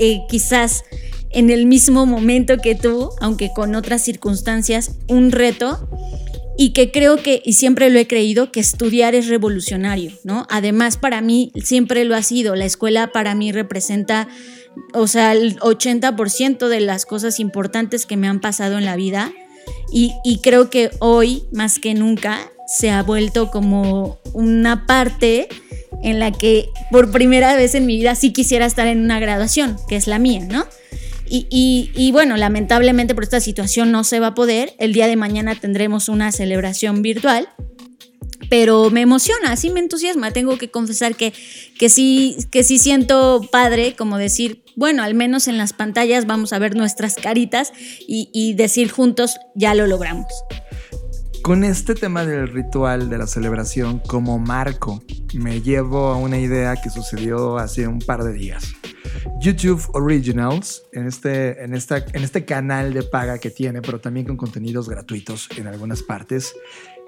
eh, 0.00 0.22
quizás 0.28 0.82
en 1.30 1.50
el 1.50 1.66
mismo 1.66 2.06
momento 2.06 2.58
que 2.58 2.74
tú, 2.74 3.10
aunque 3.20 3.50
con 3.54 3.76
otras 3.76 4.02
circunstancias, 4.02 4.96
un 5.06 5.30
reto 5.30 5.88
y 6.56 6.72
que 6.72 6.90
creo 6.90 7.16
que, 7.16 7.42
y 7.44 7.54
siempre 7.54 7.90
lo 7.90 7.98
he 7.98 8.06
creído, 8.06 8.52
que 8.52 8.60
estudiar 8.60 9.14
es 9.14 9.28
revolucionario, 9.28 10.12
¿no? 10.22 10.46
Además, 10.50 10.96
para 10.96 11.20
mí 11.20 11.52
siempre 11.62 12.04
lo 12.04 12.14
ha 12.14 12.22
sido, 12.22 12.54
la 12.54 12.64
escuela 12.64 13.12
para 13.12 13.34
mí 13.34 13.50
representa, 13.50 14.28
o 14.92 15.06
sea, 15.06 15.32
el 15.32 15.58
80% 15.60 16.68
de 16.68 16.80
las 16.80 17.06
cosas 17.06 17.40
importantes 17.40 18.06
que 18.06 18.16
me 18.16 18.28
han 18.28 18.40
pasado 18.40 18.78
en 18.78 18.84
la 18.84 18.96
vida 18.96 19.32
y, 19.92 20.12
y 20.24 20.38
creo 20.38 20.70
que 20.70 20.90
hoy, 21.00 21.44
más 21.52 21.78
que 21.78 21.94
nunca, 21.94 22.50
se 22.66 22.90
ha 22.90 23.02
vuelto 23.02 23.50
como 23.50 24.18
una 24.32 24.86
parte 24.86 25.48
en 26.02 26.18
la 26.18 26.32
que 26.32 26.68
por 26.90 27.10
primera 27.10 27.54
vez 27.56 27.74
en 27.74 27.86
mi 27.86 27.96
vida 27.96 28.14
sí 28.14 28.32
quisiera 28.32 28.66
estar 28.66 28.86
en 28.86 29.00
una 29.02 29.20
graduación, 29.20 29.76
que 29.88 29.96
es 29.96 30.06
la 30.06 30.18
mía, 30.18 30.46
¿no? 30.48 30.66
Y, 31.26 32.10
bueno, 32.12 32.36
lamentablemente 32.36 33.14
por 33.14 33.24
esta 33.24 33.40
situación 33.40 33.90
no 33.90 34.04
se 34.04 34.20
va 34.20 34.28
a 34.28 34.34
poder. 34.34 34.74
El 34.78 34.92
día 34.92 35.06
de 35.06 35.16
mañana 35.16 35.54
tendremos 35.54 36.08
una 36.08 36.30
celebración 36.32 37.02
virtual. 37.02 37.48
Pero 38.56 38.88
me 38.88 39.00
emociona, 39.00 39.56
sí 39.56 39.70
me 39.70 39.80
entusiasma. 39.80 40.30
Tengo 40.30 40.58
que 40.58 40.70
confesar 40.70 41.16
que, 41.16 41.32
que, 41.76 41.88
sí, 41.88 42.36
que 42.52 42.62
sí 42.62 42.78
siento 42.78 43.40
padre, 43.50 43.96
como 43.96 44.16
decir, 44.16 44.62
bueno, 44.76 45.02
al 45.02 45.14
menos 45.14 45.48
en 45.48 45.58
las 45.58 45.72
pantallas 45.72 46.24
vamos 46.24 46.52
a 46.52 46.60
ver 46.60 46.76
nuestras 46.76 47.16
caritas 47.16 47.72
y, 48.06 48.30
y 48.32 48.54
decir 48.54 48.92
juntos, 48.92 49.38
ya 49.56 49.74
lo 49.74 49.88
logramos. 49.88 50.28
Con 51.42 51.64
este 51.64 51.96
tema 51.96 52.24
del 52.24 52.46
ritual 52.46 53.10
de 53.10 53.18
la 53.18 53.26
celebración 53.26 53.98
como 53.98 54.38
marco, 54.38 55.02
me 55.34 55.60
llevo 55.60 56.10
a 56.10 56.16
una 56.16 56.38
idea 56.38 56.76
que 56.76 56.90
sucedió 56.90 57.58
hace 57.58 57.88
un 57.88 57.98
par 57.98 58.22
de 58.22 58.34
días. 58.34 58.72
YouTube 59.40 59.82
Originals, 59.94 60.82
en 60.92 61.06
este, 61.06 61.62
en, 61.62 61.74
esta, 61.74 61.98
en 61.98 62.22
este 62.22 62.44
canal 62.44 62.94
de 62.94 63.02
paga 63.02 63.38
que 63.38 63.50
tiene, 63.50 63.82
pero 63.82 64.00
también 64.00 64.26
con 64.26 64.36
contenidos 64.36 64.88
gratuitos 64.88 65.48
en 65.56 65.66
algunas 65.66 66.02
partes, 66.02 66.54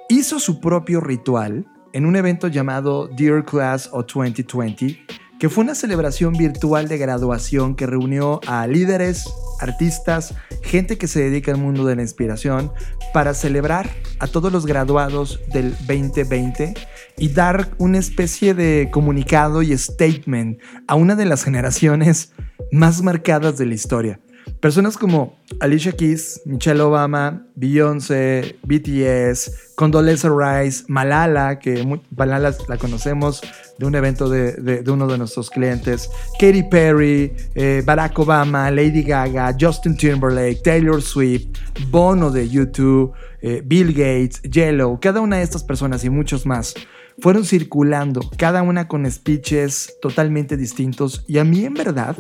hizo 0.09 0.39
su 0.39 0.61
propio 0.61 1.01
ritual 1.01 1.67
en 1.93 2.07
un 2.07 2.17
evento 2.17 2.49
llamado 2.49 3.09
Dear 3.09 3.45
Class 3.45 3.89
of 3.93 4.07
2020, 4.13 4.99
que 5.39 5.49
fue 5.49 5.65
una 5.65 5.75
celebración 5.75 6.35
virtual 6.35 6.89
de 6.89 6.99
graduación 6.99 7.75
que 7.75 7.87
reunió 7.87 8.41
a 8.47 8.67
líderes, 8.67 9.25
artistas, 9.61 10.35
gente 10.63 10.97
que 10.99 11.09
se 11.09 11.21
dedica 11.21 11.53
al 11.53 11.59
mundo 11.59 11.85
de 11.85 11.97
la 11.97 12.03
inspiración, 12.03 12.73
para 13.13 13.35
celebrar 13.35 13.91
a 14.19 14.27
todos 14.27 14.53
los 14.53 14.67
graduados 14.67 15.41
del 15.53 15.73
2020 15.87 16.75
y 17.19 17.29
dar 17.31 17.71
una 17.79 17.99
especie 17.99 18.55
de 18.55 18.91
comunicado 18.93 19.63
y 19.63 19.77
statement 19.77 20.61
a 20.87 20.95
una 20.95 21.17
de 21.17 21.25
las 21.25 21.45
generaciones 21.45 22.33
más 22.71 23.03
marcadas 23.03 23.59
de 23.59 23.67
la 23.67 23.75
historia. 23.75 24.21
Personas 24.61 24.97
como 24.97 25.39
Alicia 25.61 25.93
Keys, 25.93 26.41
Michelle 26.47 26.81
Obama, 26.81 27.47
Beyoncé, 27.55 28.59
BTS, 28.63 29.75
Condoleezza 29.77 30.31
Rice, 30.31 30.85
Malala, 30.89 31.59
que 31.59 31.87
Malala 32.17 32.55
la 32.69 32.79
conocemos 32.79 33.43
de 33.79 33.87
un 33.87 33.95
evento 33.95 34.29
de, 34.29 34.83
uno 34.89 35.07
de 35.07 35.19
nuestros 35.19 35.51
clientes, 35.51 36.09
Katy 36.41 36.65
Perry, 36.65 37.33
eh, 37.55 37.83
Barack 37.85 38.19
Obama, 38.19 38.71
Lady 38.71 39.03
Gaga, 39.03 39.55
Justin 39.59 39.97
Timberlake, 39.97 40.63
Taylor 40.65 41.03
Swift, 41.03 41.49
Bono 41.91 42.31
de 42.31 42.49
YouTube, 42.49 43.13
eh, 43.43 43.63
Bill 43.65 43.93
Gates, 43.93 44.41
Yellow, 44.43 44.99
cada 45.01 45.21
una 45.21 45.37
de 45.37 45.43
estas 45.43 45.65
personas 45.65 46.03
y 46.05 46.11
muchos 46.11 46.47
más 46.47 46.75
fueron 47.19 47.45
circulando, 47.45 48.21
cada 48.37 48.63
una 48.63 48.89
con 48.89 49.11
speeches 49.11 49.97
totalmente 50.01 50.57
distintos. 50.57 51.25
Y 51.27 51.39
a 51.39 51.45
mí 51.45 51.65
en 51.65 51.75
verdad, 51.75 52.17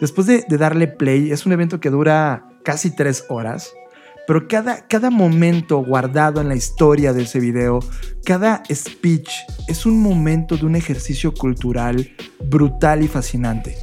después 0.00 0.26
de, 0.26 0.44
darle 0.48 0.88
play, 0.88 1.30
es 1.30 1.46
un 1.46 1.52
evento 1.52 1.80
que 1.80 1.90
dura 1.90 2.48
casi 2.64 2.94
tres 2.94 3.24
horas, 3.28 3.72
pero 4.26 4.48
cada, 4.48 4.86
cada 4.88 5.10
momento 5.10 5.78
guardado 5.78 6.40
en 6.40 6.48
la 6.48 6.56
historia 6.56 7.12
de 7.12 7.22
ese 7.22 7.38
video, 7.38 7.78
cada 8.24 8.62
speech 8.72 9.30
es 9.68 9.86
un 9.86 10.02
momento 10.02 10.56
de 10.56 10.66
un 10.66 10.74
ejercicio 10.74 11.32
cultural 11.32 12.10
brutal 12.40 13.04
y 13.04 13.08
fascinante. 13.08 13.76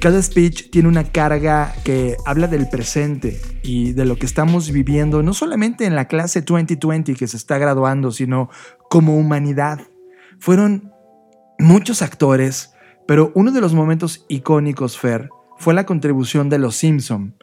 Cada 0.00 0.22
speech 0.22 0.70
tiene 0.70 0.88
una 0.88 1.04
carga 1.04 1.74
que 1.84 2.16
habla 2.26 2.46
del 2.46 2.68
presente 2.68 3.40
y 3.62 3.92
de 3.92 4.04
lo 4.04 4.16
que 4.16 4.26
estamos 4.26 4.70
viviendo, 4.70 5.22
no 5.22 5.32
solamente 5.32 5.86
en 5.86 5.96
la 5.96 6.06
clase 6.06 6.42
2020 6.42 7.14
que 7.14 7.26
se 7.26 7.36
está 7.36 7.58
graduando, 7.58 8.12
sino 8.12 8.50
como 8.90 9.16
humanidad. 9.16 9.80
Fueron 10.38 10.92
muchos 11.58 12.02
actores, 12.02 12.74
pero 13.06 13.32
uno 13.34 13.52
de 13.52 13.60
los 13.60 13.74
momentos 13.74 14.24
icónicos, 14.28 14.98
Fer, 14.98 15.30
fue 15.58 15.74
la 15.74 15.84
contribución 15.84 16.48
de 16.48 16.58
Los 16.58 16.76
Simpson 16.76 17.34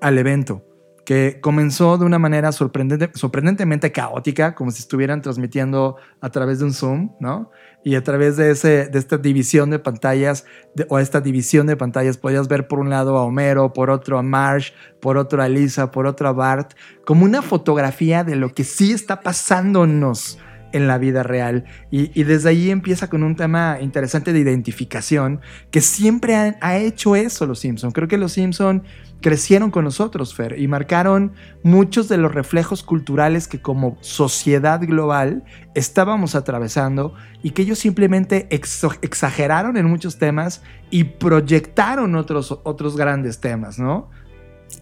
al 0.00 0.18
evento 0.18 0.64
que 1.10 1.38
comenzó 1.40 1.98
de 1.98 2.04
una 2.04 2.20
manera 2.20 2.52
sorprendente, 2.52 3.10
sorprendentemente 3.14 3.90
caótica, 3.90 4.54
como 4.54 4.70
si 4.70 4.78
estuvieran 4.78 5.22
transmitiendo 5.22 5.96
a 6.20 6.30
través 6.30 6.60
de 6.60 6.66
un 6.66 6.72
Zoom, 6.72 7.10
¿no? 7.18 7.50
Y 7.82 7.96
a 7.96 8.04
través 8.04 8.36
de, 8.36 8.52
ese, 8.52 8.86
de 8.86 8.96
esta 8.96 9.18
división 9.18 9.70
de 9.70 9.80
pantallas, 9.80 10.44
o 10.88 11.00
esta 11.00 11.20
división 11.20 11.66
de 11.66 11.76
pantallas, 11.76 12.16
podías 12.16 12.46
ver 12.46 12.68
por 12.68 12.78
un 12.78 12.90
lado 12.90 13.16
a 13.18 13.24
Homero, 13.24 13.72
por 13.72 13.90
otro 13.90 14.18
a 14.18 14.22
Marsh, 14.22 14.70
por 15.00 15.16
otro 15.16 15.42
a 15.42 15.48
Lisa, 15.48 15.90
por 15.90 16.06
otro 16.06 16.28
a 16.28 16.32
Bart, 16.32 16.74
como 17.04 17.24
una 17.24 17.42
fotografía 17.42 18.22
de 18.22 18.36
lo 18.36 18.54
que 18.54 18.62
sí 18.62 18.92
está 18.92 19.20
pasándonos 19.20 20.38
en 20.72 20.86
la 20.86 20.98
vida 20.98 21.22
real. 21.22 21.64
Y, 21.90 22.22
desde 22.24 22.50
ahí 22.50 22.70
empieza 22.70 23.08
con 23.08 23.22
un 23.22 23.36
tema 23.36 23.78
interesante 23.80 24.32
de 24.32 24.40
identificación, 24.40 25.40
que 25.70 25.80
siempre 25.80 26.36
ha, 26.36 26.56
ha 26.60 26.78
hecho 26.78 27.16
eso 27.16 27.46
los 27.46 27.60
Simpson. 27.60 27.92
Creo 27.92 28.08
que 28.08 28.18
los 28.18 28.32
Simpson 28.32 28.82
crecieron 29.20 29.70
con 29.70 29.84
nosotros, 29.84 30.34
Fer, 30.34 30.58
y 30.58 30.66
marcaron 30.66 31.32
muchos 31.62 32.08
de 32.08 32.16
los 32.16 32.34
reflejos 32.34 32.82
culturales 32.82 33.48
que 33.48 33.60
como 33.60 33.98
sociedad 34.00 34.80
global 34.80 35.44
estábamos 35.74 36.34
atravesando 36.34 37.14
y 37.42 37.50
que 37.50 37.62
ellos 37.62 37.78
simplemente 37.78 38.48
exageraron 38.50 39.76
en 39.76 39.86
muchos 39.86 40.18
temas 40.18 40.62
y 40.90 41.04
proyectaron 41.04 42.14
otros, 42.14 42.58
otros 42.64 42.96
grandes 42.96 43.40
temas, 43.40 43.78
¿no? 43.78 44.08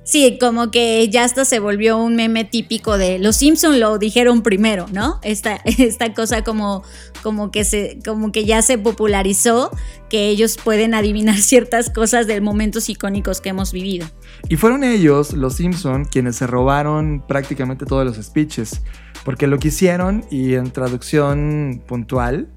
Sí, 0.04 0.38
como 0.40 0.70
que 0.70 1.06
ya 1.10 1.24
hasta 1.24 1.44
se 1.44 1.58
volvió 1.58 1.98
un 1.98 2.16
meme 2.16 2.44
típico 2.44 2.96
de 2.96 3.18
los 3.18 3.36
Simpson 3.36 3.78
lo 3.78 3.98
dijeron 3.98 4.42
primero, 4.42 4.86
¿no? 4.90 5.18
Esta, 5.22 5.56
esta 5.64 6.14
cosa 6.14 6.42
como, 6.42 6.82
como, 7.22 7.50
que 7.50 7.64
se, 7.64 7.98
como 8.04 8.32
que 8.32 8.46
ya 8.46 8.62
se 8.62 8.78
popularizó, 8.78 9.70
que 10.08 10.28
ellos 10.28 10.56
pueden 10.56 10.94
adivinar 10.94 11.36
ciertas 11.38 11.90
cosas 11.90 12.26
de 12.26 12.40
momentos 12.40 12.88
icónicos 12.88 13.42
que 13.42 13.50
hemos 13.50 13.72
vivido. 13.72 14.06
Y 14.48 14.56
fueron 14.56 14.82
ellos, 14.82 15.34
los 15.34 15.56
Simpson, 15.56 16.06
quienes 16.06 16.36
se 16.36 16.46
robaron 16.46 17.22
prácticamente 17.28 17.84
todos 17.84 18.06
los 18.06 18.24
speeches, 18.24 18.80
porque 19.24 19.46
lo 19.46 19.58
que 19.58 19.68
hicieron, 19.68 20.24
y 20.30 20.54
en 20.54 20.70
traducción 20.70 21.82
puntual, 21.86 22.48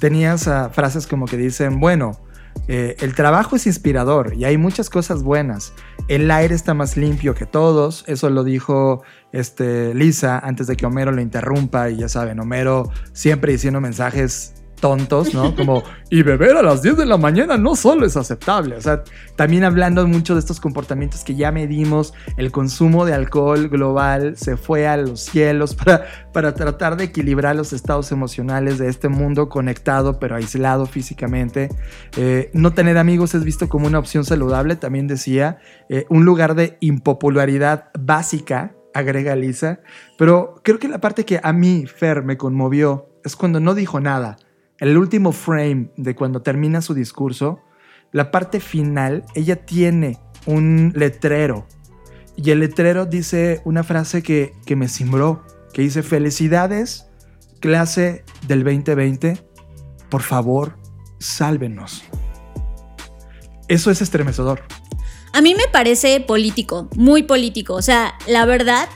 tenías 0.00 0.50
frases 0.72 1.06
como 1.06 1.26
que 1.26 1.36
dicen, 1.36 1.78
bueno, 1.78 2.20
eh, 2.68 2.96
el 3.00 3.14
trabajo 3.14 3.56
es 3.56 3.66
inspirador 3.66 4.34
y 4.34 4.44
hay 4.44 4.56
muchas 4.56 4.90
cosas 4.90 5.22
buenas. 5.22 5.72
El 6.08 6.30
aire 6.30 6.54
está 6.54 6.72
más 6.72 6.96
limpio 6.96 7.34
que 7.34 7.46
todos. 7.46 8.04
Eso 8.06 8.30
lo 8.30 8.44
dijo 8.44 9.02
este, 9.32 9.92
Lisa 9.94 10.38
antes 10.38 10.66
de 10.68 10.76
que 10.76 10.86
Homero 10.86 11.10
lo 11.10 11.20
interrumpa. 11.20 11.90
Y 11.90 11.96
ya 11.96 12.08
saben, 12.08 12.38
Homero 12.38 12.90
siempre 13.12 13.52
diciendo 13.52 13.80
mensajes 13.80 14.55
tontos, 14.76 15.34
¿no? 15.34 15.54
Como, 15.56 15.82
y 16.10 16.22
beber 16.22 16.56
a 16.56 16.62
las 16.62 16.82
10 16.82 16.98
de 16.98 17.06
la 17.06 17.16
mañana 17.16 17.56
no 17.56 17.74
solo 17.74 18.06
es 18.06 18.16
aceptable, 18.16 18.76
o 18.76 18.80
sea, 18.80 19.02
también 19.34 19.64
hablando 19.64 20.06
mucho 20.06 20.34
de 20.34 20.40
estos 20.40 20.60
comportamientos 20.60 21.24
que 21.24 21.34
ya 21.34 21.50
medimos, 21.50 22.14
el 22.36 22.52
consumo 22.52 23.04
de 23.04 23.14
alcohol 23.14 23.68
global 23.68 24.36
se 24.36 24.56
fue 24.56 24.86
a 24.86 24.96
los 24.96 25.20
cielos 25.20 25.74
para, 25.84 26.06
para 26.32 26.54
tratar 26.54 26.96
de 26.96 27.04
equilibrar 27.04 27.56
los 27.56 27.72
estados 27.72 28.12
emocionales 28.12 28.78
de 28.78 28.88
este 28.88 29.08
mundo 29.08 29.48
conectado 29.48 30.18
pero 30.18 30.36
aislado 30.36 30.86
físicamente. 30.86 31.68
Eh, 32.16 32.50
no 32.52 32.72
tener 32.72 32.98
amigos 32.98 33.34
es 33.34 33.44
visto 33.44 33.68
como 33.68 33.86
una 33.86 33.98
opción 33.98 34.24
saludable, 34.24 34.76
también 34.76 35.06
decía, 35.06 35.58
eh, 35.88 36.06
un 36.08 36.24
lugar 36.24 36.54
de 36.54 36.76
impopularidad 36.80 37.90
básica, 37.98 38.74
agrega 38.94 39.36
Lisa, 39.36 39.80
pero 40.16 40.60
creo 40.62 40.78
que 40.78 40.88
la 40.88 41.00
parte 41.00 41.24
que 41.24 41.40
a 41.42 41.52
mí, 41.52 41.86
Fer, 41.86 42.22
me 42.22 42.36
conmovió 42.36 43.08
es 43.24 43.36
cuando 43.36 43.60
no 43.60 43.74
dijo 43.74 44.00
nada 44.00 44.36
el 44.78 44.96
último 44.96 45.32
frame 45.32 45.90
de 45.96 46.14
cuando 46.14 46.42
termina 46.42 46.80
su 46.80 46.94
discurso, 46.94 47.60
la 48.12 48.30
parte 48.30 48.60
final, 48.60 49.24
ella 49.34 49.64
tiene 49.66 50.18
un 50.46 50.92
letrero 50.94 51.66
y 52.36 52.50
el 52.50 52.60
letrero 52.60 53.06
dice 53.06 53.62
una 53.64 53.82
frase 53.82 54.22
que, 54.22 54.52
que 54.66 54.76
me 54.76 54.88
cimbró, 54.88 55.42
que 55.72 55.82
dice, 55.82 56.02
felicidades, 56.02 57.08
clase 57.60 58.24
del 58.46 58.62
2020, 58.62 59.42
por 60.10 60.22
favor, 60.22 60.78
sálvenos. 61.18 62.04
Eso 63.68 63.90
es 63.90 64.02
estremecedor. 64.02 64.62
A 65.36 65.42
mí 65.42 65.54
me 65.54 65.68
parece 65.70 66.18
político, 66.20 66.88
muy 66.96 67.22
político. 67.22 67.74
O 67.74 67.82
sea, 67.82 68.14
la 68.26 68.46
verdad, 68.46 68.88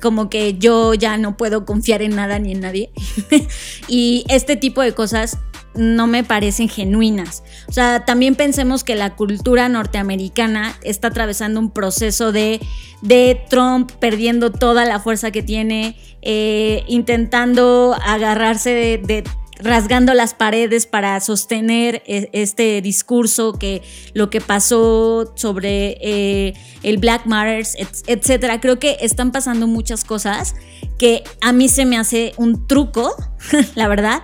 como 0.00 0.30
que 0.30 0.56
yo 0.56 0.94
ya 0.94 1.18
no 1.18 1.36
puedo 1.36 1.66
confiar 1.66 2.00
en 2.00 2.16
nada 2.16 2.38
ni 2.38 2.52
en 2.52 2.60
nadie. 2.60 2.90
y 3.86 4.24
este 4.30 4.56
tipo 4.56 4.80
de 4.80 4.94
cosas 4.94 5.36
no 5.74 6.06
me 6.06 6.24
parecen 6.24 6.70
genuinas. 6.70 7.42
O 7.68 7.72
sea, 7.72 8.06
también 8.06 8.34
pensemos 8.34 8.82
que 8.82 8.94
la 8.94 9.14
cultura 9.14 9.68
norteamericana 9.68 10.74
está 10.84 11.08
atravesando 11.08 11.60
un 11.60 11.70
proceso 11.70 12.32
de, 12.32 12.60
de 13.02 13.38
Trump 13.50 13.92
perdiendo 14.00 14.50
toda 14.50 14.86
la 14.86 15.00
fuerza 15.00 15.32
que 15.32 15.42
tiene, 15.42 15.98
eh, 16.22 16.82
intentando 16.88 17.94
agarrarse 18.02 18.70
de, 18.70 18.96
de 18.96 19.24
rasgando 19.60 20.14
las 20.14 20.34
paredes 20.34 20.86
para 20.86 21.18
sostener 21.20 22.02
e, 22.06 22.28
este 22.32 22.80
discurso 22.82 23.52
que 23.52 23.82
lo 24.12 24.30
que 24.30 24.40
pasó 24.40 25.32
sobre 25.36 25.96
eh, 26.00 26.54
el 26.82 26.98
Black 26.98 27.26
Matters, 27.26 27.76
etcétera. 28.06 28.60
Creo 28.60 28.78
que 28.78 28.96
están 29.00 29.32
pasando 29.32 29.66
muchas 29.66 30.04
cosas 30.04 30.54
que 30.98 31.22
a 31.40 31.52
mí 31.52 31.68
se 31.68 31.84
me 31.84 31.96
hace 31.96 32.34
un 32.36 32.66
truco, 32.66 33.14
la 33.74 33.88
verdad. 33.88 34.22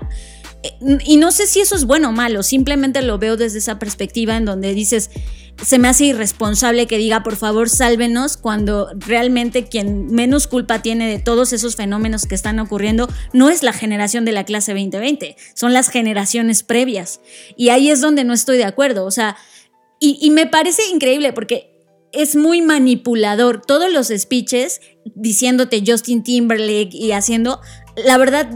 Y 1.06 1.16
no 1.16 1.32
sé 1.32 1.46
si 1.46 1.60
eso 1.60 1.74
es 1.74 1.86
bueno 1.86 2.10
o 2.10 2.12
malo, 2.12 2.42
simplemente 2.42 3.00
lo 3.00 3.18
veo 3.18 3.36
desde 3.36 3.58
esa 3.58 3.78
perspectiva 3.78 4.36
en 4.36 4.44
donde 4.44 4.74
dices, 4.74 5.10
se 5.64 5.78
me 5.78 5.88
hace 5.88 6.04
irresponsable 6.06 6.86
que 6.86 6.98
diga, 6.98 7.22
por 7.22 7.36
favor, 7.36 7.68
sálvenos, 7.68 8.36
cuando 8.36 8.88
realmente 8.94 9.68
quien 9.68 10.06
menos 10.06 10.46
culpa 10.46 10.82
tiene 10.82 11.08
de 11.08 11.18
todos 11.18 11.52
esos 11.52 11.76
fenómenos 11.76 12.26
que 12.26 12.34
están 12.34 12.58
ocurriendo 12.58 13.08
no 13.32 13.50
es 13.50 13.62
la 13.62 13.72
generación 13.72 14.24
de 14.24 14.32
la 14.32 14.44
clase 14.44 14.72
2020, 14.72 15.36
son 15.54 15.72
las 15.72 15.88
generaciones 15.88 16.62
previas. 16.62 17.20
Y 17.56 17.70
ahí 17.70 17.90
es 17.90 18.00
donde 18.00 18.24
no 18.24 18.32
estoy 18.32 18.58
de 18.58 18.64
acuerdo. 18.64 19.04
O 19.04 19.10
sea, 19.10 19.36
y, 19.98 20.18
y 20.20 20.30
me 20.30 20.46
parece 20.46 20.82
increíble 20.90 21.32
porque 21.32 21.70
es 22.12 22.36
muy 22.36 22.62
manipulador. 22.62 23.62
Todos 23.62 23.92
los 23.92 24.08
speeches 24.08 24.80
diciéndote 25.14 25.82
Justin 25.86 26.22
Timberlake 26.22 26.94
y 26.94 27.12
haciendo, 27.12 27.60
la 27.96 28.18
verdad, 28.18 28.50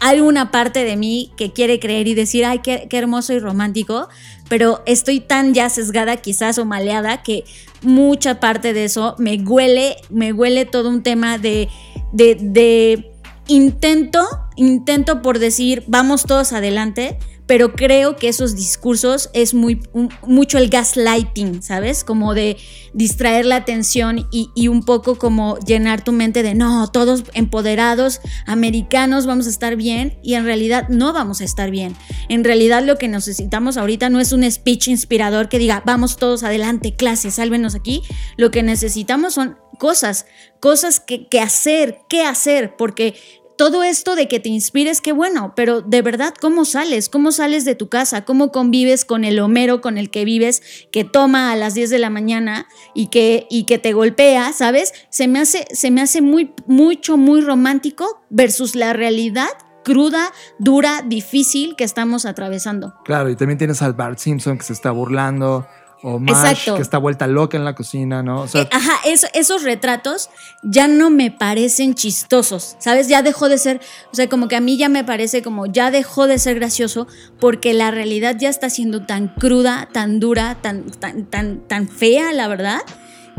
hay 0.00 0.20
una 0.20 0.50
parte 0.50 0.82
de 0.82 0.96
mí 0.96 1.30
que 1.36 1.52
quiere 1.52 1.78
creer 1.78 2.08
y 2.08 2.14
decir, 2.14 2.44
ay, 2.46 2.60
qué, 2.60 2.88
hermoso 2.90 3.34
y 3.34 3.38
romántico, 3.38 4.08
pero 4.48 4.82
estoy 4.86 5.20
tan 5.20 5.52
ya 5.52 5.68
sesgada 5.68 6.16
quizás 6.16 6.58
o 6.58 6.64
maleada 6.64 7.22
que 7.22 7.44
mucha 7.82 8.40
parte 8.40 8.72
de 8.72 8.84
eso 8.84 9.14
me 9.18 9.36
huele, 9.36 9.96
me 10.08 10.32
huele 10.32 10.64
todo 10.64 10.88
un 10.88 11.02
tema 11.02 11.36
de, 11.36 11.68
de, 12.12 12.36
de 12.40 13.12
intento, 13.46 14.26
intento 14.56 15.20
por 15.20 15.38
decir, 15.38 15.84
vamos 15.86 16.24
todos 16.24 16.52
adelante, 16.52 17.18
pero 17.50 17.72
creo 17.72 18.14
que 18.14 18.28
esos 18.28 18.54
discursos 18.54 19.28
es 19.32 19.54
muy 19.54 19.80
mucho 20.22 20.56
el 20.56 20.70
gaslighting, 20.70 21.64
¿sabes? 21.64 22.04
Como 22.04 22.32
de 22.32 22.56
distraer 22.92 23.44
la 23.44 23.56
atención 23.56 24.28
y, 24.30 24.68
un 24.68 24.84
poco 24.84 25.18
como 25.18 25.58
llenar 25.58 26.04
tu 26.04 26.12
mente 26.12 26.44
de 26.44 26.54
no, 26.54 26.86
todos 26.92 27.24
empoderados, 27.34 28.20
americanos, 28.46 29.26
vamos 29.26 29.48
a 29.48 29.50
estar 29.50 29.74
bien 29.74 30.16
y 30.22 30.34
en 30.34 30.44
realidad 30.44 30.88
no 30.90 31.12
vamos 31.12 31.40
a 31.40 31.44
estar 31.44 31.72
bien. 31.72 31.96
En 32.28 32.44
realidad 32.44 32.84
lo 32.84 32.98
que 32.98 33.08
necesitamos 33.08 33.76
ahorita 33.76 34.10
no 34.10 34.20
es 34.20 34.30
un 34.30 34.48
speech 34.48 34.86
inspirador 34.86 35.48
que 35.48 35.58
diga, 35.58 35.82
vamos 35.84 36.18
todos 36.18 36.44
adelante, 36.44 36.94
clase, 36.94 37.32
sálvenos 37.32 37.74
aquí. 37.74 38.04
Lo 38.36 38.52
que 38.52 38.62
necesitamos 38.62 39.34
son 39.34 39.56
cosas, 39.80 40.26
cosas 40.60 41.00
que, 41.00 41.26
que 41.26 41.40
hacer, 41.40 41.98
qué 42.08 42.22
hacer, 42.22 42.76
porque 42.76 43.16
todo 43.60 43.82
esto 43.82 44.16
de 44.16 44.26
que 44.26 44.40
te 44.40 44.48
inspires, 44.48 45.02
qué 45.02 45.12
bueno, 45.12 45.52
pero 45.54 45.82
de 45.82 46.00
verdad, 46.00 46.32
¿cómo 46.40 46.64
sales? 46.64 47.10
¿Cómo 47.10 47.30
sales 47.30 47.66
de 47.66 47.74
tu 47.74 47.90
casa? 47.90 48.24
¿Cómo 48.24 48.52
convives 48.52 49.04
con 49.04 49.22
el 49.22 49.38
Homero 49.38 49.82
con 49.82 49.98
el 49.98 50.08
que 50.08 50.24
vives, 50.24 50.62
que 50.90 51.04
toma 51.04 51.52
a 51.52 51.56
las 51.56 51.74
10 51.74 51.90
de 51.90 51.98
la 51.98 52.08
mañana 52.08 52.66
y 52.94 53.08
que, 53.08 53.46
y 53.50 53.64
que 53.64 53.76
te 53.76 53.92
golpea, 53.92 54.54
¿sabes? 54.54 54.94
Se 55.10 55.28
me 55.28 55.40
hace, 55.40 55.66
se 55.72 55.90
me 55.90 56.00
hace 56.00 56.22
muy, 56.22 56.54
mucho, 56.64 57.18
muy 57.18 57.42
romántico 57.42 58.22
versus 58.30 58.74
la 58.74 58.94
realidad 58.94 59.50
cruda, 59.84 60.32
dura, 60.58 61.02
difícil 61.02 61.76
que 61.76 61.84
estamos 61.84 62.24
atravesando. 62.24 62.94
Claro, 63.04 63.28
y 63.28 63.36
también 63.36 63.58
tienes 63.58 63.82
al 63.82 63.92
Bart 63.92 64.18
Simpson 64.18 64.56
que 64.56 64.64
se 64.64 64.72
está 64.72 64.90
burlando, 64.90 65.66
o 66.02 66.18
Marsh, 66.18 66.72
que 66.74 66.82
está 66.82 66.98
vuelta 66.98 67.26
loca 67.26 67.56
en 67.56 67.64
la 67.64 67.74
cocina, 67.74 68.22
¿no? 68.22 68.46
Eh, 68.46 68.68
ajá, 68.70 68.92
esos 69.34 69.62
retratos 69.62 70.30
ya 70.62 70.88
no 70.88 71.10
me 71.10 71.30
parecen 71.30 71.94
chistosos, 71.94 72.76
¿sabes? 72.78 73.08
Ya 73.08 73.22
dejó 73.22 73.48
de 73.48 73.58
ser, 73.58 73.80
o 74.12 74.14
sea, 74.14 74.28
como 74.28 74.48
que 74.48 74.56
a 74.56 74.60
mí 74.60 74.76
ya 74.76 74.88
me 74.88 75.04
parece 75.04 75.42
como 75.42 75.66
ya 75.66 75.90
dejó 75.90 76.26
de 76.26 76.38
ser 76.38 76.54
gracioso 76.54 77.06
porque 77.38 77.74
la 77.74 77.90
realidad 77.90 78.36
ya 78.38 78.48
está 78.48 78.70
siendo 78.70 79.02
tan 79.02 79.28
cruda, 79.28 79.88
tan 79.92 80.20
dura, 80.20 80.56
tan, 80.60 80.90
tan, 80.90 81.26
tan, 81.26 81.60
tan 81.60 81.88
fea, 81.88 82.32
la 82.32 82.48
verdad, 82.48 82.80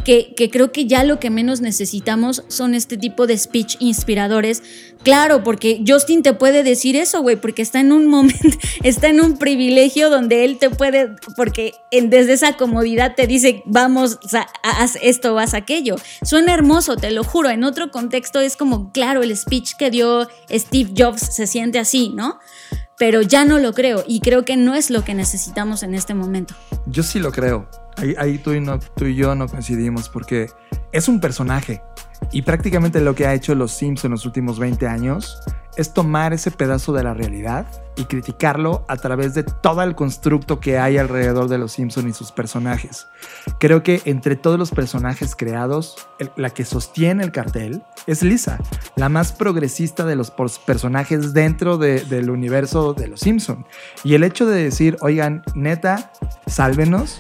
que, 0.04 0.50
creo 0.52 0.72
que 0.72 0.86
ya 0.86 1.04
lo 1.04 1.20
que 1.20 1.30
menos 1.30 1.62
necesitamos 1.62 2.44
son 2.48 2.74
este 2.74 2.98
tipo 2.98 3.28
de 3.28 3.38
speech 3.38 3.76
inspiradores. 3.80 4.64
Claro, 5.04 5.44
porque 5.44 5.84
Justin 5.88 6.24
te 6.24 6.34
puede 6.34 6.64
decir 6.64 6.96
eso, 6.96 7.22
güey, 7.22 7.36
porque 7.36 7.62
está 7.62 7.80
en 7.80 7.92
un 7.92 8.08
momento, 8.08 8.58
está 8.84 9.10
en 9.10 9.22
un 9.22 9.38
privilegio 9.38 10.10
donde 10.10 10.46
él 10.46 10.58
te 10.58 10.70
puede, 10.70 11.16
porque 11.36 11.74
desde 11.92 12.34
esa 12.34 12.58
comodidad 12.58 13.16
te 13.16 13.28
dice, 13.28 13.64
vamos, 13.66 14.20
haz 14.64 14.98
esto, 15.02 15.38
haz 15.40 15.54
aquello. 15.54 15.96
Suena 16.24 16.54
hermoso, 16.54 16.98
te 16.98 17.12
lo 17.12 17.24
juro. 17.24 17.50
En 17.50 17.64
otro 17.64 17.92
contexto 17.92 18.40
es 18.40 18.58
como, 18.58 18.92
claro, 18.92 19.24
el 19.24 19.36
speech 19.36 19.76
que 19.78 19.90
dio 19.90 20.28
Steve 20.50 20.92
Jobs 20.96 21.36
se 21.36 21.48
siente 21.48 21.80
así, 21.80 22.10
¿no? 22.10 22.40
Pero 22.98 23.24
ya 23.24 23.46
no 23.46 23.58
lo 23.58 23.74
creo 23.74 24.04
y 24.08 24.20
creo 24.20 24.46
que 24.46 24.58
no 24.58 24.76
es 24.76 24.92
lo 24.92 25.04
que 25.04 25.16
necesitamos 25.16 25.82
en 25.82 25.96
este 25.96 26.14
momento. 26.14 26.54
Yo 26.86 27.02
sí 27.02 27.20
lo 27.20 27.32
creo. 27.32 27.68
Ahí, 27.98 28.38
tú, 28.38 28.52
y 28.54 29.16
yo 29.16 29.36
no 29.36 29.48
coincidimos 29.48 30.10
porque 30.10 30.50
es 30.92 31.08
un 31.08 31.20
personaje. 31.20 31.82
Y 32.32 32.44
prácticamente 32.44 33.02
lo 33.02 33.16
que 33.16 33.28
ha 33.28 33.34
hecho 33.34 33.56
los 33.56 33.72
Sims 33.72 34.06
en 34.06 34.12
los 34.12 34.26
últimos 34.26 34.60
20 34.60 34.88
años 34.88 35.42
es 35.78 35.94
tomar 35.94 36.34
ese 36.34 36.52
pedazo 36.52 36.94
de 36.94 37.04
la 37.04 37.14
realidad 37.14 37.66
y 37.96 38.06
criticarlo 38.06 38.86
a 38.88 38.98
través 38.98 39.34
de 39.34 39.44
todo 39.44 39.82
el 39.84 39.96
constructo 39.96 40.60
que 40.60 40.78
hay 40.78 40.98
alrededor 40.98 41.48
de 41.50 41.58
los 41.58 41.74
Simpson 41.74 42.08
y 42.08 42.14
sus 42.14 42.32
personajes. 42.32 43.08
Creo 43.60 43.84
que 43.84 44.02
entre 44.06 44.36
todos 44.36 44.58
los 44.58 44.72
personajes 44.72 45.36
creados, 45.36 45.96
la 46.36 46.50
que 46.50 46.66
sostiene 46.66 47.24
el 47.24 47.32
cartel 47.32 47.84
es 48.08 48.24
Lisa, 48.24 48.60
la 48.96 49.10
más 49.10 49.32
progresista 49.32 50.06
de 50.06 50.16
los 50.16 50.32
personajes 50.66 51.34
dentro 51.34 51.78
del 51.78 52.30
universo 52.30 52.94
de 52.94 53.08
los 53.08 53.22
Simpson. 53.22 53.66
Y 54.04 54.16
el 54.16 54.24
hecho 54.24 54.46
de 54.46 54.64
decir, 54.64 54.98
oigan, 55.02 55.44
neta, 55.54 56.12
sálvenos, 56.48 57.20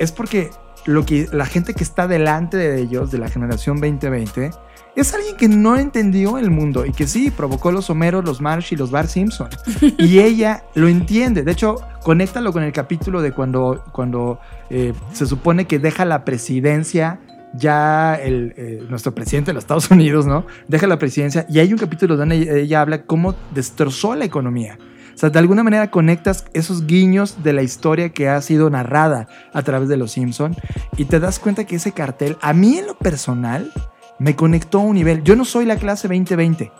es 0.00 0.12
porque 0.12 0.50
lo 0.86 1.04
que 1.04 1.28
la 1.30 1.44
gente 1.44 1.74
que 1.74 1.84
está 1.84 2.08
delante 2.08 2.56
de 2.56 2.80
ellos, 2.80 3.10
de 3.10 3.18
la 3.18 3.28
generación 3.28 3.80
2020, 3.80 4.50
es 4.96 5.14
alguien 5.14 5.36
que 5.36 5.46
no 5.46 5.76
entendió 5.76 6.38
el 6.38 6.50
mundo 6.50 6.86
y 6.86 6.92
que 6.92 7.06
sí 7.06 7.30
provocó 7.30 7.70
los 7.70 7.90
Homeros, 7.90 8.24
los 8.24 8.40
Marsh 8.40 8.72
y 8.72 8.76
los 8.76 8.90
Bar 8.90 9.06
Simpson. 9.06 9.48
Y 9.98 10.18
ella 10.20 10.64
lo 10.74 10.88
entiende. 10.88 11.42
De 11.42 11.52
hecho, 11.52 11.76
conéctalo 12.02 12.52
con 12.52 12.62
el 12.62 12.72
capítulo 12.72 13.20
de 13.20 13.32
cuando, 13.32 13.84
cuando 13.92 14.40
eh, 14.70 14.94
se 15.12 15.26
supone 15.26 15.66
que 15.66 15.78
deja 15.78 16.04
la 16.06 16.24
presidencia 16.24 17.20
ya 17.52 18.14
el, 18.14 18.54
eh, 18.56 18.82
nuestro 18.88 19.14
presidente 19.14 19.50
de 19.50 19.54
los 19.54 19.64
Estados 19.64 19.90
Unidos, 19.90 20.26
¿no? 20.26 20.46
Deja 20.66 20.86
la 20.86 20.98
presidencia 20.98 21.44
y 21.48 21.58
hay 21.58 21.72
un 21.72 21.78
capítulo 21.78 22.16
donde 22.16 22.62
ella 22.62 22.80
habla 22.80 23.02
cómo 23.02 23.34
destrozó 23.54 24.14
la 24.14 24.24
economía. 24.24 24.78
Sea, 25.20 25.28
de 25.28 25.38
alguna 25.38 25.62
manera 25.62 25.90
conectas 25.90 26.46
esos 26.54 26.86
guiños 26.86 27.42
de 27.42 27.52
la 27.52 27.60
historia 27.60 28.08
que 28.08 28.30
ha 28.30 28.40
sido 28.40 28.70
narrada 28.70 29.28
a 29.52 29.60
través 29.60 29.90
de 29.90 29.98
Los 29.98 30.12
Simpson 30.12 30.56
y 30.96 31.04
te 31.04 31.20
das 31.20 31.38
cuenta 31.38 31.64
que 31.64 31.76
ese 31.76 31.92
cartel, 31.92 32.38
a 32.40 32.54
mí 32.54 32.78
en 32.78 32.86
lo 32.86 32.94
personal, 32.96 33.70
me 34.18 34.34
conectó 34.34 34.78
a 34.78 34.84
un 34.84 34.94
nivel. 34.94 35.22
Yo 35.22 35.36
no 35.36 35.44
soy 35.44 35.66
la 35.66 35.76
clase 35.76 36.08
2020, 36.08 36.72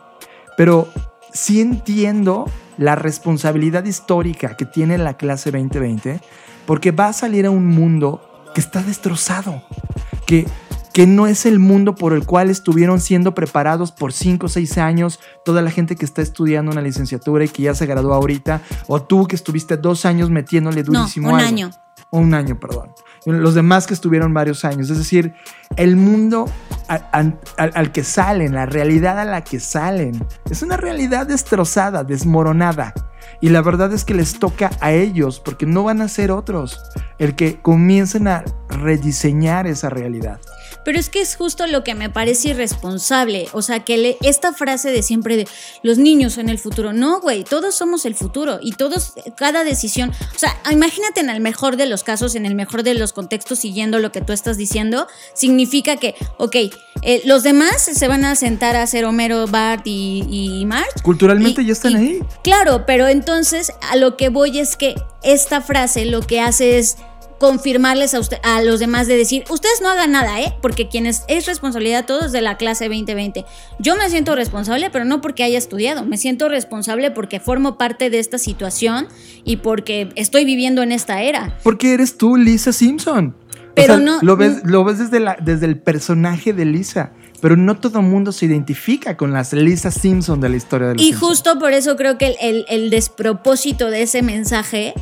pero 0.56 0.88
sí 1.34 1.60
entiendo 1.60 2.50
la 2.78 2.94
responsabilidad 2.94 3.84
histórica 3.84 4.56
que 4.56 4.64
tiene 4.64 4.96
la 4.96 5.18
clase 5.18 5.50
2020 5.50 6.22
porque 6.64 6.92
va 6.92 7.08
a 7.08 7.12
salir 7.12 7.44
a 7.44 7.50
un 7.50 7.66
mundo 7.66 8.48
que 8.54 8.62
está 8.62 8.82
destrozado, 8.82 9.62
que 10.24 10.46
que 10.92 11.06
no 11.06 11.26
es 11.26 11.46
el 11.46 11.58
mundo 11.58 11.94
por 11.94 12.12
el 12.12 12.26
cual 12.26 12.50
estuvieron 12.50 13.00
siendo 13.00 13.34
preparados 13.34 13.92
por 13.92 14.12
5 14.12 14.46
o 14.46 14.48
6 14.48 14.78
años 14.78 15.20
toda 15.44 15.62
la 15.62 15.70
gente 15.70 15.96
que 15.96 16.04
está 16.04 16.22
estudiando 16.22 16.72
una 16.72 16.82
licenciatura 16.82 17.44
y 17.44 17.48
que 17.48 17.62
ya 17.62 17.74
se 17.74 17.86
graduó 17.86 18.14
ahorita, 18.14 18.62
o 18.86 19.02
tú 19.02 19.26
que 19.26 19.36
estuviste 19.36 19.76
dos 19.76 20.04
años 20.04 20.30
metiéndole 20.30 20.82
durísimo. 20.82 21.28
No, 21.28 21.34
un 21.34 21.40
año. 21.40 21.70
Un 22.10 22.34
año, 22.34 22.58
perdón. 22.58 22.90
Los 23.24 23.54
demás 23.54 23.86
que 23.86 23.94
estuvieron 23.94 24.34
varios 24.34 24.64
años. 24.64 24.90
Es 24.90 24.98
decir, 24.98 25.34
el 25.76 25.96
mundo 25.96 26.50
al, 26.88 27.38
al 27.56 27.92
que 27.92 28.02
salen, 28.02 28.54
la 28.54 28.66
realidad 28.66 29.18
a 29.20 29.24
la 29.24 29.44
que 29.44 29.60
salen, 29.60 30.26
es 30.50 30.62
una 30.62 30.76
realidad 30.76 31.26
destrozada, 31.26 32.02
desmoronada. 32.02 32.94
Y 33.40 33.50
la 33.50 33.62
verdad 33.62 33.92
es 33.92 34.04
que 34.04 34.14
les 34.14 34.38
toca 34.38 34.70
a 34.80 34.92
ellos, 34.92 35.40
porque 35.40 35.66
no 35.66 35.84
van 35.84 36.02
a 36.02 36.08
ser 36.08 36.30
otros, 36.30 36.80
el 37.18 37.36
que 37.36 37.60
comiencen 37.60 38.26
a 38.26 38.44
rediseñar 38.68 39.66
esa 39.66 39.88
realidad. 39.88 40.40
Pero 40.84 40.98
es 40.98 41.08
que 41.10 41.20
es 41.20 41.36
justo 41.36 41.66
lo 41.66 41.84
que 41.84 41.94
me 41.94 42.08
parece 42.10 42.48
irresponsable. 42.50 43.48
O 43.52 43.62
sea, 43.62 43.80
que 43.84 43.96
le- 43.98 44.16
esta 44.22 44.52
frase 44.52 44.90
de 44.90 45.02
siempre 45.02 45.36
de 45.36 45.46
los 45.82 45.98
niños 45.98 46.34
son 46.34 46.48
el 46.48 46.58
futuro. 46.58 46.92
No, 46.92 47.20
güey, 47.20 47.44
todos 47.44 47.74
somos 47.74 48.04
el 48.06 48.14
futuro 48.14 48.58
y 48.62 48.72
todos, 48.72 49.12
cada 49.36 49.64
decisión. 49.64 50.10
O 50.34 50.38
sea, 50.38 50.56
imagínate 50.70 51.20
en 51.20 51.30
el 51.30 51.40
mejor 51.40 51.76
de 51.76 51.86
los 51.86 52.02
casos, 52.02 52.34
en 52.34 52.46
el 52.46 52.54
mejor 52.54 52.82
de 52.82 52.94
los 52.94 53.12
contextos, 53.12 53.58
siguiendo 53.58 53.98
lo 53.98 54.10
que 54.12 54.20
tú 54.20 54.32
estás 54.32 54.56
diciendo, 54.56 55.06
significa 55.34 55.96
que, 55.96 56.14
ok, 56.38 56.56
eh, 57.02 57.22
los 57.24 57.42
demás 57.42 57.82
se 57.82 58.08
van 58.08 58.24
a 58.24 58.34
sentar 58.36 58.76
a 58.76 58.82
hacer 58.82 59.04
Homero, 59.04 59.46
Bart 59.46 59.86
y, 59.86 60.24
y. 60.30 60.66
Culturalmente 61.02 61.62
Y- 61.62 61.66
ya 61.66 61.72
están 61.72 61.92
y- 61.92 61.96
ahí. 61.96 62.20
Claro, 62.42 62.84
pero 62.86 63.08
entonces 63.08 63.72
a 63.90 63.96
lo 63.96 64.16
que 64.16 64.28
voy 64.28 64.58
es 64.58 64.76
que 64.76 64.94
esta 65.22 65.60
frase 65.60 66.06
lo 66.06 66.20
que 66.22 66.40
hace 66.40 66.78
es 66.78 66.96
confirmarles 67.40 68.12
a, 68.14 68.20
usted, 68.20 68.36
a 68.44 68.62
los 68.62 68.78
demás 68.80 69.08
de 69.08 69.16
decir, 69.16 69.44
ustedes 69.50 69.80
no 69.80 69.88
hagan 69.88 70.12
nada, 70.12 70.40
¿eh? 70.40 70.54
Porque 70.60 70.88
quienes 70.88 71.24
es 71.26 71.46
responsabilidad 71.46 72.00
de 72.02 72.06
todos 72.06 72.32
de 72.32 72.42
la 72.42 72.56
clase 72.58 72.84
2020. 72.84 73.44
Yo 73.78 73.96
me 73.96 74.08
siento 74.10 74.36
responsable, 74.36 74.90
pero 74.90 75.06
no 75.06 75.20
porque 75.22 75.42
haya 75.42 75.56
estudiado, 75.58 76.04
me 76.04 76.18
siento 76.18 76.48
responsable 76.50 77.10
porque 77.10 77.40
formo 77.40 77.78
parte 77.78 78.10
de 78.10 78.18
esta 78.18 78.36
situación 78.38 79.08
y 79.42 79.56
porque 79.56 80.10
estoy 80.16 80.44
viviendo 80.44 80.82
en 80.82 80.92
esta 80.92 81.22
era. 81.22 81.56
Porque 81.64 81.94
eres 81.94 82.18
tú, 82.18 82.36
Lisa 82.36 82.72
Simpson. 82.74 83.34
O 83.70 83.72
Pero 83.74 83.94
sea, 83.94 84.04
no- 84.04 84.18
Lo 84.20 84.36
ves, 84.36 84.58
lo 84.64 84.84
ves 84.84 84.98
desde, 84.98 85.18
la, 85.20 85.36
desde 85.40 85.64
el 85.64 85.78
personaje 85.78 86.52
de 86.52 86.66
Lisa. 86.66 87.12
Pero 87.40 87.56
no 87.56 87.78
todo 87.78 88.00
el 88.00 88.04
mundo 88.04 88.32
se 88.32 88.44
identifica 88.44 89.16
con 89.16 89.32
las 89.32 89.54
Lisa 89.54 89.90
Simpson 89.90 90.42
de 90.42 90.50
la 90.50 90.56
historia 90.56 90.88
de 90.88 90.94
los 90.96 91.02
Y 91.02 91.14
justo 91.14 91.58
por 91.58 91.72
eso 91.72 91.96
creo 91.96 92.18
que 92.18 92.26
el, 92.26 92.36
el- 92.42 92.66
el 92.68 92.90
despropósito 92.90 93.90
de 93.90 94.02
ese 94.02 94.20
mensaje 94.20 94.92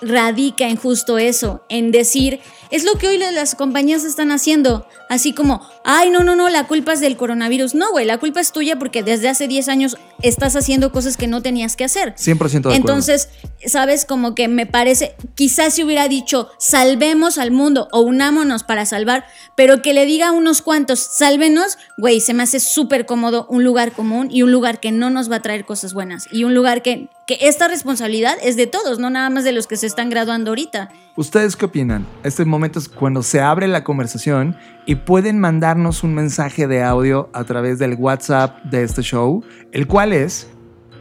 radica 0.00 0.68
en 0.68 0.76
justo 0.76 1.18
eso, 1.18 1.62
en 1.68 1.90
decir, 1.90 2.40
es 2.70 2.84
lo 2.84 2.94
que 2.94 3.08
hoy 3.08 3.18
las 3.18 3.54
compañías 3.54 4.04
están 4.04 4.30
haciendo, 4.30 4.86
así 5.08 5.32
como, 5.32 5.66
ay, 5.84 6.10
no, 6.10 6.22
no, 6.22 6.36
no, 6.36 6.48
la 6.48 6.66
culpa 6.66 6.92
es 6.92 7.00
del 7.00 7.16
coronavirus. 7.16 7.74
No, 7.74 7.90
güey, 7.90 8.06
la 8.06 8.18
culpa 8.18 8.40
es 8.40 8.52
tuya 8.52 8.78
porque 8.78 9.02
desde 9.02 9.28
hace 9.28 9.48
10 9.48 9.68
años 9.68 9.96
estás 10.22 10.56
haciendo 10.56 10.92
cosas 10.92 11.16
que 11.16 11.26
no 11.26 11.42
tenías 11.42 11.76
que 11.76 11.84
hacer. 11.84 12.14
100% 12.14 12.38
de 12.38 12.58
acuerdo. 12.58 12.72
Entonces, 12.72 13.28
sabes, 13.66 14.04
como 14.04 14.34
que 14.34 14.48
me 14.48 14.66
parece, 14.66 15.14
quizás 15.34 15.74
si 15.74 15.84
hubiera 15.84 16.08
dicho, 16.08 16.50
salvemos 16.58 17.38
al 17.38 17.50
mundo 17.50 17.88
o 17.92 18.00
unámonos 18.00 18.64
para 18.64 18.84
salvar, 18.86 19.24
pero 19.56 19.82
que 19.82 19.94
le 19.94 20.06
diga 20.06 20.28
a 20.28 20.32
unos 20.32 20.62
cuantos, 20.62 21.00
sálvenos, 21.00 21.78
güey, 21.96 22.20
se 22.20 22.34
me 22.34 22.42
hace 22.42 22.60
súper 22.60 23.06
cómodo 23.06 23.46
un 23.48 23.64
lugar 23.64 23.92
común 23.92 24.28
y 24.30 24.42
un 24.42 24.52
lugar 24.52 24.80
que 24.80 24.92
no 24.92 25.10
nos 25.10 25.30
va 25.30 25.36
a 25.36 25.42
traer 25.42 25.64
cosas 25.64 25.94
buenas 25.94 26.26
y 26.30 26.44
un 26.44 26.54
lugar 26.54 26.82
que, 26.82 27.08
que 27.26 27.38
esta 27.42 27.68
responsabilidad 27.68 28.36
es 28.42 28.56
de 28.56 28.66
todos, 28.66 28.98
no 28.98 29.10
nada 29.10 29.30
más 29.30 29.44
de 29.44 29.52
los 29.52 29.66
que 29.66 29.76
se 29.76 29.86
están 29.86 30.10
graduando 30.10 30.50
ahorita. 30.50 30.90
¿Ustedes 31.16 31.56
qué 31.56 31.64
opinan? 31.64 32.06
Este 32.22 32.44
momento 32.44 32.57
es 32.66 32.88
cuando 32.88 33.22
se 33.22 33.40
abre 33.40 33.68
la 33.68 33.84
conversación 33.84 34.56
y 34.86 34.96
pueden 34.96 35.38
mandarnos 35.38 36.02
un 36.02 36.14
mensaje 36.14 36.66
de 36.66 36.82
audio 36.82 37.28
a 37.32 37.44
través 37.44 37.78
del 37.78 37.94
WhatsApp 37.94 38.62
de 38.64 38.82
este 38.82 39.02
show, 39.02 39.42
el 39.72 39.86
cual 39.86 40.12
es 40.12 40.48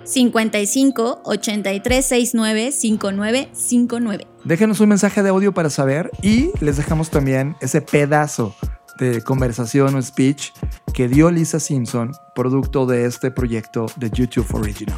55 0.03 1.22
83 1.26 2.05
69 2.05 2.72
5959. 2.72 4.28
Déjenos 4.43 4.80
un 4.80 4.89
mensaje 4.89 5.24
de 5.24 5.30
audio 5.30 5.53
para 5.53 5.70
saber 5.70 6.12
y 6.22 6.51
les 6.62 6.78
dejamos 6.78 7.10
también 7.10 7.55
ese 7.60 7.82
pedazo 7.82 8.55
de 8.99 9.22
conversación 9.22 9.95
o 9.95 10.01
speech 10.01 10.51
que 10.93 11.08
dio 11.08 11.30
Lisa 11.30 11.60
Simpson, 11.60 12.12
producto 12.34 12.86
de 12.86 13.05
este 13.05 13.32
proyecto 13.32 13.86
de 13.97 14.10
YouTube 14.10 14.47
Original. 14.53 14.97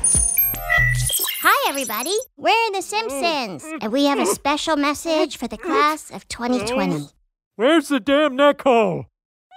Hi, 1.79 1.83
everybody. 1.83 2.17
We're 2.35 2.71
The 2.73 2.81
Simpsons, 2.81 3.63
and 3.81 3.93
we 3.93 4.03
have 4.03 4.19
a 4.19 4.25
special 4.25 4.75
message 4.75 5.37
for 5.37 5.47
the 5.47 5.57
class 5.57 6.11
of 6.11 6.27
2020. 6.27 7.07
Where's 7.55 7.87
the 7.87 8.01
damn 8.01 8.35
neck 8.35 8.63
hole? 8.63 9.05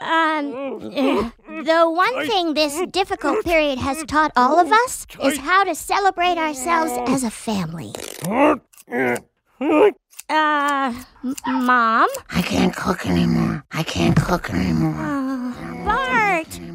Um, 0.01 0.79
the 1.65 1.91
one 1.93 2.25
thing 2.29 2.55
this 2.55 2.81
difficult 2.93 3.45
period 3.45 3.81
has 3.81 4.05
taught 4.05 4.31
all 4.37 4.61
of 4.61 4.71
us 4.71 5.05
is 5.21 5.39
how 5.39 5.65
to 5.65 5.75
celebrate 5.75 6.39
ourselves 6.39 6.93
as 7.11 7.25
a 7.25 7.31
family. 7.31 7.93
Uh, 10.31 10.95
m- 11.25 11.35
Mom? 11.67 12.09
I 12.31 12.41
can't 12.41 12.75
cook 12.75 13.07
anymore. 13.07 13.65
I 13.73 13.83
can't 13.83 14.17
cook 14.17 14.49
anymore. 14.55 14.95
Uh, 14.95 15.22
Bart, 15.22 15.22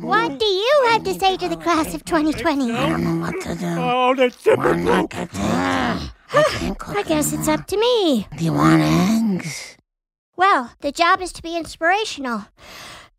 what 0.08 0.39
do 0.39 0.45
you 0.45 0.88
have 0.91 1.03
to 1.03 1.14
say 1.14 1.38
to 1.38 1.49
the 1.49 1.58
class 1.58 1.93
of 1.93 2.05
2020? 2.05 2.72
I 2.72 2.89
don't 2.89 3.03
know 3.03 3.26
what 3.26 3.41
to 3.41 3.55
do. 3.55 3.66
Oh, 3.66 4.16
that's 4.16 4.45
One 4.45 4.86
look 4.86 5.14
at 5.16 5.32
this. 5.32 5.41
I 5.41 6.43
can't 6.49 6.78
cook 6.78 6.97
I 6.97 7.03
guess 7.03 7.34
it's 7.34 7.47
up 7.47 7.68
to 7.68 7.78
me. 7.78 8.28
Do 8.38 8.45
you 8.45 8.53
want 8.53 8.82
eggs? 8.82 9.78
Well, 10.36 10.72
the 10.82 10.91
job 10.91 11.22
is 11.22 11.34
to 11.34 11.41
be 11.41 11.58
inspirational. 11.58 12.45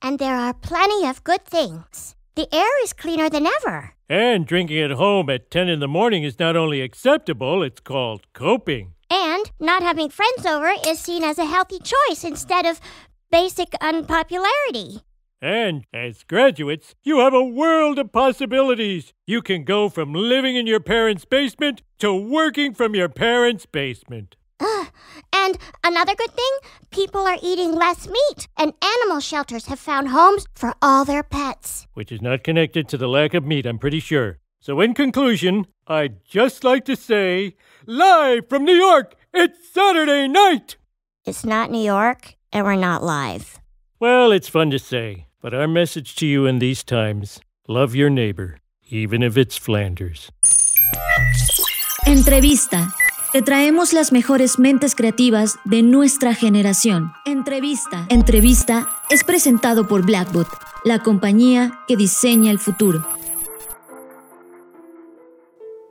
And 0.01 0.19
there 0.19 0.37
are 0.37 0.55
plenty 0.55 1.07
of 1.07 1.25
good 1.25 1.45
things. 1.45 2.15
The 2.37 2.53
air 2.55 2.83
is 2.85 2.93
cleaner 2.93 3.29
than 3.29 3.47
ever. 3.47 3.95
And 4.09 4.47
drinking 4.47 4.79
at 4.79 4.93
home 4.93 5.29
at 5.29 5.51
10 5.51 5.69
in 5.69 5.81
the 5.81 5.89
morning 5.89 6.23
is 6.23 6.39
not 6.39 6.57
only 6.57 6.81
acceptable, 6.81 7.63
it's 7.63 7.81
called 7.81 8.23
coping. 8.33 8.95
And 9.11 9.51
not 9.59 9.83
having 9.83 10.09
friends 10.09 10.47
over 10.47 10.73
is 10.87 11.01
seen 11.01 11.25
as 11.25 11.39
a 11.39 11.45
healthy 11.45 11.79
choice 11.81 12.25
instead 12.25 12.65
of 12.65 12.81
basic 13.31 13.75
unpopularity. 13.81 15.03
And 15.41 15.85
as 15.95 16.25
graduates, 16.25 16.95
you 17.05 17.21
have 17.21 17.33
a 17.33 17.45
world 17.45 17.99
of 17.99 18.13
possibilities. 18.13 19.13
You 19.27 19.41
can 19.41 19.63
go 19.65 19.89
from 19.89 20.13
living 20.13 20.57
in 20.57 20.67
your 20.67 20.81
parents' 20.81 21.25
basement 21.25 21.83
to 21.99 22.13
working 22.13 22.75
from 22.75 22.95
your 22.97 23.09
parents' 23.09 23.65
basement. 23.67 24.37
Ugh. 24.59 24.89
And 25.33 25.57
another 25.85 26.17
good 26.17 26.33
thing 26.33 26.59
people 26.91 27.21
are 27.21 27.39
eating 27.41 27.73
less 27.73 28.09
meat, 28.09 28.49
and 28.57 28.73
animal 28.83 29.21
shelters 29.21 29.67
have 29.67 29.79
found 29.79 30.09
homes 30.09 30.47
for 30.55 30.75
all 30.83 31.05
their 31.05 31.23
pets. 31.23 31.87
which 31.95 32.11
is 32.11 32.21
not 32.21 32.43
connected 32.43 32.89
to 32.89 32.97
the 32.97 33.09
lack 33.09 33.35
of 33.35 33.45
meat, 33.45 33.67
I'm 33.67 33.79
pretty 33.79 34.01
sure. 34.01 34.39
So, 34.61 34.81
in 34.81 34.93
conclusion, 34.95 35.67
I'd 35.87 36.25
just 36.25 36.65
like 36.65 36.85
to 36.87 36.97
say, 36.97 37.55
live 37.87 38.49
from 38.49 38.65
New 38.65 38.75
York, 38.75 39.15
it's 39.33 39.73
Saturday 39.73 40.27
night! 40.27 40.77
It's 41.25 41.45
not 41.45 41.71
New 41.71 41.83
York, 41.85 42.35
and 42.53 42.67
we're 42.67 42.75
not 42.75 43.05
live. 43.05 43.61
Well, 44.01 44.33
it's 44.33 44.49
fun 44.49 44.71
to 44.71 44.79
say, 44.81 45.27
but 45.41 45.55
our 45.55 45.69
message 45.69 46.15
to 46.17 46.27
you 46.27 46.47
in 46.47 46.59
these 46.59 46.83
times 46.83 47.41
love 47.69 47.95
your 47.95 48.11
neighbor, 48.11 48.59
even 48.91 49.23
if 49.23 49.37
it's 49.37 49.57
Flanders. 49.59 50.31
Entrevista. 52.07 52.95
Te 53.33 53.43
traemos 53.43 53.93
las 53.93 54.11
mejores 54.11 54.59
mentes 54.59 54.95
creativas 54.95 55.59
de 55.67 55.83
nuestra 55.83 56.35
generación. 56.35 57.13
Entrevista. 57.27 58.07
Entrevista 58.09 58.89
es 59.11 59.23
presentado 59.23 59.87
por 59.87 60.07
Blackbot, 60.07 60.49
la 60.85 61.01
compañía 61.01 61.81
que 61.87 61.97
diseña 61.97 62.51
el 62.51 62.59
futuro. 62.59 63.07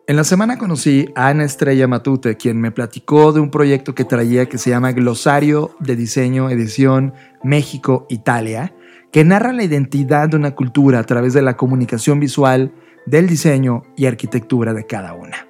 En 0.07 0.15
la 0.15 0.23
semana 0.23 0.57
conocí 0.57 1.09
a 1.15 1.27
Ana 1.27 1.43
Estrella 1.43 1.85
Matute, 1.85 2.37
quien 2.37 2.59
me 2.59 2.71
platicó 2.71 3.33
de 3.33 3.41
un 3.41 3.51
proyecto 3.51 3.93
que 3.93 4.05
traía 4.05 4.47
que 4.47 4.57
se 4.57 4.69
llama 4.71 4.93
Glosario 4.93 5.75
de 5.79 5.95
Diseño 5.95 6.49
Edición 6.49 7.13
México-Italia, 7.43 8.73
que 9.17 9.23
narra 9.23 9.51
la 9.51 9.63
identidad 9.63 10.29
de 10.29 10.37
una 10.37 10.53
cultura 10.53 10.99
a 10.99 11.03
través 11.03 11.33
de 11.33 11.41
la 11.41 11.57
comunicación 11.57 12.19
visual, 12.19 12.71
del 13.07 13.25
diseño 13.25 13.81
y 13.95 14.05
arquitectura 14.05 14.75
de 14.75 14.85
cada 14.85 15.13
una. 15.13 15.47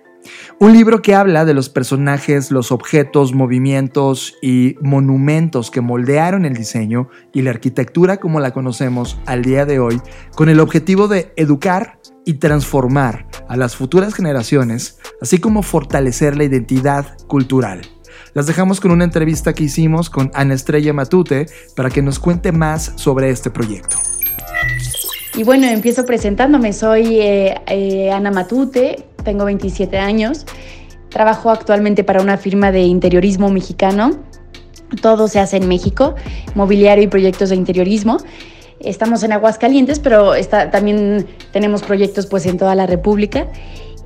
Un 0.57 0.71
libro 0.71 1.01
que 1.01 1.13
habla 1.13 1.43
de 1.43 1.53
los 1.53 1.67
personajes, 1.67 2.49
los 2.49 2.71
objetos, 2.71 3.33
movimientos 3.33 4.37
y 4.41 4.77
monumentos 4.81 5.69
que 5.69 5.81
moldearon 5.81 6.45
el 6.45 6.53
diseño 6.53 7.09
y 7.33 7.41
la 7.41 7.49
arquitectura 7.49 8.21
como 8.21 8.39
la 8.39 8.51
conocemos 8.51 9.19
al 9.25 9.43
día 9.43 9.65
de 9.65 9.81
hoy, 9.81 9.99
con 10.33 10.47
el 10.47 10.61
objetivo 10.61 11.09
de 11.09 11.33
educar 11.35 11.99
y 12.23 12.35
transformar 12.35 13.27
a 13.49 13.57
las 13.57 13.75
futuras 13.75 14.13
generaciones, 14.13 14.97
así 15.21 15.39
como 15.39 15.61
fortalecer 15.61 16.37
la 16.37 16.45
identidad 16.45 17.17
cultural. 17.27 17.81
Las 18.37 18.45
dejamos 18.45 18.79
con 18.79 18.91
una 18.91 19.03
entrevista 19.03 19.53
que 19.53 19.63
hicimos 19.63 20.11
con 20.11 20.29
Ana 20.35 20.53
Estrella 20.53 20.93
Matute 20.93 21.47
para 21.75 21.89
que 21.89 22.03
nos 22.03 22.19
cuente 22.19 22.51
más 22.51 22.93
sobre 22.95 23.31
este 23.31 23.49
proyecto. 23.49 23.97
Y 25.35 25.41
bueno, 25.41 25.65
empiezo 25.65 26.05
presentándome. 26.05 26.71
Soy 26.71 27.19
eh, 27.19 27.55
eh, 27.65 28.11
Ana 28.11 28.29
Matute, 28.29 29.05
tengo 29.23 29.43
27 29.43 29.97
años. 29.97 30.45
Trabajo 31.09 31.49
actualmente 31.49 32.03
para 32.03 32.21
una 32.21 32.37
firma 32.37 32.71
de 32.71 32.81
interiorismo 32.81 33.49
mexicano. 33.49 34.19
Todo 35.01 35.27
se 35.27 35.39
hace 35.39 35.57
en 35.57 35.67
México, 35.67 36.13
mobiliario 36.53 37.05
y 37.05 37.07
proyectos 37.07 37.49
de 37.49 37.55
interiorismo. 37.55 38.17
Estamos 38.79 39.23
en 39.23 39.31
Aguascalientes, 39.31 39.97
pero 39.97 40.33
también 40.71 41.25
tenemos 41.51 41.81
proyectos 41.81 42.27
pues 42.27 42.45
en 42.45 42.59
toda 42.59 42.75
la 42.75 42.85
República. 42.85 43.47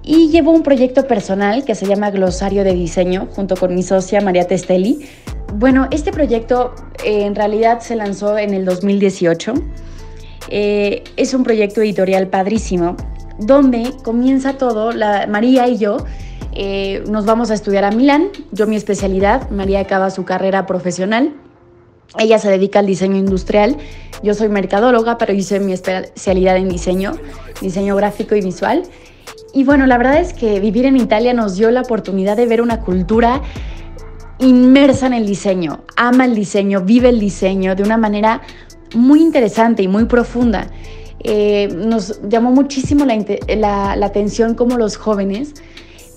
Y 0.04 0.30
llevo 0.30 0.52
un 0.52 0.64
proyecto 0.64 1.08
personal 1.08 1.64
que 1.64 1.76
se 1.76 1.86
llama 1.86 2.10
Glosario 2.12 2.64
de 2.64 2.74
Diseño 2.74 3.28
junto 3.36 3.56
con 3.56 3.76
mi 3.76 3.84
socia 3.84 4.22
María 4.22 4.47
Testelli. 4.47 5.08
Bueno, 5.54 5.88
este 5.91 6.12
proyecto 6.12 6.74
eh, 7.04 7.26
en 7.26 7.36
realidad 7.36 7.82
se 7.82 7.95
lanzó 7.95 8.38
en 8.38 8.54
el 8.54 8.66
2018. 8.66 9.54
Eh, 10.49 11.04
es 11.18 11.34
un 11.34 11.43
proyecto 11.43 11.82
editorial 11.82 12.28
padrísimo, 12.28 12.95
donde 13.38 13.91
comienza 14.04 14.58
todo, 14.58 14.91
María 15.28 15.68
y 15.68 15.78
yo 15.78 15.97
eh, 16.54 17.04
nos 17.08 17.26
vamos 17.26 17.52
a 17.52 17.54
estudiar 17.54 17.84
a 17.84 17.91
Milán. 17.91 18.30
Yo 18.52 18.68
mi 18.68 18.76
especialidad, 18.76 19.49
María 19.49 19.80
acaba 19.80 20.10
su 20.10 20.26
carrera 20.26 20.66
profesional. 20.66 21.34
Ella 22.20 22.39
se 22.39 22.49
dedica 22.49 22.80
al 22.80 22.86
diseño 22.86 23.18
industrial. 23.18 23.78
Yo 24.22 24.34
soy 24.34 24.49
mercadóloga, 24.49 25.18
pero 25.18 25.34
hice 25.34 25.60
mi 25.60 25.72
especialidad 25.74 26.58
en 26.58 26.70
diseño, 26.70 27.14
diseño 27.62 27.95
gráfico 27.95 28.36
y 28.36 28.41
visual. 28.41 28.84
Y 29.54 29.64
bueno, 29.64 29.86
la 29.86 29.97
verdad 29.97 30.20
es 30.20 30.34
que 30.34 30.60
vivir 30.60 30.86
en 30.86 30.97
Italia 30.97 31.34
nos 31.34 31.58
dio 31.58 31.72
la 31.72 31.82
oportunidad 31.82 32.38
de 32.38 32.45
ver 32.45 32.62
una 32.62 32.80
cultura 32.80 33.41
inmersa 34.39 35.08
en 35.08 35.14
el 35.14 35.26
diseño, 35.26 35.82
ama 35.97 36.26
el 36.26 36.36
diseño, 36.36 36.82
vive 36.82 37.10
el 37.10 37.20
diseño 37.20 37.76
de 37.76 37.84
una 37.84 37.97
manera 37.97 38.41
muy 38.95 39.22
interesante 39.22 39.84
y 39.84 39.88
muy 39.88 40.06
profunda. 40.06 40.68
Eh, 41.24 41.70
nos 41.76 42.20
llamó 42.28 42.52
muchísimo 42.52 43.06
la, 43.06 43.91
atención 44.04 44.56
cómo 44.56 44.78
los 44.78 44.97
jóvenes 44.97 45.54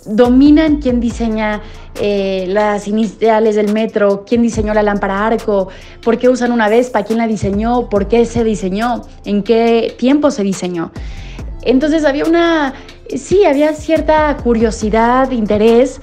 dominan 0.06 0.80
quién 0.80 1.00
diseña 1.00 1.62
eh, 2.00 2.46
las 2.48 2.88
iniciales 2.88 3.56
del 3.56 3.72
metro, 3.72 4.24
quién 4.26 4.42
diseñó 4.42 4.72
la 4.74 4.82
lámpara 4.82 5.26
arco, 5.26 5.68
por 6.02 6.18
qué 6.18 6.28
usan 6.28 6.52
una 6.52 6.68
Vespa, 6.68 7.02
quién 7.02 7.18
la 7.18 7.26
diseñó, 7.26 7.88
por 7.88 8.08
qué 8.08 8.24
se 8.24 8.44
diseñó, 8.44 9.02
en 9.24 9.42
qué 9.42 9.94
tiempo 9.98 10.30
se 10.30 10.42
diseñó. 10.42 10.92
Entonces 11.64 12.04
había 12.04 12.24
una, 12.24 12.74
sí, 13.14 13.44
había 13.44 13.72
cierta 13.72 14.36
curiosidad, 14.36 15.30
interés 15.30 16.00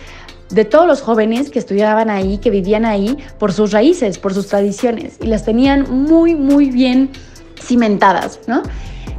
de 0.49 0.66
todos 0.66 0.86
los 0.86 1.01
jóvenes 1.01 1.49
que 1.49 1.59
estudiaban 1.59 2.09
ahí, 2.09 2.38
que 2.38 2.49
vivían 2.49 2.86
ahí, 2.86 3.18
por 3.38 3.53
sus 3.53 3.72
raíces, 3.72 4.18
por 4.18 4.34
sus 4.34 4.47
tradiciones, 4.47 5.18
y 5.22 5.28
las 5.28 5.45
tenían 5.45 5.89
muy, 5.89 6.36
muy 6.36 6.72
bien 6.72 7.09
cimentadas, 7.59 8.41
¿no? 8.47 8.64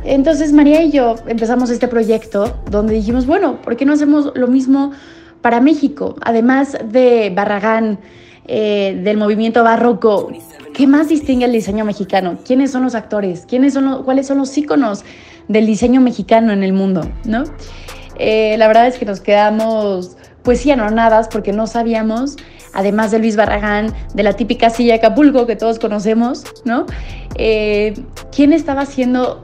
Entonces 0.05 0.53
María 0.53 0.83
y 0.83 0.91
yo 0.91 1.15
empezamos 1.27 1.71
este 1.71 1.87
proyecto 1.89 2.61
donde 2.71 2.95
dijimos, 2.95 3.25
bueno, 3.25 3.63
¿por 3.63 3.77
qué 3.77 3.85
no 3.85 3.93
hacemos 3.93 4.33
lo 4.35 4.49
mismo 4.49 4.93
para 5.41 5.61
México? 5.61 6.17
Además 6.23 6.77
de 6.85 7.33
Barragán, 7.35 8.01
eh, 8.47 9.01
del 9.03 9.17
movimiento 9.17 9.63
barroco, 9.63 10.31
¿qué 10.75 10.87
más 10.87 11.09
distingue 11.09 11.45
el 11.45 11.53
diseño 11.53 11.85
mexicano? 11.85 12.39
¿Quiénes 12.45 12.71
son 12.71 12.83
los 12.83 12.95
actores? 12.95 13.47
¿Quiénes 13.47 13.75
son 13.75 14.03
¿Cuáles 14.05 14.27
son 14.27 14.39
los 14.39 14.57
íconos 14.57 15.05
del 15.49 15.67
diseño 15.67 16.01
mexicano 16.01 16.53
en 16.53 16.63
el 16.63 16.73
mundo? 16.73 17.03
¿no? 17.25 17.45
Eh, 18.19 18.57
la 18.59 18.69
verdad 18.69 18.87
es 18.87 18.99
que 18.99 19.05
nos 19.05 19.21
quedamos 19.21 20.17
pues 20.43 20.61
sí, 20.61 20.71
anonadas 20.71 21.29
porque 21.29 21.53
no 21.53 21.67
sabíamos, 21.69 22.37
además 22.73 23.13
de 23.13 23.21
Luis 23.21 23.37
Barragán, 23.37 23.95
de 24.15 24.23
la 24.25 24.33
típica 24.33 24.71
silla 24.71 24.95
de 24.95 24.99
Acapulco 24.99 25.47
que 25.47 25.55
todos 25.55 25.79
conocemos, 25.79 26.45
¿no? 26.65 26.87
Eh, 27.37 27.95
¿Quién 28.33 28.53
estaba 28.53 28.81
haciendo 28.81 29.41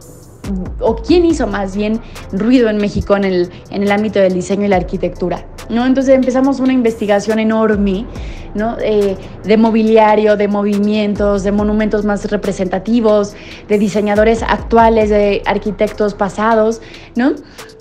o 0.81 0.97
quién 0.97 1.25
hizo 1.25 1.47
más 1.47 1.77
bien 1.77 2.01
ruido 2.33 2.69
en 2.69 2.79
México 2.79 3.17
en 3.17 3.25
el, 3.25 3.51
en 3.71 3.83
el 3.83 3.93
ámbito 3.93 4.19
del 4.19 4.35
diseño 4.35 4.65
y 4.65 4.69
la 4.69 4.77
arquitectura. 4.77 5.45
¿No? 5.69 5.87
Entonces 5.87 6.15
empezamos 6.15 6.61
una 6.61 6.73
investigación 6.73 7.39
enorme 7.39 8.07
¿no? 8.55 8.77
Eh, 8.81 9.17
de 9.45 9.57
mobiliario, 9.57 10.37
de 10.37 10.49
movimientos, 10.49 11.45
de 11.45 11.53
monumentos 11.53 12.05
más 12.05 12.31
representativos, 12.31 13.35
de 13.69 13.79
diseñadores 13.79 14.43
actuales, 14.43 15.11
de 15.11 15.43
arquitectos 15.47 16.15
pasados, 16.15 16.81
¿no? 17.15 17.35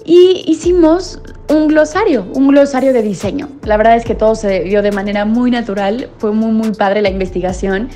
Y 0.05 0.43
hicimos 0.47 1.21
un 1.49 1.67
glosario, 1.67 2.25
un 2.33 2.47
glosario 2.47 2.93
de 2.93 3.01
diseño. 3.01 3.49
La 3.63 3.77
verdad 3.77 3.95
es 3.95 4.05
que 4.05 4.15
todo 4.15 4.35
se 4.35 4.61
dio 4.61 4.81
de 4.81 4.91
manera 4.91 5.25
muy 5.25 5.51
natural, 5.51 6.09
fue 6.17 6.31
muy, 6.31 6.51
muy 6.51 6.71
padre 6.71 7.01
la 7.01 7.09
investigación. 7.09 7.89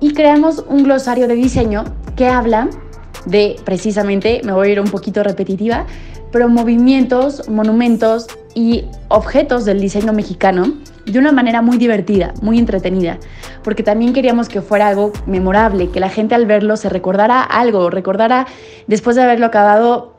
Y 0.00 0.12
creamos 0.12 0.64
un 0.68 0.84
glosario 0.84 1.28
de 1.28 1.34
diseño 1.34 1.84
que 2.16 2.28
habla 2.28 2.68
de 3.26 3.56
precisamente, 3.64 4.42
me 4.44 4.52
voy 4.52 4.68
a 4.68 4.72
ir 4.72 4.80
un 4.80 4.90
poquito 4.90 5.22
repetitiva, 5.22 5.86
pero 6.30 6.48
movimientos, 6.48 7.48
monumentos 7.48 8.26
y 8.54 8.84
objetos 9.08 9.64
del 9.64 9.80
diseño 9.80 10.12
mexicano 10.12 10.74
de 11.06 11.18
una 11.18 11.32
manera 11.32 11.60
muy 11.60 11.76
divertida, 11.76 12.32
muy 12.40 12.58
entretenida, 12.58 13.18
porque 13.62 13.82
también 13.82 14.12
queríamos 14.12 14.48
que 14.48 14.62
fuera 14.62 14.88
algo 14.88 15.12
memorable, 15.26 15.90
que 15.90 16.00
la 16.00 16.08
gente 16.08 16.34
al 16.34 16.46
verlo 16.46 16.76
se 16.76 16.88
recordara 16.88 17.42
algo, 17.42 17.90
recordara 17.90 18.46
después 18.86 19.16
de 19.16 19.22
haberlo 19.22 19.46
acabado 19.46 20.14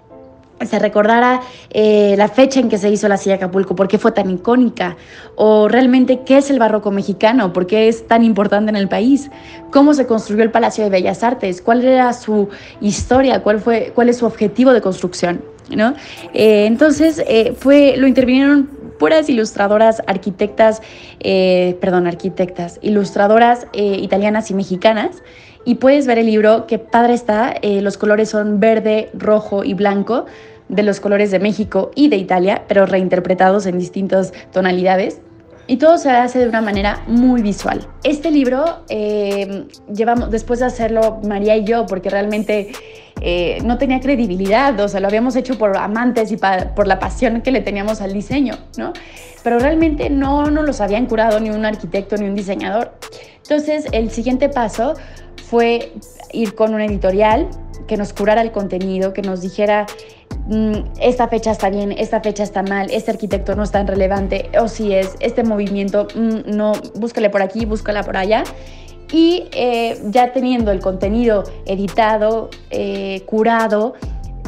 se 0.62 0.80
recordara 0.80 1.42
eh, 1.72 2.16
la 2.18 2.30
fecha 2.30 2.60
en 2.60 2.70
que 2.70 2.78
se 2.78 2.90
hizo 2.90 3.08
la 3.08 3.18
silla 3.18 3.36
Acapulco, 3.36 3.76
por 3.76 3.88
qué 3.88 3.98
fue 3.98 4.12
tan 4.12 4.30
icónica, 4.30 4.96
o 5.36 5.68
realmente 5.68 6.22
qué 6.26 6.38
es 6.38 6.50
el 6.50 6.60
barroco 6.60 6.92
mexicano, 6.92 7.52
por 7.52 7.68
qué 7.68 7.90
es 7.90 8.08
tan 8.08 8.24
importante 8.24 8.70
en 8.70 8.78
el 8.78 8.88
país, 8.88 9.30
cómo 9.72 9.94
se 9.94 10.08
construyó 10.08 10.44
el 10.44 10.52
Palacio 10.52 10.84
de 10.86 10.90
Bellas 10.90 11.24
Artes, 11.24 11.62
cuál 11.62 11.84
era 11.84 12.14
su 12.14 12.48
historia, 12.80 13.44
cuál, 13.44 13.60
fue, 13.60 13.92
cuál 13.94 14.10
es 14.10 14.18
su 14.18 14.26
objetivo 14.26 14.72
de 14.72 14.82
construcción. 14.82 15.55
Eh, 15.70 16.66
entonces, 16.66 17.24
eh, 17.28 17.54
fue, 17.58 17.96
lo 17.98 18.08
intervinieron 18.08 18.70
puras 19.00 19.28
ilustradoras, 19.28 20.02
arquitectas, 20.08 20.82
perdón, 21.82 22.08
arquitectas, 22.08 22.80
ilustradoras 22.82 23.68
italianas 23.74 24.52
y 24.52 24.54
mexicanas 24.54 25.22
y 25.66 25.76
puedes 25.76 26.06
ver 26.06 26.20
el 26.20 26.28
libro, 26.28 26.68
qué 26.68 26.78
padre 26.78 27.16
está, 27.16 27.54
eh, 27.62 27.82
los 27.82 27.98
colores 27.98 28.30
son 28.30 28.60
verde, 28.60 29.10
rojo 29.14 29.64
y 29.64 29.74
blanco, 29.74 30.26
de 30.70 30.84
los 30.84 31.00
colores 31.00 31.32
de 31.32 31.40
México 31.40 31.92
y 31.96 32.08
de 32.08 32.18
Italia, 32.18 32.64
pero 32.68 32.86
reinterpretados 32.86 33.66
en 33.66 33.78
distintas 33.78 34.32
tonalidades. 34.52 35.22
Y 35.68 35.78
todo 35.78 35.98
se 35.98 36.12
hace 36.12 36.40
de 36.40 36.48
una 36.48 36.62
manera 36.62 37.04
muy 37.08 37.42
visual. 37.42 37.88
Este 38.04 38.30
libro 38.30 38.84
eh, 38.90 39.68
llevamos, 39.94 40.30
después 40.30 40.60
de 40.60 40.68
hacerlo 40.68 41.20
María 41.28 41.58
y 41.58 41.64
yo, 41.64 41.88
porque 41.88 42.10
realmente 42.10 42.72
eh, 43.22 43.58
no 43.64 43.78
tenía 43.78 44.00
credibilidad, 44.00 44.80
o 44.80 44.88
sea, 44.88 45.00
lo 45.00 45.08
habíamos 45.08 45.36
hecho 45.36 45.58
por 45.58 45.76
amantes 45.76 46.32
y 46.32 46.38
por 46.38 46.88
la 46.88 47.00
pasión 47.00 47.42
que 47.42 47.52
le 47.52 47.62
teníamos 47.62 48.02
al 48.02 48.14
diseño, 48.14 48.56
¿no? 48.78 48.94
Pero 49.44 49.58
realmente 49.58 50.10
no 50.10 50.52
nos 50.52 50.66
los 50.66 50.82
habían 50.82 51.08
curado 51.08 51.40
ni 51.40 51.50
un 51.50 51.66
arquitecto 51.66 52.18
ni 52.18 52.26
un 52.26 52.36
diseñador. 52.36 52.94
Entonces, 53.38 53.86
el 53.92 54.12
siguiente 54.12 54.50
paso 54.50 54.94
fue 55.50 55.94
ir 56.32 56.54
con 56.56 56.74
una 56.74 56.86
editorial 56.86 57.48
que 57.88 57.98
nos 57.98 58.14
curara 58.14 58.42
el 58.42 58.52
contenido, 58.52 59.14
que 59.14 59.22
nos 59.22 59.42
dijera, 59.42 59.86
esta 61.00 61.28
fecha 61.28 61.52
está 61.52 61.70
bien, 61.70 61.92
esta 61.92 62.22
fecha 62.22 62.44
está 62.44 62.62
mal, 62.62 62.88
este 62.92 63.12
arquitecto 63.12 63.56
no 63.56 63.64
es 63.64 63.72
tan 63.72 63.88
relevante, 63.88 64.50
o 64.60 64.68
si 64.68 64.94
es, 64.94 65.16
este 65.20 65.44
movimiento, 65.44 66.08
mm, 66.14 66.56
no, 66.56 66.74
búscale 66.96 67.30
por 67.30 67.42
aquí, 67.42 67.66
búscala 67.66 68.04
por 68.04 68.18
allá. 68.18 68.44
Y 69.12 69.48
eh, 69.54 70.02
ya 70.10 70.34
teniendo 70.34 70.72
el 70.72 70.80
contenido 70.80 71.44
editado, 71.66 72.50
eh, 72.70 73.22
curado, 73.26 73.94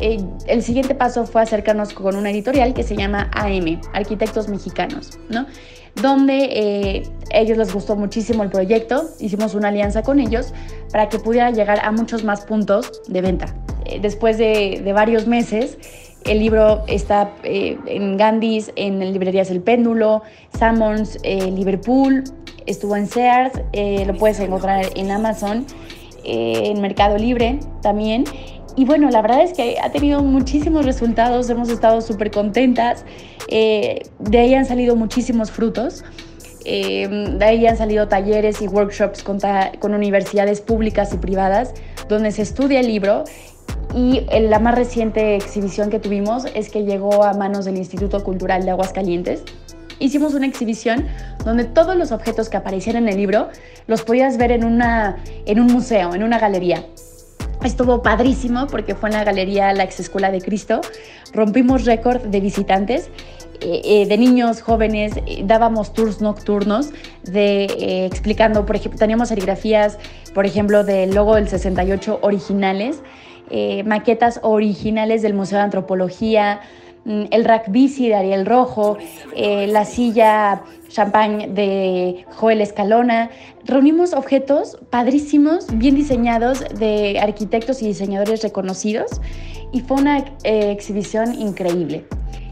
eh, 0.02 0.20
el 0.48 0.62
siguiente 0.62 0.94
paso 0.94 1.26
fue 1.26 1.42
acercarnos 1.42 1.94
con 1.94 2.16
una 2.16 2.32
editorial 2.32 2.74
que 2.74 2.84
se 2.84 2.96
llama 2.96 3.32
AM, 3.34 3.80
Arquitectos 3.94 4.50
Mexicanos, 4.50 5.18
¿no? 5.30 5.46
donde 6.02 6.50
eh, 6.52 7.04
ellos 7.32 7.58
les 7.58 7.74
gustó 7.74 7.96
muchísimo 7.96 8.44
el 8.44 8.50
proyecto, 8.50 9.10
hicimos 9.20 9.56
una 9.56 9.70
alianza 9.70 10.04
con 10.04 10.20
ellos 10.20 10.54
para 10.92 11.10
que 11.10 11.20
pudiera 11.20 11.52
llegar 11.52 11.80
a 11.84 11.92
muchos 11.92 12.24
más 12.24 12.42
puntos 12.42 13.02
de 13.08 13.22
venta. 13.22 13.56
Eh, 13.88 14.00
después 14.02 14.38
de, 14.38 14.82
varios 14.94 15.28
meses, 15.28 15.78
el 16.26 16.40
libro 16.40 16.84
está 16.88 17.32
eh, 17.44 17.78
en 17.86 18.18
Gandhi's, 18.18 18.72
en 18.76 19.00
librerías 19.00 19.50
El 19.50 19.62
Péndulo, 19.62 20.24
Sammons, 20.58 21.18
Liverpool, 21.24 22.24
estuvo 22.66 22.96
en 22.96 23.08
Sears, 23.08 23.54
lo 24.06 24.14
puedes 24.16 24.40
encontrar 24.40 24.86
en 24.96 25.12
Amazon, 25.12 25.66
en 26.24 26.82
Mercado 26.82 27.18
Libre 27.18 27.60
también. 27.82 28.26
Y 28.78 28.86
bueno, 28.86 29.10
la 29.10 29.24
verdad 29.24 29.42
es 29.42 29.54
que 29.54 29.78
ha 29.82 29.92
tenido 29.92 30.22
muchísimos 30.22 30.86
resultados, 30.86 31.50
hemos 31.50 31.68
estado 31.70 32.00
súper 32.00 32.30
contentas. 32.30 33.06
Eh, 33.48 34.04
de 34.20 34.38
ahí 34.38 34.54
han 34.54 34.68
salido 34.68 34.96
muchísimos 34.96 35.50
frutos. 35.50 36.06
Eh, 36.64 37.08
de 37.10 37.44
ahí 37.44 37.66
han 37.66 37.76
salido 37.76 38.08
talleres 38.08 38.62
y 38.62 38.68
workshops 38.68 39.24
con, 39.24 39.40
con, 39.80 39.96
universidades 39.96 40.62
públicas 40.62 41.12
y 41.12 41.18
privadas 41.18 41.74
donde 42.08 42.32
se 42.32 42.44
estudia 42.44 42.82
el 42.82 42.88
libro. 42.88 43.24
Y 43.96 44.26
la 44.30 44.60
más 44.60 44.76
reciente 44.76 45.36
exhibición 45.36 45.90
que 45.90 46.00
tuvimos 46.00 46.46
es 46.54 46.70
que 46.70 46.84
llegó 46.84 47.24
a 47.24 47.34
manos 47.34 47.66
del 47.66 47.78
Instituto 47.78 48.24
Cultural 48.24 48.64
de 48.64 48.72
Aguascalientes. 48.72 49.44
Hicimos 50.00 50.34
una 50.36 50.46
exhibición 50.46 51.08
donde 51.44 51.64
todos 51.64 51.96
los 51.96 52.12
objetos 52.12 52.50
que 52.50 52.58
aparecían 52.58 52.98
en 52.98 53.08
el 53.08 53.18
libro 53.18 53.50
los 53.88 54.04
podías 54.04 54.38
ver 54.38 54.52
en, 54.52 54.64
una, 54.64 55.18
en 55.46 55.60
un 55.60 55.68
museo, 55.68 56.14
en 56.14 56.24
una 56.24 56.38
galería. 56.38 56.86
Estuvo 57.64 58.04
padrísimo 58.04 58.68
porque 58.68 58.94
fue 58.94 59.10
en 59.10 59.16
la 59.16 59.24
galería 59.24 59.74
La 59.74 59.84
Ex 59.84 60.00
Escuela 60.00 60.30
de 60.30 60.42
Cristo. 60.42 60.82
Rompimos 61.34 61.86
récord 61.86 62.22
de 62.22 62.40
visitantes. 62.40 63.10
Eh, 63.60 63.82
eh, 63.84 64.06
de 64.06 64.18
niños 64.20 64.62
jóvenes, 64.62 65.14
eh, 65.26 65.42
dábamos 65.44 65.92
tours 65.92 66.22
nocturnos 66.22 66.92
de, 67.24 68.06
explicando, 68.06 68.68
por 68.68 68.76
ejemplo, 68.76 69.00
teníamos 69.00 69.30
serigrafías, 69.30 69.98
por 70.36 70.46
ejemplo, 70.46 70.84
del 70.84 71.16
logo 71.16 71.34
del 71.34 71.50
68 71.50 72.20
originales, 72.22 73.02
maquetas 73.86 74.40
originales 74.44 75.22
del 75.22 75.34
Museo 75.34 75.58
de 75.58 75.64
Antropología, 75.64 76.62
mm, 77.06 77.26
el 77.32 77.46
rack 77.46 77.70
bici 77.70 78.08
de 78.08 78.16
Ariel 78.16 78.46
Rojo, 78.46 78.98
la 79.36 79.86
silla 79.86 80.64
champagne 80.90 81.48
de 81.48 82.26
Joel 82.36 82.62
Escalona. 82.62 83.30
Reunimos 83.66 84.14
objetos 84.14 84.78
padrísimos, 84.90 85.68
bien 85.78 85.96
diseñados 85.96 86.64
de 86.80 87.20
arquitectos 87.20 87.82
y 87.82 87.88
diseñadores 87.88 88.42
reconocidos 88.44 89.22
y 89.72 89.82
fue 89.82 89.98
una 89.98 90.20
eh, 90.44 90.72
exhibición 90.72 91.34
increíble. 91.34 92.06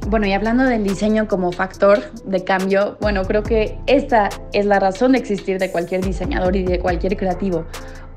Bueno, 0.07 0.27
y 0.27 0.33
hablando 0.33 0.63
del 0.65 0.83
diseño 0.83 1.27
como 1.27 1.51
factor 1.51 2.13
de 2.25 2.43
cambio, 2.43 2.97
bueno, 3.01 3.23
creo 3.23 3.41
que 3.41 3.79
esta 3.87 4.29
es 4.53 4.67
la 4.67 4.79
razón 4.79 5.13
de 5.13 5.17
existir 5.17 5.57
de 5.57 5.71
cualquier 5.71 6.05
diseñador 6.05 6.55
y 6.55 6.63
de 6.63 6.79
cualquier 6.79 7.17
creativo. 7.17 7.65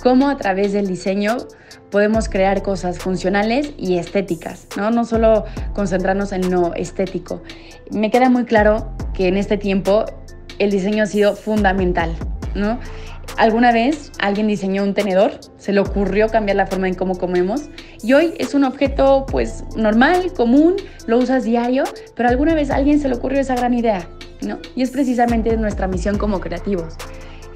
Cómo 0.02 0.28
a 0.28 0.36
través 0.36 0.72
del 0.72 0.86
diseño 0.86 1.36
podemos 1.90 2.28
crear 2.28 2.62
cosas 2.62 2.98
funcionales 2.98 3.72
y 3.76 3.98
estéticas, 3.98 4.66
¿no? 4.76 4.90
No 4.90 5.04
solo 5.04 5.44
concentrarnos 5.74 6.32
en 6.32 6.50
lo 6.50 6.74
estético. 6.74 7.42
Me 7.90 8.10
queda 8.10 8.28
muy 8.30 8.44
claro 8.44 8.92
que 9.14 9.28
en 9.28 9.36
este 9.36 9.56
tiempo 9.56 10.04
el 10.58 10.70
diseño 10.70 11.04
ha 11.04 11.06
sido 11.06 11.34
fundamental, 11.34 12.14
¿no? 12.54 12.78
Alguna 13.36 13.72
vez 13.72 14.10
alguien 14.18 14.48
diseñó 14.48 14.82
un 14.82 14.94
tenedor, 14.94 15.38
se 15.58 15.72
le 15.72 15.80
ocurrió 15.80 16.28
cambiar 16.28 16.56
la 16.56 16.66
forma 16.66 16.88
en 16.88 16.94
cómo 16.94 17.16
comemos 17.16 17.68
y 18.02 18.12
hoy 18.12 18.34
es 18.38 18.54
un 18.54 18.64
objeto 18.64 19.26
pues 19.30 19.64
normal, 19.76 20.32
común, 20.32 20.76
lo 21.06 21.18
usas 21.18 21.44
diario, 21.44 21.84
pero 22.16 22.28
alguna 22.28 22.54
vez 22.54 22.70
alguien 22.70 23.00
se 23.00 23.08
le 23.08 23.14
ocurrió 23.14 23.40
esa 23.40 23.54
gran 23.54 23.74
idea, 23.74 24.08
¿no? 24.40 24.58
Y 24.74 24.82
es 24.82 24.90
precisamente 24.90 25.56
nuestra 25.56 25.86
misión 25.86 26.18
como 26.18 26.40
creativos. 26.40 26.96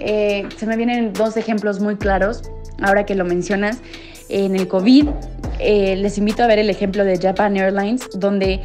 Eh, 0.05 0.48
se 0.57 0.66
me 0.66 0.76
vienen 0.76 1.12
dos 1.12 1.36
ejemplos 1.36 1.80
muy 1.80 1.96
claros, 1.96 2.42
ahora 2.80 3.07
que 3.07 3.14
lo 3.14 3.24
mencionas. 3.24 3.80
En 4.28 4.57
el 4.57 4.66
COVID, 4.66 5.09
eh, 5.59 5.94
les 5.96 6.18
invito 6.18 6.42
a 6.42 6.46
ver 6.46 6.59
el 6.59 6.70
ejemplo 6.70 7.05
de 7.05 7.18
Japan 7.18 7.57
Airlines, 7.57 8.09
donde 8.14 8.61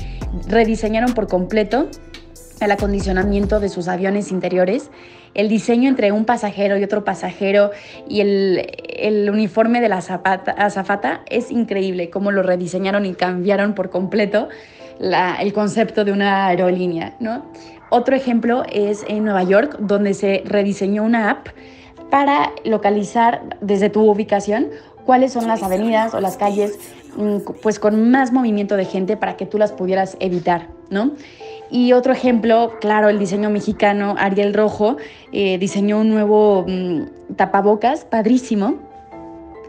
rediseñaron 0.48 1.14
por 1.14 1.28
completo 1.28 1.90
el 2.60 2.72
acondicionamiento 2.72 3.60
de 3.60 3.70
sus 3.70 3.88
aviones 3.88 4.32
interiores, 4.32 4.90
el 5.34 5.50
diseño 5.50 5.90
entre 5.90 6.12
un 6.12 6.26
pasajero 6.26 6.78
y 6.78 6.84
otro 6.84 7.04
pasajero 7.04 7.70
y 8.08 8.22
el, 8.22 9.30
uniforme 9.30 9.82
de 9.82 9.90
la 9.90 9.98
azafata 9.98 11.22
es 11.30 11.52
increíble, 11.52 12.10
cómo 12.10 12.32
lo 12.32 12.42
rediseñaron 12.42 13.06
y 13.06 13.14
cambiaron 13.14 13.76
por 13.76 13.92
completo 13.92 14.50
el 15.00 15.54
concepto 15.54 16.04
de 16.04 16.12
una 16.12 16.48
aerolínea. 16.48 17.16
¿no? 17.20 17.46
Otro 17.90 18.16
ejemplo 18.16 18.64
es 18.72 19.06
en 19.08 19.24
Nueva 19.24 19.44
York, 19.44 19.78
donde 19.80 20.14
se 20.14 20.44
rediseñó 20.46 21.04
una 21.04 21.32
app 21.32 21.48
para 22.10 22.52
localizar 22.64 23.42
desde 23.62 23.90
tu 23.90 24.10
ubicación 24.10 24.70
cuáles 25.06 25.34
son 25.34 25.48
las 25.48 25.64
avenidas 25.64 26.14
o 26.14 26.20
las 26.20 26.38
calles 26.38 26.78
mm, 27.16 27.38
pues 27.62 27.80
con 27.80 28.12
más 28.12 28.32
movimiento 28.32 28.76
de 28.76 28.86
gente 28.86 29.18
para 29.18 29.38
que 29.38 29.46
tú 29.46 29.58
las 29.58 29.72
pudieras 29.72 30.18
evitar, 30.20 30.68
¿no? 30.90 31.12
Y 31.70 31.94
otro 31.94 32.14
ejemplo, 32.14 32.74
claro, 32.80 33.10
el 33.10 33.20
diseño 33.20 33.50
mexicano, 33.50 34.16
Ariel 34.18 34.54
Rojo, 34.54 34.98
eh, 35.32 35.58
diseñó 35.58 36.00
un 36.00 36.10
nuevo 36.10 36.66
mm, 36.68 37.36
tapabocas, 37.36 38.06
padrísimo, 38.06 38.76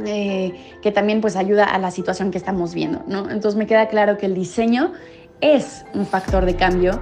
eh, 0.05 0.53
que 0.81 0.93
también 0.93 1.21
pues 1.21 1.35
ayuda 1.35 1.65
a 1.65 1.79
la 1.79 1.91
situación 1.91 2.31
que 2.31 2.39
estamos 2.39 2.75
viendo, 2.75 3.03
¿no? 3.09 3.31
Entonces 3.31 3.57
me 3.57 3.67
queda 3.67 3.89
claro 3.89 4.17
que 4.17 4.27
el 4.27 4.35
diseño 4.35 4.93
es 5.41 5.85
un 5.95 6.07
factor 6.07 6.45
de 6.45 6.55
cambio, 6.55 7.01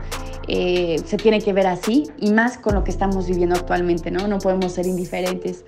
eh, 0.49 1.01
se 1.05 1.17
tiene 1.17 1.41
que 1.41 1.53
ver 1.53 1.67
así 1.67 2.05
y 2.19 2.31
más 2.31 2.59
con 2.59 2.75
lo 2.75 2.85
que 2.85 2.91
estamos 2.91 3.27
viviendo 3.27 3.57
actualmente, 3.57 4.11
¿no? 4.11 4.29
No 4.29 4.39
podemos 4.39 4.73
ser 4.73 4.87
indiferentes. 4.87 5.65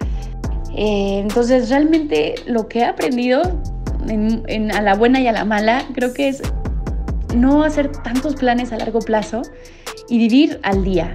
entonces 0.74 1.68
realmente 1.70 2.34
lo 2.46 2.68
que 2.68 2.80
he 2.80 2.84
aprendido 2.84 3.42
a 4.74 4.82
la 4.82 4.94
buena 4.94 5.20
y 5.20 5.26
a 5.26 5.32
la 5.32 5.44
mala 5.44 5.84
creo 5.94 6.14
que 6.14 6.28
es 6.28 6.42
no 7.34 7.62
hacer 7.62 7.90
tantos 7.92 8.36
planes 8.36 8.72
a 8.72 8.78
largo 8.78 9.00
plazo 9.00 9.42
y 10.08 10.18
vivir 10.18 10.60
al 10.62 10.84
día, 10.84 11.12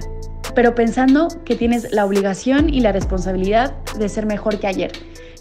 pero 0.54 0.74
pensando 0.74 1.28
que 1.44 1.56
tienes 1.56 1.92
la 1.92 2.04
obligación 2.04 2.72
y 2.72 2.80
la 2.80 2.92
responsabilidad 2.92 3.74
de 3.98 4.08
ser 4.08 4.26
mejor 4.26 4.58
que 4.58 4.66
ayer. 4.66 4.92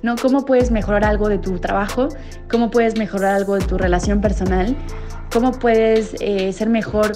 ¿no? 0.01 0.15
¿Cómo 0.17 0.45
puedes 0.45 0.71
mejorar 0.71 1.05
algo 1.05 1.30
de 1.30 1.38
tu 1.38 1.59
trabajo? 1.59 2.09
¿Cómo 2.49 2.69
puedes 2.71 2.97
mejorar 2.97 3.36
algo 3.36 3.55
de 3.55 3.65
tu 3.65 3.78
relación 3.78 4.21
personal? 4.21 4.76
¿Cómo 5.32 5.51
puedes 5.51 6.15
eh, 6.19 6.51
ser 6.51 6.69
mejor, 6.69 7.13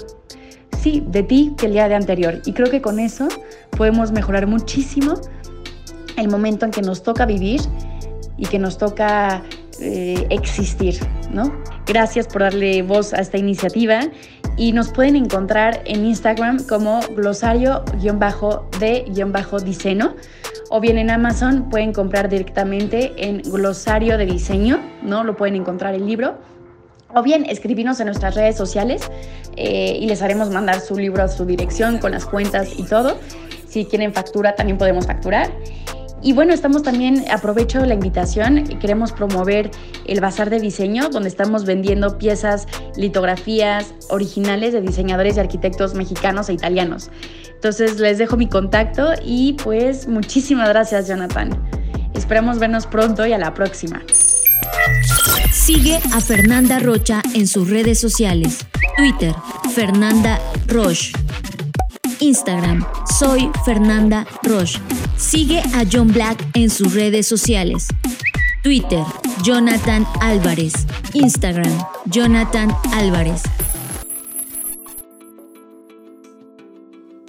de 1.05 1.23
ti 1.23 1.53
que 1.57 1.67
el 1.67 1.73
día 1.73 1.87
de 1.87 1.95
anterior? 1.95 2.41
Y 2.45 2.53
creo 2.53 2.69
que 2.69 2.81
con 2.81 2.99
eso 2.99 3.27
podemos 3.71 4.11
mejorar 4.11 4.47
muchísimo 4.47 5.15
el 6.17 6.29
momento 6.29 6.65
en 6.65 6.71
que 6.71 6.81
nos 6.81 7.03
toca 7.03 7.25
vivir 7.25 7.61
y 8.37 8.45
que 8.45 8.59
nos 8.59 8.77
toca 8.77 9.43
eh, 9.79 10.27
existir, 10.29 10.99
¿no? 11.31 11.53
Gracias 11.85 12.27
por 12.27 12.41
darle 12.41 12.81
voz 12.81 13.13
a 13.13 13.17
esta 13.17 13.37
iniciativa 13.37 13.99
y 14.57 14.71
nos 14.71 14.89
pueden 14.89 15.15
encontrar 15.15 15.81
en 15.85 16.03
Instagram 16.05 16.63
como 16.63 17.01
glosario-de-diseño 17.15 20.15
o 20.69 20.81
bien 20.81 20.97
en 20.97 21.11
Amazon 21.11 21.69
pueden 21.69 21.93
comprar 21.93 22.27
directamente 22.27 23.13
en 23.17 23.41
glosario 23.43 24.17
de 24.17 24.25
diseño, 24.25 24.81
¿no? 25.01 25.23
Lo 25.23 25.37
pueden 25.37 25.55
encontrar 25.55 25.93
el 25.93 26.05
libro. 26.05 26.39
O 27.13 27.23
bien 27.23 27.45
escribirnos 27.45 27.99
en 27.99 28.07
nuestras 28.07 28.35
redes 28.35 28.57
sociales 28.57 29.09
eh, 29.55 29.97
y 29.99 30.07
les 30.07 30.21
haremos 30.21 30.49
mandar 30.49 30.81
su 30.81 30.97
libro 30.97 31.23
a 31.23 31.27
su 31.27 31.45
dirección 31.45 31.99
con 31.99 32.11
las 32.11 32.25
cuentas 32.25 32.69
y 32.77 32.83
todo. 32.83 33.17
Si 33.67 33.85
quieren 33.85 34.13
factura, 34.13 34.55
también 34.55 34.77
podemos 34.77 35.07
facturar. 35.07 35.51
Y 36.21 36.33
bueno, 36.33 36.53
estamos 36.53 36.81
también, 36.81 37.25
aprovecho 37.31 37.85
la 37.85 37.93
invitación, 37.93 38.63
queremos 38.79 39.11
promover 39.11 39.69
el 40.07 40.19
Bazar 40.19 40.49
de 40.49 40.59
Diseño, 40.59 41.09
donde 41.09 41.29
estamos 41.29 41.63
vendiendo 41.63 42.17
piezas, 42.17 42.65
litografías 42.95 43.93
originales 44.09 44.73
de 44.73 44.81
diseñadores 44.81 45.37
y 45.37 45.39
arquitectos 45.39 45.93
mexicanos 45.93 46.49
e 46.49 46.53
italianos. 46.53 47.11
Entonces 47.53 47.99
les 47.99 48.17
dejo 48.17 48.35
mi 48.35 48.47
contacto 48.47 49.11
y 49.23 49.53
pues 49.63 50.07
muchísimas 50.07 50.69
gracias 50.69 51.07
Jonathan. 51.07 51.49
Esperamos 52.15 52.57
vernos 52.57 52.87
pronto 52.87 53.25
y 53.27 53.33
a 53.33 53.37
la 53.37 53.53
próxima. 53.53 54.01
Sigue 55.51 55.99
a 56.13 56.21
Fernanda 56.21 56.79
Rocha 56.79 57.21
en 57.33 57.47
sus 57.47 57.69
redes 57.69 57.99
sociales. 57.99 58.65
Twitter, 58.97 59.33
Fernanda 59.73 60.39
Roche. 60.67 61.11
Instagram, 62.19 62.85
soy 63.19 63.49
Fernanda 63.65 64.25
Roche. 64.43 64.79
Sigue 65.17 65.59
a 65.59 65.83
John 65.91 66.07
Black 66.09 66.45
en 66.53 66.69
sus 66.69 66.93
redes 66.93 67.27
sociales. 67.27 67.87
Twitter, 68.63 69.03
Jonathan 69.43 70.05
Álvarez. 70.21 70.73
Instagram, 71.13 71.77
Jonathan 72.05 72.75
Álvarez. 72.93 73.43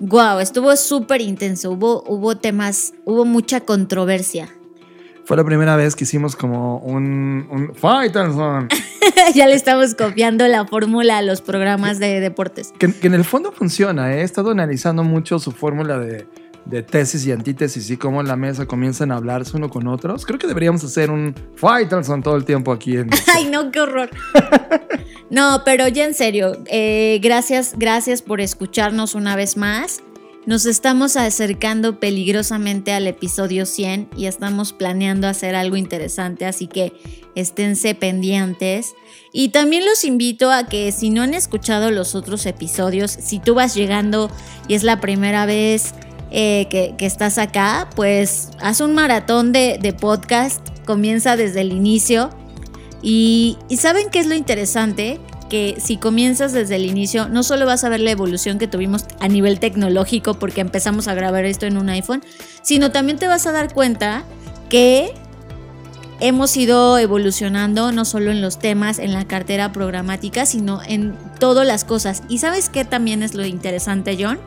Wow, 0.00 0.38
estuvo 0.38 0.76
súper 0.76 1.20
intenso. 1.20 1.72
Hubo, 1.72 2.04
hubo 2.06 2.36
temas, 2.36 2.94
hubo 3.04 3.24
mucha 3.24 3.60
controversia. 3.60 4.48
Fue 5.28 5.36
la 5.36 5.44
primera 5.44 5.76
vez 5.76 5.94
que 5.94 6.04
hicimos 6.04 6.34
como 6.34 6.78
un, 6.78 7.46
un 7.50 7.74
Faitelson. 7.74 8.66
ya 9.34 9.46
le 9.46 9.56
estamos 9.56 9.94
copiando 9.94 10.48
la 10.48 10.66
fórmula 10.66 11.18
a 11.18 11.22
los 11.22 11.42
programas 11.42 11.98
de 11.98 12.18
deportes. 12.20 12.72
Que, 12.78 12.94
en 13.02 13.12
el 13.12 13.26
fondo 13.26 13.52
funciona. 13.52 14.14
¿eh? 14.14 14.20
He 14.20 14.22
estado 14.22 14.52
analizando 14.52 15.04
mucho 15.04 15.38
su 15.38 15.52
fórmula 15.52 15.98
de, 15.98 16.26
de, 16.64 16.82
tesis 16.82 17.26
y 17.26 17.32
antítesis 17.32 17.90
y 17.90 17.98
cómo 17.98 18.22
en 18.22 18.26
la 18.26 18.36
mesa 18.36 18.64
comienzan 18.64 19.12
a 19.12 19.16
hablarse 19.16 19.54
uno 19.54 19.68
con 19.68 19.86
otros. 19.86 20.24
Creo 20.24 20.38
que 20.38 20.46
deberíamos 20.46 20.82
hacer 20.82 21.10
un 21.10 21.34
Faitelson 21.56 22.22
todo 22.22 22.34
el 22.34 22.46
tiempo 22.46 22.72
aquí. 22.72 22.96
En 22.96 23.10
Ay, 23.34 23.50
no, 23.50 23.70
qué 23.70 23.80
horror. 23.80 24.08
no, 25.30 25.60
pero 25.62 25.88
ya 25.88 26.06
en 26.06 26.14
serio, 26.14 26.56
eh, 26.70 27.20
gracias, 27.22 27.74
gracias 27.76 28.22
por 28.22 28.40
escucharnos 28.40 29.14
una 29.14 29.36
vez 29.36 29.58
más. 29.58 30.00
Nos 30.48 30.64
estamos 30.64 31.18
acercando 31.18 32.00
peligrosamente 32.00 32.94
al 32.94 33.06
episodio 33.06 33.66
100 33.66 34.08
y 34.16 34.24
estamos 34.24 34.72
planeando 34.72 35.28
hacer 35.28 35.54
algo 35.54 35.76
interesante, 35.76 36.46
así 36.46 36.68
que 36.68 36.94
esténse 37.34 37.94
pendientes. 37.94 38.94
Y 39.30 39.50
también 39.50 39.84
los 39.84 40.04
invito 40.04 40.50
a 40.50 40.64
que 40.66 40.90
si 40.90 41.10
no 41.10 41.20
han 41.20 41.34
escuchado 41.34 41.90
los 41.90 42.14
otros 42.14 42.46
episodios, 42.46 43.10
si 43.10 43.40
tú 43.40 43.56
vas 43.56 43.74
llegando 43.74 44.30
y 44.68 44.74
es 44.74 44.84
la 44.84 45.02
primera 45.02 45.44
vez 45.44 45.92
eh, 46.30 46.66
que, 46.70 46.96
estás 47.00 47.36
acá, 47.36 47.90
pues 47.94 48.48
haz 48.58 48.80
un 48.80 48.94
maratón 48.94 49.52
de, 49.52 49.94
podcast, 50.00 50.66
comienza 50.86 51.36
desde 51.36 51.60
el 51.60 51.74
inicio. 51.74 52.30
Y, 53.02 53.58
y 53.68 53.76
¿saben 53.76 54.08
qué 54.08 54.20
es 54.20 54.26
lo 54.26 54.34
interesante? 54.34 55.20
Que 55.48 55.76
si 55.80 55.96
comienzas 55.96 56.52
desde 56.52 56.76
el 56.76 56.84
inicio, 56.84 57.28
no 57.28 57.42
solo 57.42 57.66
vas 57.66 57.84
a 57.84 57.88
ver 57.88 58.00
la 58.00 58.10
evolución 58.10 58.58
que 58.58 58.68
tuvimos 58.68 59.04
a 59.20 59.28
nivel 59.28 59.60
tecnológico 59.60 60.34
porque 60.34 60.60
empezamos 60.60 61.08
a 61.08 61.14
grabar 61.14 61.44
esto 61.44 61.66
en 61.66 61.76
un 61.76 61.88
iPhone, 61.88 62.22
sino 62.62 62.90
también 62.90 63.18
te 63.18 63.26
vas 63.26 63.46
a 63.46 63.52
dar 63.52 63.72
cuenta 63.72 64.24
que 64.68 65.12
hemos 66.20 66.56
ido 66.56 66.98
evolucionando 66.98 67.92
no 67.92 68.04
solo 68.04 68.30
en 68.30 68.40
los 68.40 68.58
temas, 68.58 68.98
en 68.98 69.12
la 69.12 69.26
cartera 69.26 69.72
programática, 69.72 70.46
sino 70.46 70.80
en 70.86 71.16
todas 71.38 71.66
las 71.66 71.84
cosas. 71.84 72.22
¿Y 72.28 72.38
sabes 72.38 72.68
qué 72.68 72.84
también 72.84 73.22
es 73.22 73.34
lo 73.34 73.44
interesante, 73.46 74.16
John? 74.20 74.38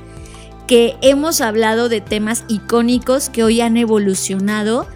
Que 0.68 0.96
hemos 1.02 1.42
hablado 1.42 1.90
de 1.90 2.02
temas 2.02 2.44
icónicos 2.48 3.30
que 3.30 3.44
hoy 3.44 3.62
han 3.62 3.78
evolucionado 3.78 4.88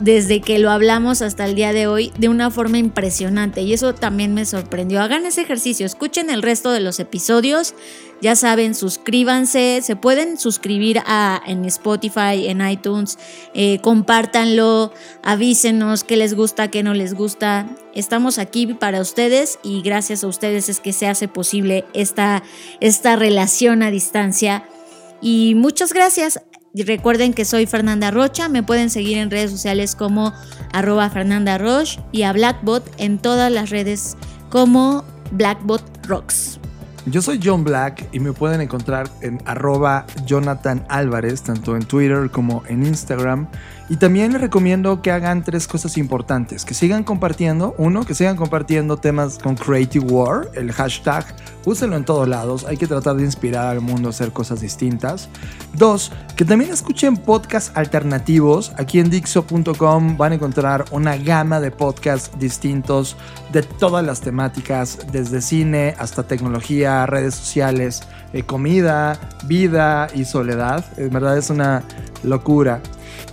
desde 0.00 0.40
que 0.40 0.58
lo 0.58 0.70
hablamos 0.70 1.22
hasta 1.22 1.44
el 1.44 1.54
día 1.54 1.72
de 1.72 1.86
hoy 1.86 2.12
de 2.18 2.28
una 2.28 2.50
forma 2.50 2.78
impresionante 2.78 3.62
y 3.62 3.72
eso 3.72 3.94
también 3.94 4.34
me 4.34 4.44
sorprendió. 4.44 5.00
Hagan 5.00 5.26
ese 5.26 5.42
ejercicio, 5.42 5.86
escuchen 5.86 6.30
el 6.30 6.42
resto 6.42 6.70
de 6.70 6.80
los 6.80 7.00
episodios, 7.00 7.74
ya 8.20 8.36
saben, 8.36 8.74
suscríbanse, 8.74 9.80
se 9.82 9.96
pueden 9.96 10.38
suscribir 10.38 11.02
en 11.46 11.64
Spotify, 11.64 12.48
en 12.48 12.66
iTunes, 12.68 13.18
eh, 13.54 13.78
compártanlo, 13.80 14.92
avísenos 15.22 16.04
qué 16.04 16.16
les 16.16 16.34
gusta, 16.34 16.68
qué 16.68 16.82
no 16.82 16.94
les 16.94 17.14
gusta. 17.14 17.66
Estamos 17.94 18.38
aquí 18.38 18.66
para 18.66 19.00
ustedes 19.00 19.58
y 19.62 19.82
gracias 19.82 20.24
a 20.24 20.28
ustedes 20.28 20.68
es 20.68 20.80
que 20.80 20.92
se 20.92 21.06
hace 21.06 21.28
posible 21.28 21.84
esta, 21.94 22.42
esta 22.80 23.16
relación 23.16 23.82
a 23.82 23.90
distancia. 23.90 24.64
Y 25.20 25.54
muchas 25.56 25.92
gracias. 25.92 26.40
Recuerden 26.74 27.32
que 27.32 27.44
soy 27.44 27.66
Fernanda 27.66 28.10
Rocha, 28.10 28.48
me 28.48 28.62
pueden 28.62 28.90
seguir 28.90 29.18
en 29.18 29.30
redes 29.30 29.50
sociales 29.50 29.94
como 29.94 30.32
arroba 30.72 31.08
Fernanda 31.10 31.58
Roche 31.58 32.00
y 32.12 32.22
a 32.22 32.32
Blackbot 32.32 32.84
en 32.98 33.18
todas 33.18 33.50
las 33.50 33.70
redes 33.70 34.16
como 34.50 35.04
Blackbot 35.32 35.82
Rocks. 36.06 36.60
Yo 37.06 37.22
soy 37.22 37.40
John 37.42 37.64
Black 37.64 38.06
y 38.12 38.20
me 38.20 38.34
pueden 38.34 38.60
encontrar 38.60 39.08
en 39.22 39.40
arroba 39.46 40.06
Jonathan 40.26 40.84
Álvarez, 40.90 41.42
tanto 41.42 41.74
en 41.74 41.84
Twitter 41.84 42.30
como 42.30 42.62
en 42.68 42.84
Instagram. 42.84 43.48
Y 43.90 43.96
también 43.96 44.32
les 44.32 44.40
recomiendo 44.40 45.00
que 45.00 45.10
hagan 45.10 45.42
tres 45.42 45.66
cosas 45.66 45.96
importantes. 45.96 46.66
Que 46.66 46.74
sigan 46.74 47.04
compartiendo. 47.04 47.74
Uno, 47.78 48.04
que 48.04 48.14
sigan 48.14 48.36
compartiendo 48.36 48.98
temas 48.98 49.38
con 49.38 49.56
Creative 49.56 50.04
War, 50.04 50.50
el 50.54 50.72
hashtag. 50.72 51.24
Úsenlo 51.64 51.96
en 51.96 52.04
todos 52.04 52.28
lados. 52.28 52.66
Hay 52.66 52.76
que 52.76 52.86
tratar 52.86 53.16
de 53.16 53.24
inspirar 53.24 53.68
al 53.68 53.80
mundo 53.80 54.08
a 54.08 54.10
hacer 54.10 54.30
cosas 54.32 54.60
distintas. 54.60 55.30
Dos, 55.72 56.12
que 56.36 56.44
también 56.44 56.70
escuchen 56.70 57.16
podcasts 57.16 57.72
alternativos. 57.74 58.72
Aquí 58.76 59.00
en 59.00 59.08
Dixo.com 59.08 60.16
van 60.18 60.32
a 60.32 60.34
encontrar 60.34 60.84
una 60.90 61.16
gama 61.16 61.58
de 61.60 61.70
podcasts 61.70 62.38
distintos 62.38 63.16
de 63.52 63.62
todas 63.62 64.04
las 64.04 64.20
temáticas, 64.20 64.98
desde 65.10 65.40
cine 65.40 65.94
hasta 65.98 66.24
tecnología, 66.24 67.06
redes 67.06 67.34
sociales, 67.34 68.02
eh, 68.32 68.42
comida, 68.42 69.18
vida 69.46 70.08
y 70.14 70.24
soledad. 70.24 70.84
En 70.98 71.10
verdad 71.10 71.38
es 71.38 71.50
una 71.50 71.82
locura. 72.22 72.80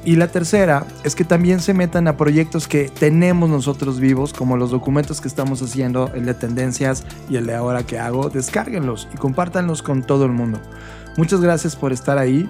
Y 0.03 0.15
la 0.17 0.27
tercera 0.27 0.85
es 1.03 1.15
que 1.15 1.23
también 1.23 1.59
se 1.59 1.73
metan 1.73 2.07
a 2.07 2.15
proyectos 2.15 2.67
que 2.67 2.89
tenemos 2.89 3.49
nosotros 3.49 3.99
vivos, 3.99 4.33
como 4.33 4.55
los 4.55 4.71
documentos 4.71 5.19
que 5.19 5.27
estamos 5.27 5.61
haciendo, 5.61 6.11
el 6.13 6.25
de 6.25 6.35
tendencias 6.35 7.03
y 7.27 7.37
el 7.37 7.47
de 7.47 7.55
ahora 7.55 7.83
que 7.83 7.97
hago. 7.97 8.29
Descárguenlos 8.29 9.07
y 9.13 9.17
compártanlos 9.17 9.81
con 9.81 10.03
todo 10.03 10.25
el 10.25 10.31
mundo. 10.31 10.59
Muchas 11.17 11.41
gracias 11.41 11.75
por 11.75 11.91
estar 11.91 12.17
ahí 12.17 12.47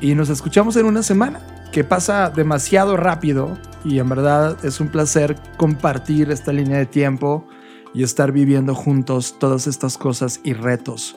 y 0.00 0.14
nos 0.14 0.28
escuchamos 0.28 0.76
en 0.76 0.86
una 0.86 1.02
semana, 1.02 1.40
que 1.72 1.82
pasa 1.82 2.30
demasiado 2.30 2.96
rápido 2.96 3.58
y 3.84 3.98
en 3.98 4.08
verdad 4.08 4.56
es 4.64 4.80
un 4.80 4.88
placer 4.88 5.36
compartir 5.56 6.30
esta 6.30 6.52
línea 6.52 6.78
de 6.78 6.86
tiempo 6.86 7.46
y 7.94 8.02
estar 8.02 8.30
viviendo 8.30 8.74
juntos 8.74 9.36
todas 9.38 9.66
estas 9.66 9.98
cosas 9.98 10.40
y 10.44 10.52
retos 10.52 11.16